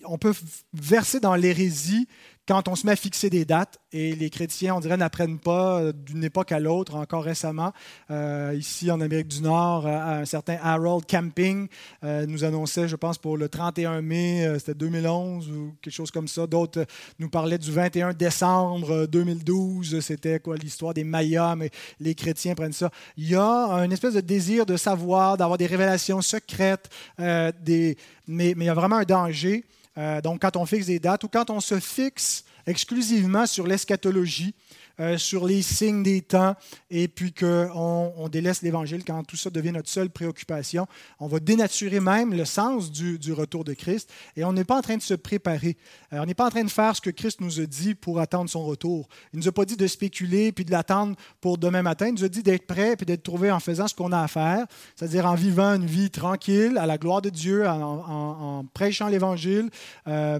on 0.06 0.18
peut 0.18 0.34
verser 0.72 1.20
dans 1.20 1.36
l'hérésie 1.36 2.08
quand 2.46 2.68
on 2.68 2.74
se 2.74 2.86
met 2.86 2.92
à 2.92 2.96
fixer 2.96 3.30
des 3.30 3.44
dates, 3.44 3.78
et 3.92 4.14
les 4.14 4.28
chrétiens, 4.28 4.74
on 4.74 4.80
dirait, 4.80 4.96
n'apprennent 4.96 5.38
pas 5.38 5.80
euh, 5.80 5.92
d'une 5.92 6.24
époque 6.24 6.52
à 6.52 6.60
l'autre, 6.60 6.96
encore 6.96 7.24
récemment, 7.24 7.72
euh, 8.10 8.54
ici 8.58 8.90
en 8.90 9.00
Amérique 9.00 9.28
du 9.28 9.40
Nord, 9.40 9.86
euh, 9.86 10.20
un 10.20 10.24
certain 10.24 10.58
Harold 10.62 11.06
Camping 11.08 11.68
nous 12.02 12.44
annonçait, 12.44 12.88
je 12.88 12.96
pense, 12.96 13.18
pour 13.18 13.36
le 13.36 13.48
31 13.48 14.02
mai, 14.02 14.46
c'était 14.58 14.74
2011 14.74 15.50
ou 15.50 15.74
quelque 15.80 15.92
chose 15.92 16.10
comme 16.10 16.28
ça. 16.28 16.46
D'autres 16.46 16.84
nous 17.18 17.28
parlaient 17.28 17.58
du 17.58 17.70
21 17.70 18.12
décembre 18.12 19.06
2012, 19.06 20.00
c'était 20.00 20.40
quoi 20.40 20.56
l'histoire 20.56 20.92
des 20.92 21.04
Mayas, 21.04 21.56
mais 21.56 21.70
les 22.00 22.14
chrétiens 22.14 22.54
prennent 22.54 22.72
ça. 22.72 22.90
Il 23.16 23.28
y 23.28 23.34
a 23.34 23.44
un 23.44 23.90
espèce 23.90 24.14
de 24.14 24.20
désir 24.20 24.66
de 24.66 24.76
savoir, 24.76 25.36
d'avoir 25.36 25.58
des 25.58 25.66
révélations 25.66 26.20
secrètes, 26.20 26.90
mais 27.18 28.50
il 28.50 28.62
y 28.62 28.68
a 28.68 28.74
vraiment 28.74 28.96
un 28.96 29.04
danger 29.04 29.64
euh, 29.96 30.20
donc, 30.20 30.42
quand 30.42 30.56
on 30.56 30.66
fixe 30.66 30.86
des 30.86 30.98
dates 30.98 31.24
ou 31.24 31.28
quand 31.28 31.50
on 31.50 31.60
se 31.60 31.78
fixe 31.78 32.44
exclusivement 32.66 33.46
sur 33.46 33.66
l'eschatologie, 33.66 34.54
euh, 35.00 35.18
sur 35.18 35.46
les 35.46 35.62
signes 35.62 36.02
des 36.02 36.22
temps, 36.22 36.54
et 36.90 37.08
puis 37.08 37.32
qu'on 37.32 38.12
on 38.16 38.28
délaisse 38.28 38.62
l'Évangile 38.62 39.04
quand 39.04 39.24
tout 39.24 39.36
ça 39.36 39.50
devient 39.50 39.72
notre 39.72 39.88
seule 39.88 40.10
préoccupation. 40.10 40.86
On 41.18 41.26
va 41.26 41.40
dénaturer 41.40 42.00
même 42.00 42.32
le 42.32 42.44
sens 42.44 42.92
du, 42.92 43.32
retour 43.32 43.64
de 43.64 43.72
Christ, 43.72 44.10
et 44.36 44.44
on 44.44 44.52
n'est 44.52 44.64
pas 44.64 44.78
en 44.78 44.82
train 44.82 44.96
de 44.96 45.02
se 45.02 45.14
préparer. 45.14 45.76
Euh, 46.12 46.18
on 46.20 46.26
n'est 46.26 46.34
pas 46.34 46.46
en 46.46 46.50
train 46.50 46.64
de 46.64 46.70
faire 46.70 46.94
ce 46.94 47.00
que 47.00 47.10
Christ 47.10 47.40
nous 47.40 47.60
a 47.60 47.66
dit 47.66 47.94
pour 47.94 48.20
attendre 48.20 48.48
son 48.48 48.64
retour. 48.64 49.08
Il 49.32 49.38
ne 49.38 49.42
nous 49.42 49.48
a 49.48 49.52
pas 49.52 49.64
dit 49.64 49.76
de 49.76 49.86
spéculer 49.86 50.52
puis 50.52 50.64
de 50.64 50.70
l'attendre 50.70 51.16
pour 51.40 51.58
demain 51.58 51.82
matin. 51.82 52.08
Il 52.08 52.14
nous 52.14 52.24
a 52.24 52.28
dit 52.28 52.42
d'être 52.42 52.66
prêt 52.66 52.96
puis 52.96 53.06
d'être 53.06 53.22
trouvé 53.22 53.50
en 53.50 53.60
faisant 53.60 53.88
ce 53.88 53.94
qu'on 53.94 54.12
a 54.12 54.20
à 54.20 54.28
faire, 54.28 54.66
c'est-à-dire 54.94 55.26
en 55.26 55.34
vivant 55.34 55.74
une 55.74 55.86
vie 55.86 56.10
tranquille, 56.10 56.78
à 56.78 56.86
la 56.86 56.98
gloire 56.98 57.22
de 57.22 57.30
Dieu, 57.30 57.66
en, 57.66 58.64
prêchant 58.74 59.08
l'Évangile. 59.08 59.70
Euh, 60.06 60.38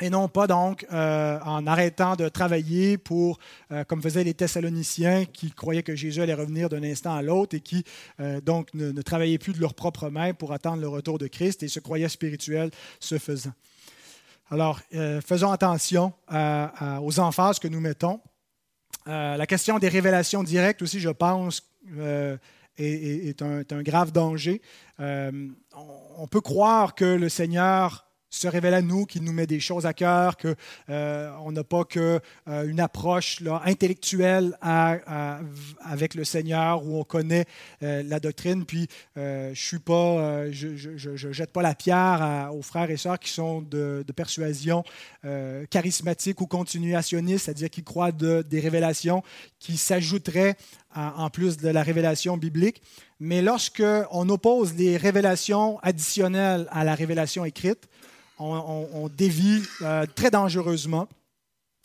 et 0.00 0.10
non 0.10 0.28
pas 0.28 0.46
donc 0.46 0.86
euh, 0.92 1.38
en 1.44 1.66
arrêtant 1.66 2.16
de 2.16 2.28
travailler 2.28 2.98
pour, 2.98 3.38
euh, 3.72 3.84
comme 3.84 4.02
faisaient 4.02 4.24
les 4.24 4.34
Thessaloniciens 4.34 5.24
qui 5.24 5.50
croyaient 5.50 5.82
que 5.82 5.94
Jésus 5.94 6.20
allait 6.22 6.34
revenir 6.34 6.68
d'un 6.68 6.82
instant 6.82 7.14
à 7.14 7.22
l'autre 7.22 7.56
et 7.56 7.60
qui 7.60 7.84
euh, 8.20 8.40
donc 8.40 8.72
ne, 8.74 9.02
travaillaient 9.02 9.38
plus 9.38 9.52
de 9.52 9.60
leurs 9.60 9.74
propres 9.74 10.08
mains 10.08 10.34
pour 10.34 10.52
attendre 10.52 10.80
le 10.80 10.88
retour 10.88 11.18
de 11.18 11.26
Christ 11.26 11.62
et 11.62 11.68
se 11.68 11.80
croyaient 11.80 12.08
spirituels 12.08 12.70
ce 13.00 13.18
faisant. 13.18 13.52
Alors, 14.50 14.80
faisons 15.26 15.52
attention 15.52 16.14
aux 16.30 17.20
emphases 17.20 17.58
que 17.58 17.68
nous 17.68 17.80
mettons. 17.80 18.18
la 19.04 19.46
question 19.46 19.78
des 19.78 19.90
révélations 19.90 20.42
directes 20.42 20.80
aussi, 20.80 21.00
je 21.00 21.10
pense, 21.10 21.70
est, 22.78 23.42
un, 23.42 23.82
grave 23.82 24.10
danger. 24.10 24.62
on 24.98 26.26
peut 26.30 26.40
croire 26.40 26.94
que 26.94 27.04
le 27.04 27.28
Seigneur 27.28 28.07
se 28.30 28.46
révèle 28.46 28.74
à 28.74 28.82
nous, 28.82 29.06
qu'il 29.06 29.22
nous 29.22 29.32
met 29.32 29.46
des 29.46 29.60
choses 29.60 29.86
à 29.86 29.92
cœur, 29.92 30.36
qu'on 30.36 30.54
euh, 30.90 31.50
n'a 31.50 31.64
pas 31.64 31.84
qu'une 31.84 32.20
euh, 32.48 32.78
approche 32.78 33.40
là, 33.40 33.62
intellectuelle 33.64 34.56
avec 34.60 36.14
le 36.14 36.24
Seigneur 36.24 36.84
où 36.84 36.98
on 36.98 37.04
connaît 37.04 37.46
euh, 37.82 38.02
la 38.02 38.20
doctrine. 38.20 38.64
Puis 38.64 38.88
je 39.16 39.52
suis 39.54 39.78
pas, 39.78 40.50
je, 40.50 40.76
je, 40.76 41.32
jette 41.32 41.52
pas 41.52 41.62
la 41.62 41.74
pierre 41.74 42.50
aux 42.52 42.62
frères 42.62 42.90
et 42.90 42.96
sœurs 42.96 43.18
qui 43.18 43.30
sont 43.30 43.62
de, 43.62 44.04
persuasion 44.14 44.82
charismatique 45.70 46.40
ou 46.40 46.46
continuationniste, 46.46 47.46
c'est-à-dire 47.46 47.70
qui 47.70 47.84
croient 47.84 48.12
de, 48.12 48.42
des 48.42 48.60
révélations 48.60 49.22
qui 49.58 49.76
s'ajouteraient 49.76 50.56
en 50.94 51.30
plus 51.30 51.56
de 51.56 51.68
la 51.68 51.82
révélation 51.82 52.36
biblique. 52.36 52.82
Mais 53.20 53.42
lorsque 53.42 53.82
on 54.10 54.28
oppose 54.28 54.74
les 54.74 54.96
révélations 54.96 55.78
additionnelles 55.82 56.68
à 56.70 56.84
la 56.84 56.94
révélation 56.94 57.44
écrite, 57.44 57.88
on, 58.38 59.08
dévie 59.08 59.62
euh, 59.82 60.06
très 60.14 60.30
dangereusement. 60.30 61.08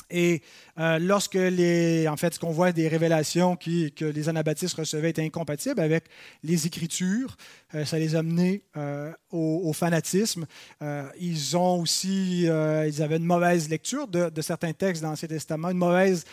Et 0.09 0.43
euh, 0.77 0.99
lorsque 0.99 1.33
les, 1.33 2.07
en 2.07 2.17
fait, 2.17 2.35
ce 2.35 2.39
qu'on 2.39 2.51
voit 2.51 2.71
des 2.71 2.87
révélations 2.87 3.55
qui, 3.55 3.91
que 3.93 4.05
les 4.05 4.29
anabaptistes 4.29 4.75
recevaient 4.75 5.09
étaient 5.09 5.23
incompatibles 5.23 5.79
avec 5.79 6.03
les 6.43 6.67
Écritures, 6.67 7.35
euh, 7.73 7.83
ça 7.83 7.97
les 7.97 8.15
a 8.15 8.21
menés 8.21 8.61
au, 9.31 9.73
fanatisme. 9.73 10.45
ils 11.19 11.57
ont 11.57 11.81
aussi, 11.81 12.43
ils 12.43 13.01
avaient 13.01 13.17
une 13.17 13.25
mauvaise 13.25 13.69
lecture 13.69 14.07
de, 14.07 14.29
de 14.29 14.41
certains 14.43 14.73
textes 14.73 15.01
dans 15.01 15.09
l'Ancien 15.09 15.29
Testament, 15.29 15.71
une 15.71 15.77
mauvaise 15.77 16.25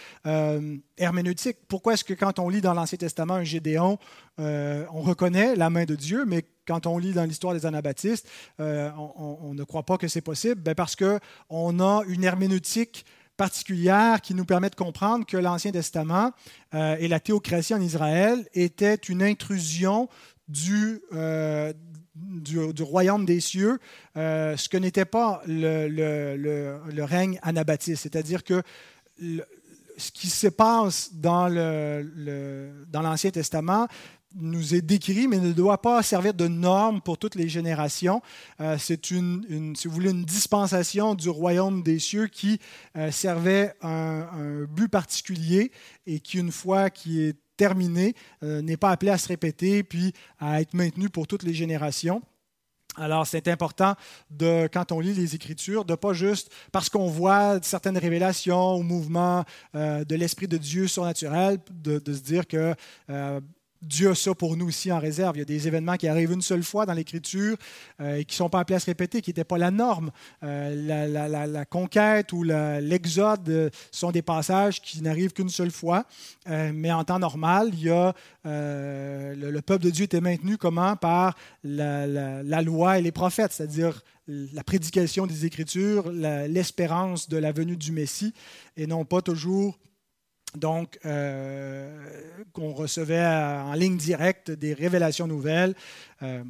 herméneutique. 0.99 1.57
Pourquoi 1.66 1.95
est-ce 1.95 2.05
que 2.05 2.12
quand 2.12 2.39
on 2.39 2.51
lit 2.51 2.61
dans 2.61 2.75
l'Ancien 2.75 2.99
Testament 2.99 3.35
un 3.35 3.45
Gédéon, 3.45 3.99
on 4.37 5.01
reconnaît 5.01 5.57
la 5.57 5.71
main 5.71 5.85
de 5.85 5.95
Dieu, 5.95 6.27
mais 6.27 6.45
quand 6.71 6.87
on 6.87 6.99
lit 6.99 7.12
dans 7.12 7.25
l'histoire 7.25 7.53
des 7.53 7.66
anabaptistes, 7.66 8.29
euh, 8.61 8.91
on, 8.97 9.55
ne 9.55 9.64
croit 9.64 9.83
pas 9.83 9.99
que 9.99 10.07
c'est 10.07 10.21
possible, 10.21 10.61
ben, 10.61 10.77
parce 10.77 10.95
qu'on 10.95 11.81
a 11.81 12.03
une 12.07 12.23
herméneutique 12.23 13.05
particulière 13.37 14.21
qui 14.21 14.35
nous 14.35 14.45
permet 14.45 14.71
de 14.71 14.77
comprendre 14.77 15.27
que 15.27 15.37
l'Ancien 15.37 15.73
Testament 15.73 16.31
euh, 16.75 16.97
et 17.01 17.09
la 17.09 17.18
théocratie 17.18 17.75
en 17.75 17.81
Israël 17.81 18.47
étaient 18.55 18.95
une 18.95 19.21
intrusion 19.21 20.09
du, 20.47 21.01
euh, 21.12 21.73
du, 22.14 22.83
royaume 22.85 23.25
des 23.25 23.41
cieux, 23.41 23.81
ce 24.14 24.68
que 24.68 24.77
n'était 24.77 25.05
pas 25.05 25.43
le, 25.49 25.89
le, 25.89 27.05
règne 27.05 27.41
anabaptiste. 27.43 28.03
C'est-à-dire 28.03 28.45
que 28.45 28.62
ce 29.18 30.12
qui 30.12 30.29
se 30.29 30.47
passe 30.47 31.14
dans 31.14 31.49
l'Ancien 32.93 33.31
Testament 33.33 33.89
nous 34.35 34.74
est 34.74 34.83
décrit, 34.83 35.26
mais 35.26 35.39
ne 35.39 35.53
doit 35.53 35.81
pas 35.83 36.03
servir 36.03 36.35
de 36.35 36.47
norme 36.47 37.01
pour 37.01 37.18
toutes 37.18 37.35
les 37.35 37.49
générations. 37.49 38.22
Euh, 38.61 38.76
c'est 38.78 39.11
une, 39.11 39.74
si 39.76 39.89
vous 39.89 39.95
voulez, 39.95 40.11
une 40.11 40.24
dispensation 40.24 41.14
du 41.14 41.28
royaume 41.28 41.83
des 41.83 41.99
cieux 41.99 42.26
qui 42.26 42.61
euh, 42.97 43.11
servait 43.11 43.74
un, 43.83 44.28
un, 44.33 44.64
but 44.64 44.89
particulier 44.89 45.72
et 46.07 46.20
qui, 46.20 46.39
une 46.39 46.53
fois 46.53 46.91
qui 46.91 47.22
est 47.22 47.37
terminé, 47.57 48.14
euh, 48.43 48.62
n'est 48.62 48.76
pas 48.76 48.91
appelé 48.91 49.11
à 49.11 49.18
se 49.18 49.28
répéter 49.28 49.83
puis 49.83 50.12
à 50.39 50.61
être 50.61 50.74
maintenu 50.74 51.11
pour 51.11 51.26
toutes 51.26 51.43
les 51.43 51.55
générations. 51.55 52.22
Alors, 52.97 53.26
c'est 53.26 53.47
important, 53.47 53.95
de, 54.31 54.68
quand 54.72 54.91
on 54.91 54.99
lit 54.99 55.14
les 55.14 55.37
Écritures, 55.37 55.85
de 55.85 55.95
pas 55.95 56.12
juste, 56.12 56.51
parce 56.72 56.89
qu'on 56.89 57.07
voit 57.07 57.61
certaines 57.62 57.97
révélations 57.97 58.74
ou 58.74 58.83
mouvements 58.83 59.45
de 59.74 60.14
l'Esprit 60.16 60.49
de 60.49 60.57
Dieu 60.57 60.89
surnaturel, 60.89 61.59
de, 61.70 62.01
de 62.01 62.12
se 62.12 62.20
dire 62.20 62.49
que 62.49 62.74
Dieu 63.83 64.11
a 64.11 64.14
ça 64.14 64.35
pour 64.35 64.57
nous 64.57 64.68
aussi 64.68 64.93
en 64.93 64.99
réserve. 64.99 65.37
Il 65.37 65.39
y 65.39 65.43
a 65.43 65.47
des 65.47 65.66
événements 65.66 65.97
qui 65.97 66.07
arrivent 66.07 66.33
une 66.33 66.43
seule 66.43 66.62
fois 66.62 66.85
dans 66.85 66.93
l'Écriture 66.93 67.57
euh, 68.01 68.16
et 68.16 68.24
qui 68.24 68.35
ne 68.35 68.37
sont 68.37 68.51
pas 68.51 68.61
appelés 68.61 68.76
à 68.76 68.81
se 68.81 68.91
qui 68.91 69.31
n'étaient 69.31 69.45
pas 69.45 69.57
la 69.57 69.70
norme. 69.70 70.11
Euh, 70.43 71.47
la, 71.47 71.64
conquête 71.64 72.33
ou 72.33 72.43
l'exode 72.43 73.49
euh, 73.49 73.70
sont 73.91 74.11
des 74.11 74.22
passages 74.22 74.83
qui 74.83 75.01
n'arrivent 75.01 75.33
qu'une 75.33 75.49
seule 75.49 75.70
fois. 75.70 76.05
mais 76.47 76.93
en 76.93 77.05
temps 77.05 77.18
normal, 77.18 77.70
il 77.72 77.85
y 77.85 77.91
a, 77.91 78.14
le, 78.45 79.61
peuple 79.61 79.85
de 79.85 79.91
Dieu 79.91 80.05
était 80.05 80.20
maintenu 80.20 80.57
comment? 80.57 80.97
Par 80.97 81.37
la, 81.64 82.62
loi 82.62 82.99
et 82.99 83.03
les 83.03 83.12
prophètes, 83.12 83.53
c'est-à-dire 83.53 84.03
la 84.26 84.62
prédication 84.62 85.26
des 85.26 85.47
Écritures, 85.47 86.11
l'espérance 86.11 87.28
de 87.28 87.37
la 87.37 87.53
venue 87.53 87.76
du 87.76 87.93
Messie, 87.93 88.35
et 88.76 88.87
non 88.87 89.05
pas 89.05 89.22
toujours 89.22 89.78
donc, 90.57 90.98
euh, 91.05 92.05
qu'on 92.53 92.72
recevait 92.72 93.24
en 93.24 93.74
ligne 93.74 93.96
directe 93.96 94.51
des 94.51 94.74
révélations 94.74 95.26
nouvelles 95.26 95.74
euh, 96.22 96.42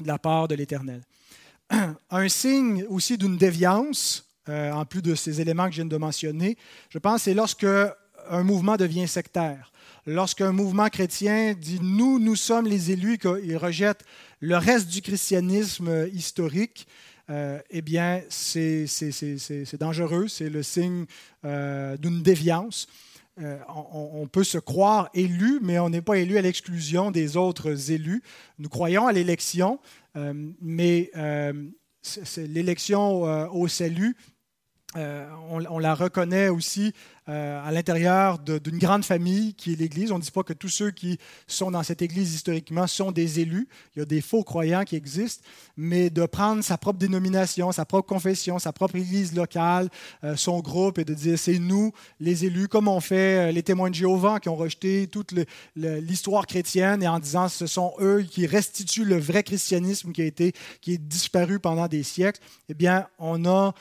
de 0.00 0.06
la 0.06 0.18
part 0.18 0.48
de 0.48 0.54
l'Éternel. 0.54 1.02
Un 2.10 2.28
signe 2.28 2.84
aussi 2.88 3.16
d'une 3.16 3.36
déviance, 3.36 4.28
euh, 4.48 4.72
en 4.72 4.84
plus 4.84 5.00
de 5.00 5.14
ces 5.14 5.40
éléments 5.40 5.66
que 5.66 5.72
je 5.72 5.76
viens 5.76 5.86
de 5.86 5.96
mentionner, 5.96 6.58
je 6.90 6.98
pense, 6.98 7.22
c'est 7.22 7.34
lorsque 7.34 7.66
un 8.28 8.42
mouvement 8.42 8.76
devient 8.76 9.08
sectaire. 9.08 9.72
Lorsqu'un 10.06 10.52
mouvement 10.52 10.88
chrétien 10.88 11.54
dit 11.54 11.78
nous, 11.80 12.18
nous 12.18 12.36
sommes 12.36 12.66
les 12.66 12.90
élus, 12.90 13.18
qu'il 13.18 13.56
rejette 13.56 14.04
le 14.40 14.56
reste 14.56 14.88
du 14.88 15.00
christianisme 15.00 16.08
historique, 16.12 16.86
eh 17.28 17.82
bien, 17.82 18.22
c'est 18.28 18.86
dangereux, 19.78 20.28
c'est 20.28 20.50
le 20.50 20.62
signe 20.62 21.06
d'une 21.42 22.22
déviance. 22.22 22.86
Euh, 23.42 23.58
on, 23.68 24.28
peut 24.28 24.44
se 24.44 24.58
croire 24.58 25.10
élu, 25.12 25.58
mais 25.60 25.80
on 25.80 25.88
n'est 25.88 26.02
pas 26.02 26.18
élu 26.18 26.38
à 26.38 26.42
l'exclusion 26.42 27.10
des 27.10 27.36
autres 27.36 27.90
élus. 27.90 28.22
Nous 28.60 28.68
croyons 28.68 29.08
à 29.08 29.12
l'élection, 29.12 29.80
euh, 30.14 30.32
mais 30.60 31.10
euh, 31.16 31.52
l'élection 32.36 33.22
au 33.52 33.66
salut, 33.66 34.16
on, 34.94 35.78
la 35.80 35.94
reconnaît 35.96 36.48
aussi 36.48 36.92
à 37.26 37.72
l'intérieur 37.72 38.38
d'une 38.38 38.78
grande 38.78 39.04
famille 39.04 39.54
qui 39.54 39.72
est 39.72 39.76
l'Église. 39.76 40.12
On 40.12 40.18
ne 40.18 40.22
dit 40.22 40.30
pas 40.30 40.42
que 40.42 40.52
tous 40.52 40.68
ceux 40.68 40.90
qui 40.90 41.18
sont 41.46 41.70
dans 41.70 41.82
cette 41.82 42.02
Église 42.02 42.34
historiquement 42.34 42.86
sont 42.86 43.12
des 43.12 43.40
élus. 43.40 43.66
Il 43.94 44.00
y 44.00 44.02
a 44.02 44.04
des 44.04 44.20
faux 44.20 44.44
croyants 44.44 44.84
qui 44.84 44.96
existent, 44.96 45.42
mais 45.76 46.10
de 46.10 46.26
prendre 46.26 46.62
sa 46.62 46.76
propre 46.76 46.98
dénomination, 46.98 47.72
sa 47.72 47.84
propre 47.84 48.08
confession, 48.08 48.58
sa 48.58 48.72
propre 48.72 48.96
Église 48.96 49.34
locale, 49.34 49.88
euh, 50.22 50.36
son 50.36 50.60
groupe 50.60 50.98
et 50.98 51.04
de 51.04 51.14
dire 51.14 51.38
c'est 51.38 51.58
nous 51.58 51.92
les 52.20 52.44
élus, 52.44 52.68
comme 52.68 52.88
on 52.88 53.00
fait 53.00 53.48
euh, 53.48 53.52
les 53.52 53.62
témoins 53.62 53.90
de 53.90 53.94
Jéhovah 53.94 54.40
qui 54.40 54.48
ont 54.48 54.56
rejeté 54.56 55.06
toute 55.06 55.34
l'histoire 55.76 56.46
chrétienne 56.46 57.02
et 57.02 57.08
en 57.08 57.18
disant 57.18 57.48
ce 57.48 57.66
sont 57.66 57.94
eux 58.00 58.24
qui 58.28 58.46
restituent 58.46 59.04
le 59.04 59.18
vrai 59.18 59.42
christianisme 59.42 60.12
qui 60.12 60.22
a 60.22 60.26
été 60.26 60.52
qui 60.80 60.94
est 60.94 60.98
disparu 60.98 61.58
pendant 61.58 61.88
des 61.88 62.02
siècles. 62.02 62.40
Eh 62.68 62.74
bien, 62.74 63.06
on 63.18 63.44
a 63.46 63.74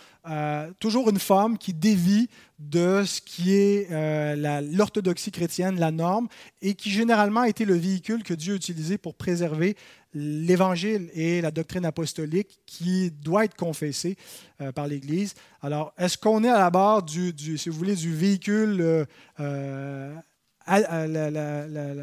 toujours 0.80 1.10
une 1.10 1.20
forme 1.20 1.58
qui 1.58 1.74
dévie 1.74 2.30
de 2.70 3.04
ce 3.06 3.22
qui 3.22 3.54
est 3.54 3.88
euh, 3.92 4.62
l'orthodoxie 4.72 5.32
chrétienne, 5.32 5.80
la 5.80 5.92
norme, 5.92 6.28
et 6.62 6.74
qui 6.76 6.90
généralement 6.90 7.42
a 7.42 7.50
été 7.50 7.66
le 7.66 7.76
véhicule 7.76 8.24
que 8.24 8.34
Dieu 8.34 8.54
a 8.54 8.56
utilisé 8.56 8.98
pour 8.98 9.16
préserver 9.16 9.76
l'Évangile 10.14 11.10
et 11.14 11.42
la 11.42 11.52
doctrine 11.52 11.86
apostolique 11.86 12.60
qui 12.66 13.12
doit 13.12 13.46
être 13.46 13.56
confessée 13.56 14.16
euh, 14.62 14.72
par 14.72 14.88
l'Église. 14.88 15.34
Alors, 15.62 15.94
est-ce 15.98 16.18
qu'on 16.18 16.44
est 16.44 16.50
à 16.50 16.60
la 16.60 16.70
barre 16.70 17.04
du, 17.04 17.58
si 17.58 17.70
vous 17.70 17.78
voulez, 17.78 17.96
du 17.96 18.16
véhicule 18.16 19.06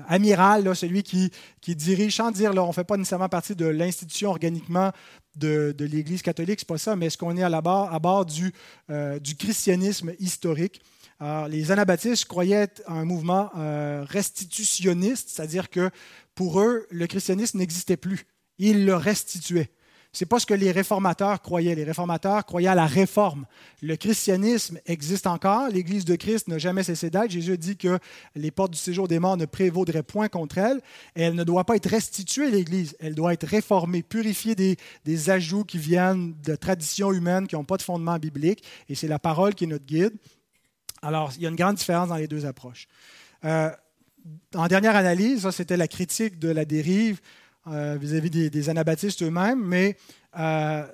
amiral, 0.09 0.77
celui 0.77 1.03
qui, 1.03 1.31
qui, 1.61 1.77
dirige, 1.77 2.17
sans 2.17 2.31
dire, 2.31 2.53
là, 2.53 2.65
on 2.65 2.69
ne 2.69 2.73
fait 2.73 2.85
pas 2.85 2.97
nécessairement 2.97 3.29
partie 3.29 3.55
de 3.55 3.67
l'institution 3.67 4.31
organiquement 4.31 4.91
de, 5.37 5.75
l'Église 5.79 6.23
catholique, 6.23 6.61
c'est 6.61 6.69
pas 6.69 6.79
ça, 6.79 6.97
mais 6.97 7.07
est-ce 7.07 7.19
qu'on 7.19 7.37
est 7.37 7.43
à, 7.43 7.49
la 7.49 7.61
barre, 7.61 7.99
bord 8.01 8.27
du, 8.27 8.53
euh, 8.91 9.19
du 9.19 9.37
christianisme 9.37 10.13
historique? 10.19 10.83
Les 11.51 11.71
anabaptistes 11.71 12.25
croyaient 12.25 12.63
être 12.63 12.83
un 12.87 13.05
mouvement 13.05 13.51
euh, 13.59 14.07
restitutionniste, 14.09 15.29
c'est-à-dire 15.29 15.69
que 15.69 15.91
pour 16.35 16.61
eux, 16.61 16.87
le 16.91 17.07
christianisme 17.07 17.59
n'existait 17.59 17.99
plus. 17.99 18.27
Ils 18.57 18.87
le 18.87 18.97
restituaient. 18.97 19.71
N'est 20.19 20.27
pas 20.27 20.41
ce 20.41 20.47
que 20.47 20.55
les 20.55 20.73
réformateurs 20.73 21.41
croyaient. 21.41 21.75
Les 21.75 21.85
réformateurs 21.85 22.45
croyaient 22.45 22.69
à 22.69 22.75
la 22.75 22.87
réforme. 22.87 23.47
Le 23.81 23.95
christianisme 23.97 24.79
existe 24.87 25.27
encore. 25.27 25.69
L'Église 25.69 26.05
de 26.05 26.17
Christ 26.17 26.49
n'a 26.49 26.59
jamais 26.59 26.83
cessé 26.83 27.11
d'être. 27.11 27.31
Jésus 27.31 27.57
dit 27.57 27.77
que 27.77 27.99
les 28.35 28.51
portes 28.51 28.73
du 28.73 28.79
séjour 28.79 29.07
des 29.07 29.21
morts 29.21 29.37
ne 29.37 29.47
prévaudraient 29.47 30.03
point 30.03 30.29
contre 30.29 30.59
elle. 30.59 30.81
elle 31.15 31.35
ne 31.37 31.45
doit 31.45 31.65
pas 31.65 31.77
être 31.77 31.89
restituée, 31.89 32.51
l'Église. 32.51 32.97
Elle 32.99 33.15
doit 33.15 33.33
être 33.33 33.47
réformée, 33.47 34.03
purifiée 34.03 34.55
des, 34.55 35.31
ajouts 35.31 35.65
qui 35.65 35.79
viennent 35.79 36.35
de 36.43 36.57
traditions 36.57 37.13
humaines 37.13 37.47
qui 37.47 37.55
n'ont 37.55 37.65
pas 37.65 37.77
de 37.77 37.83
fondement 37.83 38.19
biblique. 38.19 38.65
Et 38.89 38.97
c'est 38.97 39.09
la 39.09 39.21
parole 39.21 39.55
qui 39.55 39.65
est 39.65 39.69
notre 39.69 39.87
guide. 39.87 40.13
Alors, 41.03 41.33
il 41.37 41.43
y 41.43 41.47
a 41.47 41.51
une 41.51 41.57
grande 41.57 41.77
différence 41.77 42.09
dans 42.09 42.17
les 42.17 42.27
deux 42.29 42.47
approches. 42.47 42.89
Euh, 43.45 43.71
en 44.55 44.67
dernière 44.67 44.97
analyse, 44.97 45.49
c'était 45.51 45.77
la 45.77 45.89
critique 45.89 46.39
de 46.39 46.49
la 46.49 46.65
dérive 46.65 47.21
vis-à-vis 47.67 48.31
des, 48.31 48.69
anabaptistes 48.69 49.23
eux-mêmes, 49.23 49.63
mais 49.63 49.97
euh, 50.39 50.87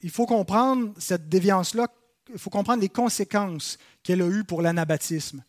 il 0.00 0.10
faut 0.10 0.26
comprendre 0.26 0.92
cette 0.98 1.28
déviance-là, 1.28 1.88
il 2.32 2.38
faut 2.38 2.50
comprendre 2.50 2.80
les 2.80 2.88
conséquences 2.88 3.78
qu'elle 4.02 4.22
a 4.22 4.26
eues 4.26 4.44
pour 4.44 4.62
l'anabaptisme. 4.62 5.42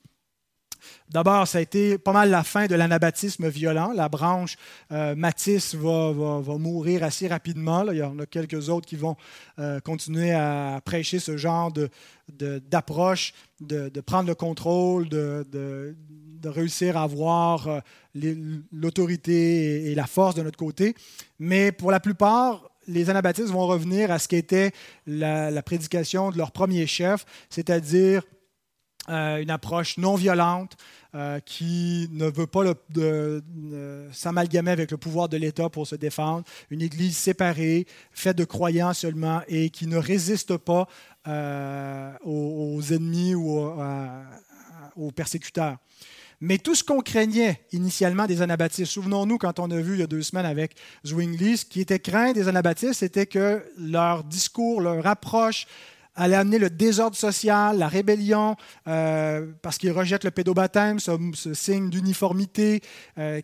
D'abord, 1.09 1.47
ça 1.47 1.59
a 1.59 1.61
été 1.61 1.99
pas 1.99 2.11
mal 2.11 2.31
la 2.31 2.43
fin 2.43 2.65
de 2.65 2.73
l'anabaptisme 2.73 3.47
violent. 3.49 3.91
La 3.93 4.09
branche 4.09 4.57
euh, 4.91 5.13
Matisse 5.13 5.75
va, 5.75 6.11
mourir 6.57 7.03
assez 7.03 7.27
rapidement. 7.27 7.85
Il 7.91 7.97
y 7.97 8.03
en 8.03 8.17
a 8.17 8.25
quelques 8.25 8.69
autres 8.69 8.87
qui 8.87 8.95
vont 8.95 9.15
continuer 9.83 10.31
à 10.31 10.81
prêcher 10.83 11.19
ce 11.19 11.37
genre 11.37 11.71
d'approche, 12.27 13.33
de, 13.59 13.89
de, 13.89 14.01
prendre 14.01 14.27
le 14.27 14.33
contrôle, 14.33 15.07
de, 15.07 15.95
de 16.41 16.49
réussir 16.49 16.97
à 16.97 17.03
avoir 17.03 17.67
euh, 17.67 17.79
l'autorité 18.71 19.91
et 19.91 19.95
la 19.95 20.07
force 20.07 20.35
de 20.35 20.41
notre 20.41 20.57
côté. 20.57 20.95
Mais 21.39 21.71
pour 21.71 21.91
la 21.91 21.99
plupart, 21.99 22.69
les 22.87 23.09
anabaptistes 23.09 23.49
vont 23.49 23.67
revenir 23.67 24.11
à 24.11 24.19
ce 24.19 24.27
qu'était 24.27 24.71
la, 25.05 25.51
la 25.51 25.61
prédication 25.61 26.31
de 26.31 26.37
leur 26.37 26.51
premier 26.51 26.87
chef, 26.87 27.25
c'est-à-dire 27.49 28.23
euh, 29.09 29.37
une 29.37 29.49
approche 29.49 29.97
non 29.97 30.15
violente 30.15 30.77
euh, 31.15 31.39
qui 31.39 32.07
ne 32.11 32.25
veut 32.27 32.47
pas 32.47 32.63
s'amalgamer 34.11 34.71
avec 34.71 34.91
le 34.91 34.97
pouvoir 34.97 35.27
de 35.27 35.37
l'État 35.37 35.69
pour 35.69 35.87
se 35.87 35.95
défendre, 35.95 36.43
une 36.69 36.81
Église 36.81 37.17
séparée, 37.17 37.87
faite 38.11 38.37
de 38.37 38.45
croyants 38.45 38.93
seulement 38.93 39.41
et 39.47 39.69
qui 39.69 39.87
ne 39.87 39.97
résiste 39.97 40.57
pas 40.57 40.87
aux, 42.23 42.81
ennemis 42.91 43.33
ou 43.35 43.59
aux 44.95 45.11
persécuteurs. 45.11 45.77
Mais 46.41 46.57
tout 46.57 46.73
ce 46.73 46.83
qu'on 46.83 47.01
craignait 47.01 47.61
initialement 47.71 48.25
des 48.25 48.41
anabaptistes, 48.41 48.91
souvenons-nous 48.91 49.37
quand 49.37 49.59
on 49.59 49.69
a 49.69 49.79
vu 49.79 49.93
il 49.93 49.99
y 49.99 50.03
a 50.03 50.07
deux 50.07 50.23
semaines 50.23 50.47
avec 50.47 50.75
Zwingli, 51.05 51.57
ce 51.57 51.65
qui 51.65 51.81
était 51.81 51.99
craint 51.99 52.33
des 52.33 52.47
anabaptistes, 52.47 52.95
c'était 52.95 53.27
que 53.27 53.63
leur 53.77 54.23
discours, 54.23 54.81
leur 54.81 55.05
approche 55.05 55.67
allait 56.15 56.35
amener 56.35 56.59
le 56.59 56.69
désordre 56.69 57.15
social, 57.15 57.77
la 57.77 57.87
rébellion, 57.87 58.55
euh, 58.87 59.47
parce 59.61 59.77
qu'ils 59.77 59.91
rejettent 59.91 60.23
le 60.23 60.31
pédobaptême, 60.31 60.99
ce, 60.99 61.53
signe 61.53 61.89
d'uniformité. 61.89 62.81
Euh, 63.17 63.41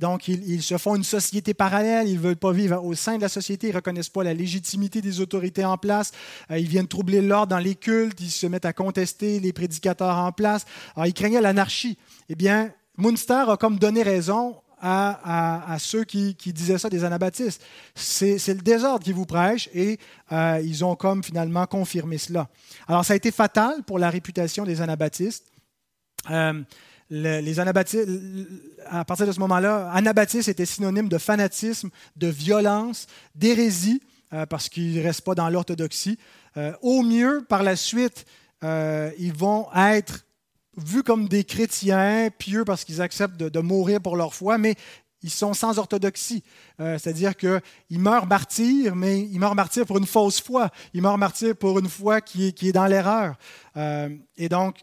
donc, 0.00 0.28
ils, 0.28 0.62
se 0.62 0.78
font 0.78 0.96
une 0.96 1.04
société 1.04 1.54
parallèle, 1.54 2.08
ils 2.08 2.16
ne 2.16 2.20
veulent 2.20 2.36
pas 2.36 2.52
vivre 2.52 2.82
au 2.84 2.94
sein 2.94 3.16
de 3.16 3.22
la 3.22 3.28
société, 3.28 3.68
ils 3.68 3.72
ne 3.72 3.76
reconnaissent 3.76 4.08
pas 4.08 4.24
la 4.24 4.34
légitimité 4.34 5.00
des 5.00 5.20
autorités 5.20 5.64
en 5.64 5.76
place, 5.76 6.12
euh, 6.50 6.58
ils 6.58 6.68
viennent 6.68 6.88
troubler 6.88 7.20
l'ordre 7.20 7.48
dans 7.48 7.58
les 7.58 7.74
cultes, 7.74 8.20
ils 8.20 8.30
se 8.30 8.46
mettent 8.46 8.64
à 8.64 8.72
contester 8.72 9.40
les 9.40 9.52
prédicateurs 9.52 10.16
en 10.16 10.32
place. 10.32 10.64
Alors, 10.94 11.06
ils 11.06 11.14
craignaient 11.14 11.40
l'anarchie 11.40 11.98
eh 12.28 12.34
bien, 12.34 12.72
Munster 12.96 13.44
a 13.48 13.56
comme 13.56 13.78
donné 13.78 14.02
raison 14.02 14.56
à, 14.80 15.76
ceux 15.78 16.04
qui, 16.04 16.34
disaient 16.52 16.78
ça 16.78 16.90
des 16.90 17.04
anabaptistes. 17.04 17.62
C'est 17.94 18.48
le 18.48 18.62
désordre 18.62 19.04
qui 19.04 19.12
vous 19.12 19.26
prêche 19.26 19.68
et 19.74 19.98
euh, 20.32 20.60
ils 20.62 20.84
ont 20.84 20.96
comme 20.96 21.22
finalement 21.22 21.66
confirmé 21.66 22.18
cela. 22.18 22.48
Alors 22.86 23.04
ça 23.04 23.14
a 23.14 23.16
été 23.16 23.30
fatal 23.30 23.82
pour 23.84 23.98
la 23.98 24.10
réputation 24.10 24.64
des 24.64 24.80
anabaptistes. 24.80 25.46
Euh, 26.30 26.62
les 27.08 27.60
anabaptistes, 27.60 28.08
à 28.86 29.04
partir 29.04 29.26
de 29.26 29.32
ce 29.32 29.38
moment-là, 29.40 29.90
anabaptiste 29.92 30.48
était 30.48 30.66
synonyme 30.66 31.08
de 31.08 31.18
fanatisme, 31.18 31.90
de 32.16 32.26
violence, 32.26 33.06
d'hérésie, 33.36 34.02
euh, 34.32 34.44
parce 34.44 34.68
qu'ils 34.68 34.96
ne 34.96 35.02
restent 35.02 35.24
pas 35.24 35.36
dans 35.36 35.48
l'orthodoxie. 35.48 36.18
au 36.82 37.02
mieux, 37.02 37.44
par 37.48 37.62
la 37.62 37.76
suite, 37.76 38.24
ils 38.62 39.32
vont 39.34 39.68
être 39.74 40.25
vus 40.76 41.02
comme 41.02 41.28
des 41.28 41.44
chrétiens 41.44 42.28
pieux 42.36 42.64
parce 42.64 42.84
qu'ils 42.84 43.02
acceptent 43.02 43.36
de, 43.36 43.60
mourir 43.60 44.00
pour 44.00 44.16
leur 44.16 44.34
foi, 44.34 44.58
mais 44.58 44.74
ils 45.22 45.30
sont 45.30 45.54
sans 45.54 45.78
orthodoxie. 45.78 46.42
Euh, 46.80 46.98
c'est-à-dire 46.98 47.36
qu'ils 47.36 47.60
meurent 47.98 48.26
martyrs, 48.26 48.94
mais 48.94 49.20
ils 49.20 49.38
meurent 49.38 49.54
martyrs 49.54 49.86
pour 49.86 49.98
une 49.98 50.06
fausse 50.06 50.40
foi. 50.40 50.70
Ils 50.94 51.02
meurent 51.02 51.18
martyrs 51.18 51.56
pour 51.56 51.78
une 51.78 51.88
foi 51.88 52.20
qui 52.20 52.48
est, 52.48 52.72
dans 52.72 52.86
l'erreur. 52.86 53.36
Euh, 53.76 54.10
et 54.36 54.48
donc, 54.48 54.76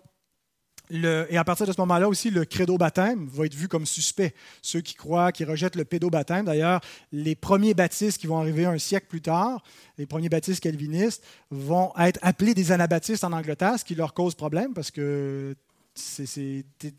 et 0.92 1.38
à 1.38 1.44
partir 1.44 1.66
de 1.66 1.72
ce 1.72 1.80
moment-là 1.82 2.08
aussi, 2.08 2.30
le 2.30 2.46
credo 2.46 2.78
baptême 2.78 3.28
va 3.32 3.46
être 3.46 3.56
vu 3.56 3.68
comme 3.68 3.86
suspect. 3.86 4.34
Ceux 4.62 4.82
qui 4.82 4.94
croient, 4.94 5.32
qui 5.32 5.44
rejettent 5.44 5.76
le 5.76 5.86
pédo-baptême, 5.86 6.46
d'ailleurs, 6.46 6.82
les 7.12 7.36
premiers 7.36 7.74
baptistes 7.74 8.20
qui 8.20 8.28
vont 8.28 8.38
arriver 8.38 8.66
un 8.66 8.78
siècle 8.78 9.08
plus 9.08 9.22
tard, 9.22 9.64
les 9.98 10.06
premiers 10.06 10.30
baptistes 10.30 10.60
calvinistes, 10.62 11.24
vont 11.50 11.94
être 11.98 12.20
appelés 12.22 12.54
des 12.54 12.72
anabaptistes 12.72 13.24
en 13.24 13.32
Angleterre, 13.32 13.80
ce 13.80 13.86
qui 13.86 13.96
leur 13.96 14.14
cause 14.14 14.36
problème 14.36 14.74
parce 14.74 14.92
que 14.92 15.56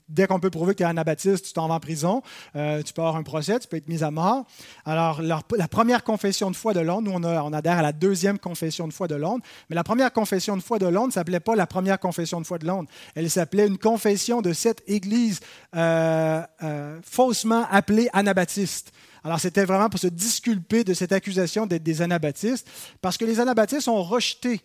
dès 0.09 0.27
qu'on 0.27 0.39
peut 0.39 0.51
prouver 0.51 0.73
que 0.73 0.79
tu 0.79 0.83
es 0.85 0.87
anabaptiste, 0.87 1.47
tu 1.47 1.53
t'en 1.53 1.69
vas 1.69 1.75
en 1.75 1.81
prison, 1.81 2.23
euh, 2.55 2.83
tu 2.83 2.93
peux 2.93 3.03
avoir 3.03 3.17
un 3.17 3.23
procès, 3.23 3.59
tu 3.59 3.67
peux 3.67 3.77
être 3.77 3.89
mis 3.89 4.05
à 4.05 4.11
mort. 4.11 4.45
Alors, 4.85 5.21
la 5.23 5.69
première 5.69 6.05
confession 6.05 6.51
de 6.51 6.57
foi 6.57 6.75
de 6.75 6.81
Londres, 6.81 7.11
nous, 7.11 7.29
on, 7.29 7.53
adhère 7.53 7.79
à 7.79 7.83
la 7.83 7.93
deuxième 7.93 8.39
confession 8.39 8.87
de 8.87 8.93
foi 8.93 9.09
de 9.09 9.17
Londres, 9.17 9.43
mais 9.69 9.77
la 9.77 9.85
première 9.85 10.13
confession 10.13 10.57
de 10.57 10.63
foi 10.63 10.79
de 10.79 10.87
Londres 10.87 11.09
ne 11.09 11.13
s'appelait 11.13 11.41
pas 11.41 11.57
la 11.57 11.67
première 11.67 11.99
confession 11.99 12.41
de 12.41 12.47
foi 12.47 12.59
de 12.59 12.67
Londres. 12.67 12.89
Elle 13.15 13.29
s'appelait 13.31 13.67
une 13.67 13.79
confession 13.79 14.43
de 14.43 14.53
cette 14.53 14.83
Église 14.87 15.41
euh, 15.75 16.43
euh, 16.63 17.01
faussement 17.05 17.67
appelée 17.71 18.09
anabaptiste. 18.13 18.93
Alors, 19.25 19.41
c'était 19.41 19.65
vraiment 19.65 19.89
pour 19.89 20.01
se 20.01 20.07
disculper 20.07 20.85
de 20.85 20.95
cette 20.95 21.13
accusation 21.13 21.67
d'être 21.67 21.83
des 21.83 22.03
anabaptistes, 22.03 22.69
parce 23.01 23.17
que 23.17 23.25
les 23.25 23.41
anabaptistes 23.41 23.89
ont 23.89 24.03
rejeté 24.03 24.61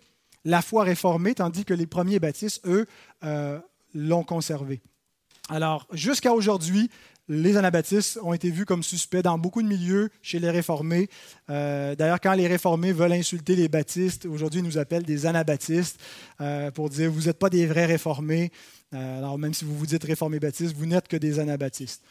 la 0.45 0.61
foi 0.61 0.83
réformée, 0.83 1.33
tandis 1.33 1.65
que 1.65 1.73
les 1.73 1.87
premiers 1.87 2.19
baptistes, 2.19 2.61
eux, 2.65 2.85
l'ont 3.93 4.23
conservé. 4.23 4.81
Alors, 5.49 5.87
jusqu'à 5.93 6.33
aujourd'hui, 6.33 6.89
les 7.29 7.57
anabaptistes 7.57 8.19
ont 8.23 8.33
été 8.33 8.49
vus 8.49 8.65
comme 8.65 8.81
suspects 8.81 9.21
dans 9.21 9.37
beaucoup 9.37 9.61
de 9.61 9.67
milieux 9.67 10.09
chez 10.21 10.39
les 10.39 10.49
réformés. 10.49 11.09
Euh, 11.49 11.95
d'ailleurs, 11.95 12.19
quand 12.19 12.33
les 12.33 12.47
réformés 12.47 12.91
veulent 12.91 13.13
insulter 13.13 13.55
les 13.55 13.69
baptistes, 13.69 14.25
aujourd'hui, 14.25 14.61
ils 14.61 14.65
nous 14.65 14.79
appellent 14.79 15.03
des 15.03 15.27
anabaptistes 15.27 15.99
euh, 16.41 16.71
pour 16.71 16.89
dire 16.89 17.11
vous 17.11 17.27
n'êtes 17.27 17.37
pas 17.37 17.51
des 17.51 17.67
vrais 17.67 17.85
réformés. 17.85 18.51
Euh, 18.93 19.19
alors, 19.19 19.37
même 19.37 19.53
si 19.53 19.63
vous 19.63 19.77
vous 19.77 19.85
dites 19.85 20.03
réformés 20.03 20.39
baptistes, 20.39 20.75
vous 20.75 20.87
n'êtes 20.87 21.07
que 21.07 21.17
des 21.17 21.39
anabaptistes. 21.39 22.03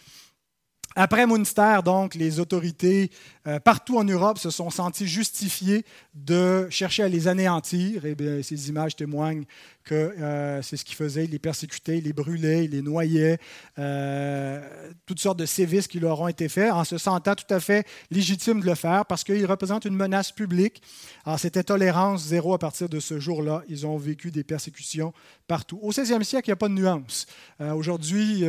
Après 1.01 1.29
Munster, 1.29 1.79
donc, 1.85 2.17
les 2.17 2.41
autorités 2.41 3.13
euh, 3.47 3.61
partout 3.61 3.99
en 3.99 4.03
Europe 4.05 4.37
se 4.37 4.51
sont 4.51 4.69
senties 4.69 5.07
justifiées 5.07 5.85
de 6.13 6.67
chercher 6.71 7.05
à 7.05 7.09
les 7.09 7.29
anéantir. 7.29 8.05
Et 8.05 8.17
bien, 8.17 8.43
ces 8.43 8.69
images 8.69 8.97
témoignent 8.97 9.45
que 9.85 9.95
euh, 9.95 10.61
c'est 10.61 10.77
ce 10.77 10.85
qu'ils 10.85 10.97
faisaient. 10.97 11.25
Ils 11.25 11.31
les 11.31 11.39
persécutaient, 11.39 11.99
ils 11.99 12.05
les 12.05 12.13
brûlaient, 12.13 12.65
ils 12.65 12.73
les 12.73 12.83
noyaient. 12.83 13.39
Euh, 13.79 14.61
toutes 15.07 15.21
sortes 15.21 15.39
de 15.39 15.47
sévices 15.47 15.87
qui 15.87 16.01
leur 16.01 16.21
ont 16.21 16.27
été 16.27 16.49
faits 16.49 16.73
en 16.73 16.83
se 16.83 16.99
sentant 16.99 17.37
tout 17.37 17.55
à 17.55 17.61
fait 17.61 17.87
légitimes 18.11 18.61
de 18.61 18.67
le 18.67 18.75
faire 18.75 19.07
parce 19.07 19.23
qu'ils 19.23 19.47
représentent 19.47 19.85
une 19.85 19.95
menace 19.95 20.33
publique. 20.33 20.83
Alors, 21.25 21.39
c'était 21.39 21.63
tolérance 21.63 22.25
zéro 22.25 22.55
à 22.55 22.59
partir 22.59 22.89
de 22.89 22.99
ce 22.99 23.21
jour-là. 23.21 23.63
Ils 23.69 23.87
ont 23.87 23.99
vécu 23.99 24.33
des 24.33 24.43
persécutions 24.43 25.13
partout. 25.49 25.81
Au 25.83 25.91
16e 25.91 26.23
siècle, 26.23 26.49
il 26.49 26.51
n'y 26.51 26.53
a 26.53 26.57
pas 26.57 26.69
de 26.69 26.75
nuance. 26.75 27.27
Aujourd'hui, 27.59 28.45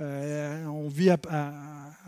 euh, 0.00 0.66
on 0.66 0.88
vit 0.88 1.10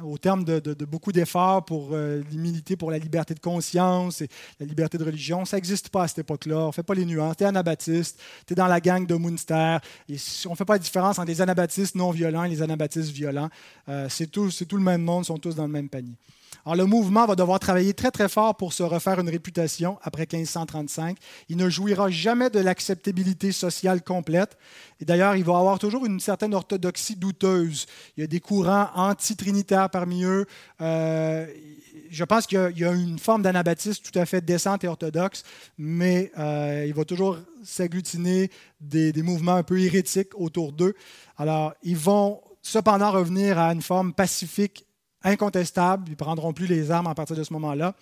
au 0.05 0.19
terme 0.19 0.45
de, 0.45 0.85
beaucoup 0.85 1.11
d'efforts 1.11 1.65
pour 1.65 1.91
euh, 1.93 2.23
l'humilité, 2.31 2.77
pour 2.77 2.91
la 2.91 2.99
liberté 2.99 3.35
de 3.35 3.41
conscience 3.41 4.21
et 4.21 4.29
la 4.61 4.67
liberté 4.67 4.99
de 4.99 5.05
religion. 5.05 5.45
Ça 5.45 5.57
n'existe 5.57 5.89
pas 5.89 6.03
à 6.03 6.09
cette 6.09 6.19
époque-là. 6.19 6.59
On 6.59 6.67
ne 6.67 6.73
fait 6.73 6.83
pas 6.83 6.95
les 6.95 7.07
nuances. 7.07 7.37
Tu 7.37 7.45
es 7.45 7.47
anabaptiste, 7.47 8.21
tu 8.47 8.53
es 8.53 8.57
dans 8.57 8.67
la 8.67 8.81
gang 8.81 9.07
de 9.07 9.15
Munster. 9.15 9.79
On 10.09 10.51
ne 10.51 10.55
fait 10.55 10.65
pas 10.67 10.75
la 10.75 10.79
différence 10.79 11.19
entre 11.19 11.29
les 11.29 11.41
anabaptistes 11.41 11.95
non 11.95 12.11
violents 12.11 12.45
et 12.45 12.49
les 12.51 12.63
anabaptistes 12.63 13.11
violents. 13.11 13.49
Euh, 13.89 14.07
c'est 14.11 14.27
tout 14.27 14.51
le 14.73 14.83
même 14.83 15.03
monde, 15.03 15.25
ils 15.25 15.27
sont 15.29 15.39
tous 15.39 15.55
dans 15.55 15.67
le 15.67 15.73
même 15.73 15.89
panier. 15.89 16.17
Alors, 16.65 16.77
le 16.77 16.87
mouvement 16.87 17.27
va 17.27 17.35
devoir 17.35 17.61
travailler 17.61 17.95
très, 17.95 18.11
très 18.11 18.29
fort 18.29 18.57
pour 18.57 18.73
se 18.73 18.83
refaire 18.83 19.21
une 19.21 19.31
réputation 19.31 19.99
après 20.03 20.27
1535. 20.31 21.17
Il 21.49 21.57
ne 21.57 21.69
jouira 21.71 22.11
jamais 22.11 22.51
de 22.51 22.59
l'acceptabilité 22.59 23.53
sociale 23.53 24.03
complète. 24.03 24.59
Et 25.01 25.05
d'ailleurs, 25.05 25.37
il 25.37 25.45
va 25.45 25.59
avoir 25.59 25.79
toujours 25.79 26.05
une 26.05 26.21
certaine 26.21 26.55
orthodoxie 26.55 27.17
douteuse. 27.17 27.87
Il 28.17 28.21
y 28.21 28.25
a 28.25 28.27
des 28.27 28.41
courants 28.41 28.89
anti-trinitaires 28.95 29.91
parmi 29.91 30.25
eux. 30.25 30.47
Euh, 30.81 31.47
je 32.11 32.25
pense 32.25 32.47
qu'il 32.47 32.73
y, 32.77 32.85
a 32.85 32.93
une 32.93 33.19
forme 33.19 33.43
d'anabaptisme 33.43 34.03
tout 34.03 34.19
à 34.19 34.27
fait 34.27 34.45
décente 34.45 34.85
et 34.85 34.89
orthodoxe, 34.89 35.43
mais 35.77 36.33
euh, 36.39 36.85
il 36.87 36.95
va 36.95 37.05
toujours 37.05 37.37
s'agglutiner 37.63 38.51
des, 38.81 39.13
des 39.13 39.23
mouvements 39.23 39.57
un 39.57 39.63
peu 39.63 39.81
hérétiques 39.81 40.39
autour 40.39 40.73
d'eux. 40.73 40.95
Alors, 41.37 41.75
ils 41.83 41.97
vont 41.97 42.41
cependant 42.63 43.11
revenir 43.11 43.59
à 43.59 43.73
une 43.73 43.83
forme 43.83 44.13
pacifique 44.13 44.85
incontestable. 45.23 46.05
Ils 46.09 46.13
ne 46.13 46.17
prendront 46.17 46.53
plus 46.53 46.67
les 46.67 46.91
armes 46.91 47.07
à 47.07 47.15
partir 47.15 47.37
de 47.37 47.43
ce 47.43 47.53
moment-là. 47.53 47.95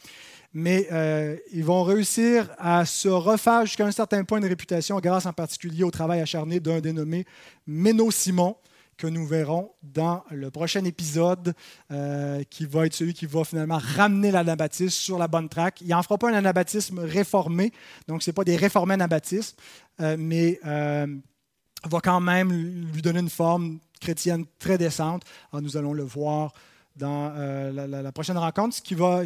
Mais 0.52 0.88
euh, 0.92 1.36
ils 1.52 1.64
vont 1.64 1.82
réussir 1.82 2.48
à 2.58 2.84
se 2.84 3.08
refaire 3.08 3.66
jusqu'à 3.66 3.86
un 3.86 3.90
certain 3.90 4.24
point 4.24 4.40
de 4.40 4.48
réputation 4.48 4.98
grâce 5.00 5.26
en 5.26 5.32
particulier 5.32 5.84
au 5.84 5.90
travail 5.90 6.20
acharné 6.20 6.60
d'un 6.60 6.80
dénommé 6.80 7.26
Méno 7.66 8.10
Simon 8.10 8.56
que 8.96 9.06
nous 9.06 9.26
verrons 9.26 9.72
dans 9.82 10.24
le 10.30 10.50
prochain 10.50 10.82
épisode, 10.84 11.52
euh, 11.90 12.42
qui 12.48 12.64
va 12.64 12.86
être 12.86 12.94
celui 12.94 13.12
qui 13.12 13.26
va 13.26 13.44
finalement 13.44 13.78
ramener 13.78 14.30
l'anabaptisme 14.30 14.88
sur 14.88 15.18
la 15.18 15.28
bonne 15.28 15.50
traque. 15.50 15.82
Il 15.82 15.88
n'en 15.88 16.02
fera 16.02 16.16
pas 16.16 16.30
un 16.30 16.34
anabaptisme 16.34 17.00
réformé, 17.00 17.72
donc 18.08 18.22
ce 18.22 18.30
n'est 18.30 18.34
pas 18.34 18.44
des 18.44 18.56
réformés 18.56 18.94
anabaptismes, 18.94 19.56
euh, 20.00 20.16
mais 20.18 20.58
va 20.64 22.00
quand 22.00 22.20
même 22.20 22.52
lui 22.52 23.02
donner 23.02 23.20
une 23.20 23.30
forme 23.30 23.78
chrétienne 24.00 24.44
très 24.58 24.78
décente. 24.78 25.22
Alors, 25.52 25.62
nous 25.62 25.76
allons 25.76 25.92
le 25.92 26.02
voir 26.02 26.52
dans 26.97 27.32
euh, 27.36 27.70
la, 27.72 28.12
prochaine 28.12 28.38
rencontre. 28.38 28.76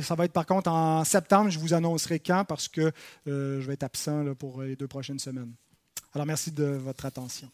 Ça 0.03 0.15
va 0.15 0.25
être 0.25 0.33
par 0.33 0.47
contre 0.47 0.71
en 0.71 1.05
septembre. 1.05 1.51
Je 1.51 1.59
vous 1.59 1.75
annoncerai 1.75 2.21
quand 2.21 2.45
parce 2.45 2.69
que 2.69 2.93
euh, 3.27 3.61
je 3.61 3.67
vais 3.67 3.75
être 3.75 3.85
absent 3.85 4.35
pour 4.35 4.63
les 4.63 4.77
deux 4.77 4.89
prochaines 4.89 5.19
semaines. 5.19 5.53
Alors 6.13 6.27
merci 6.27 6.51
de 6.51 6.65
votre 6.65 7.07
attention. 7.07 7.51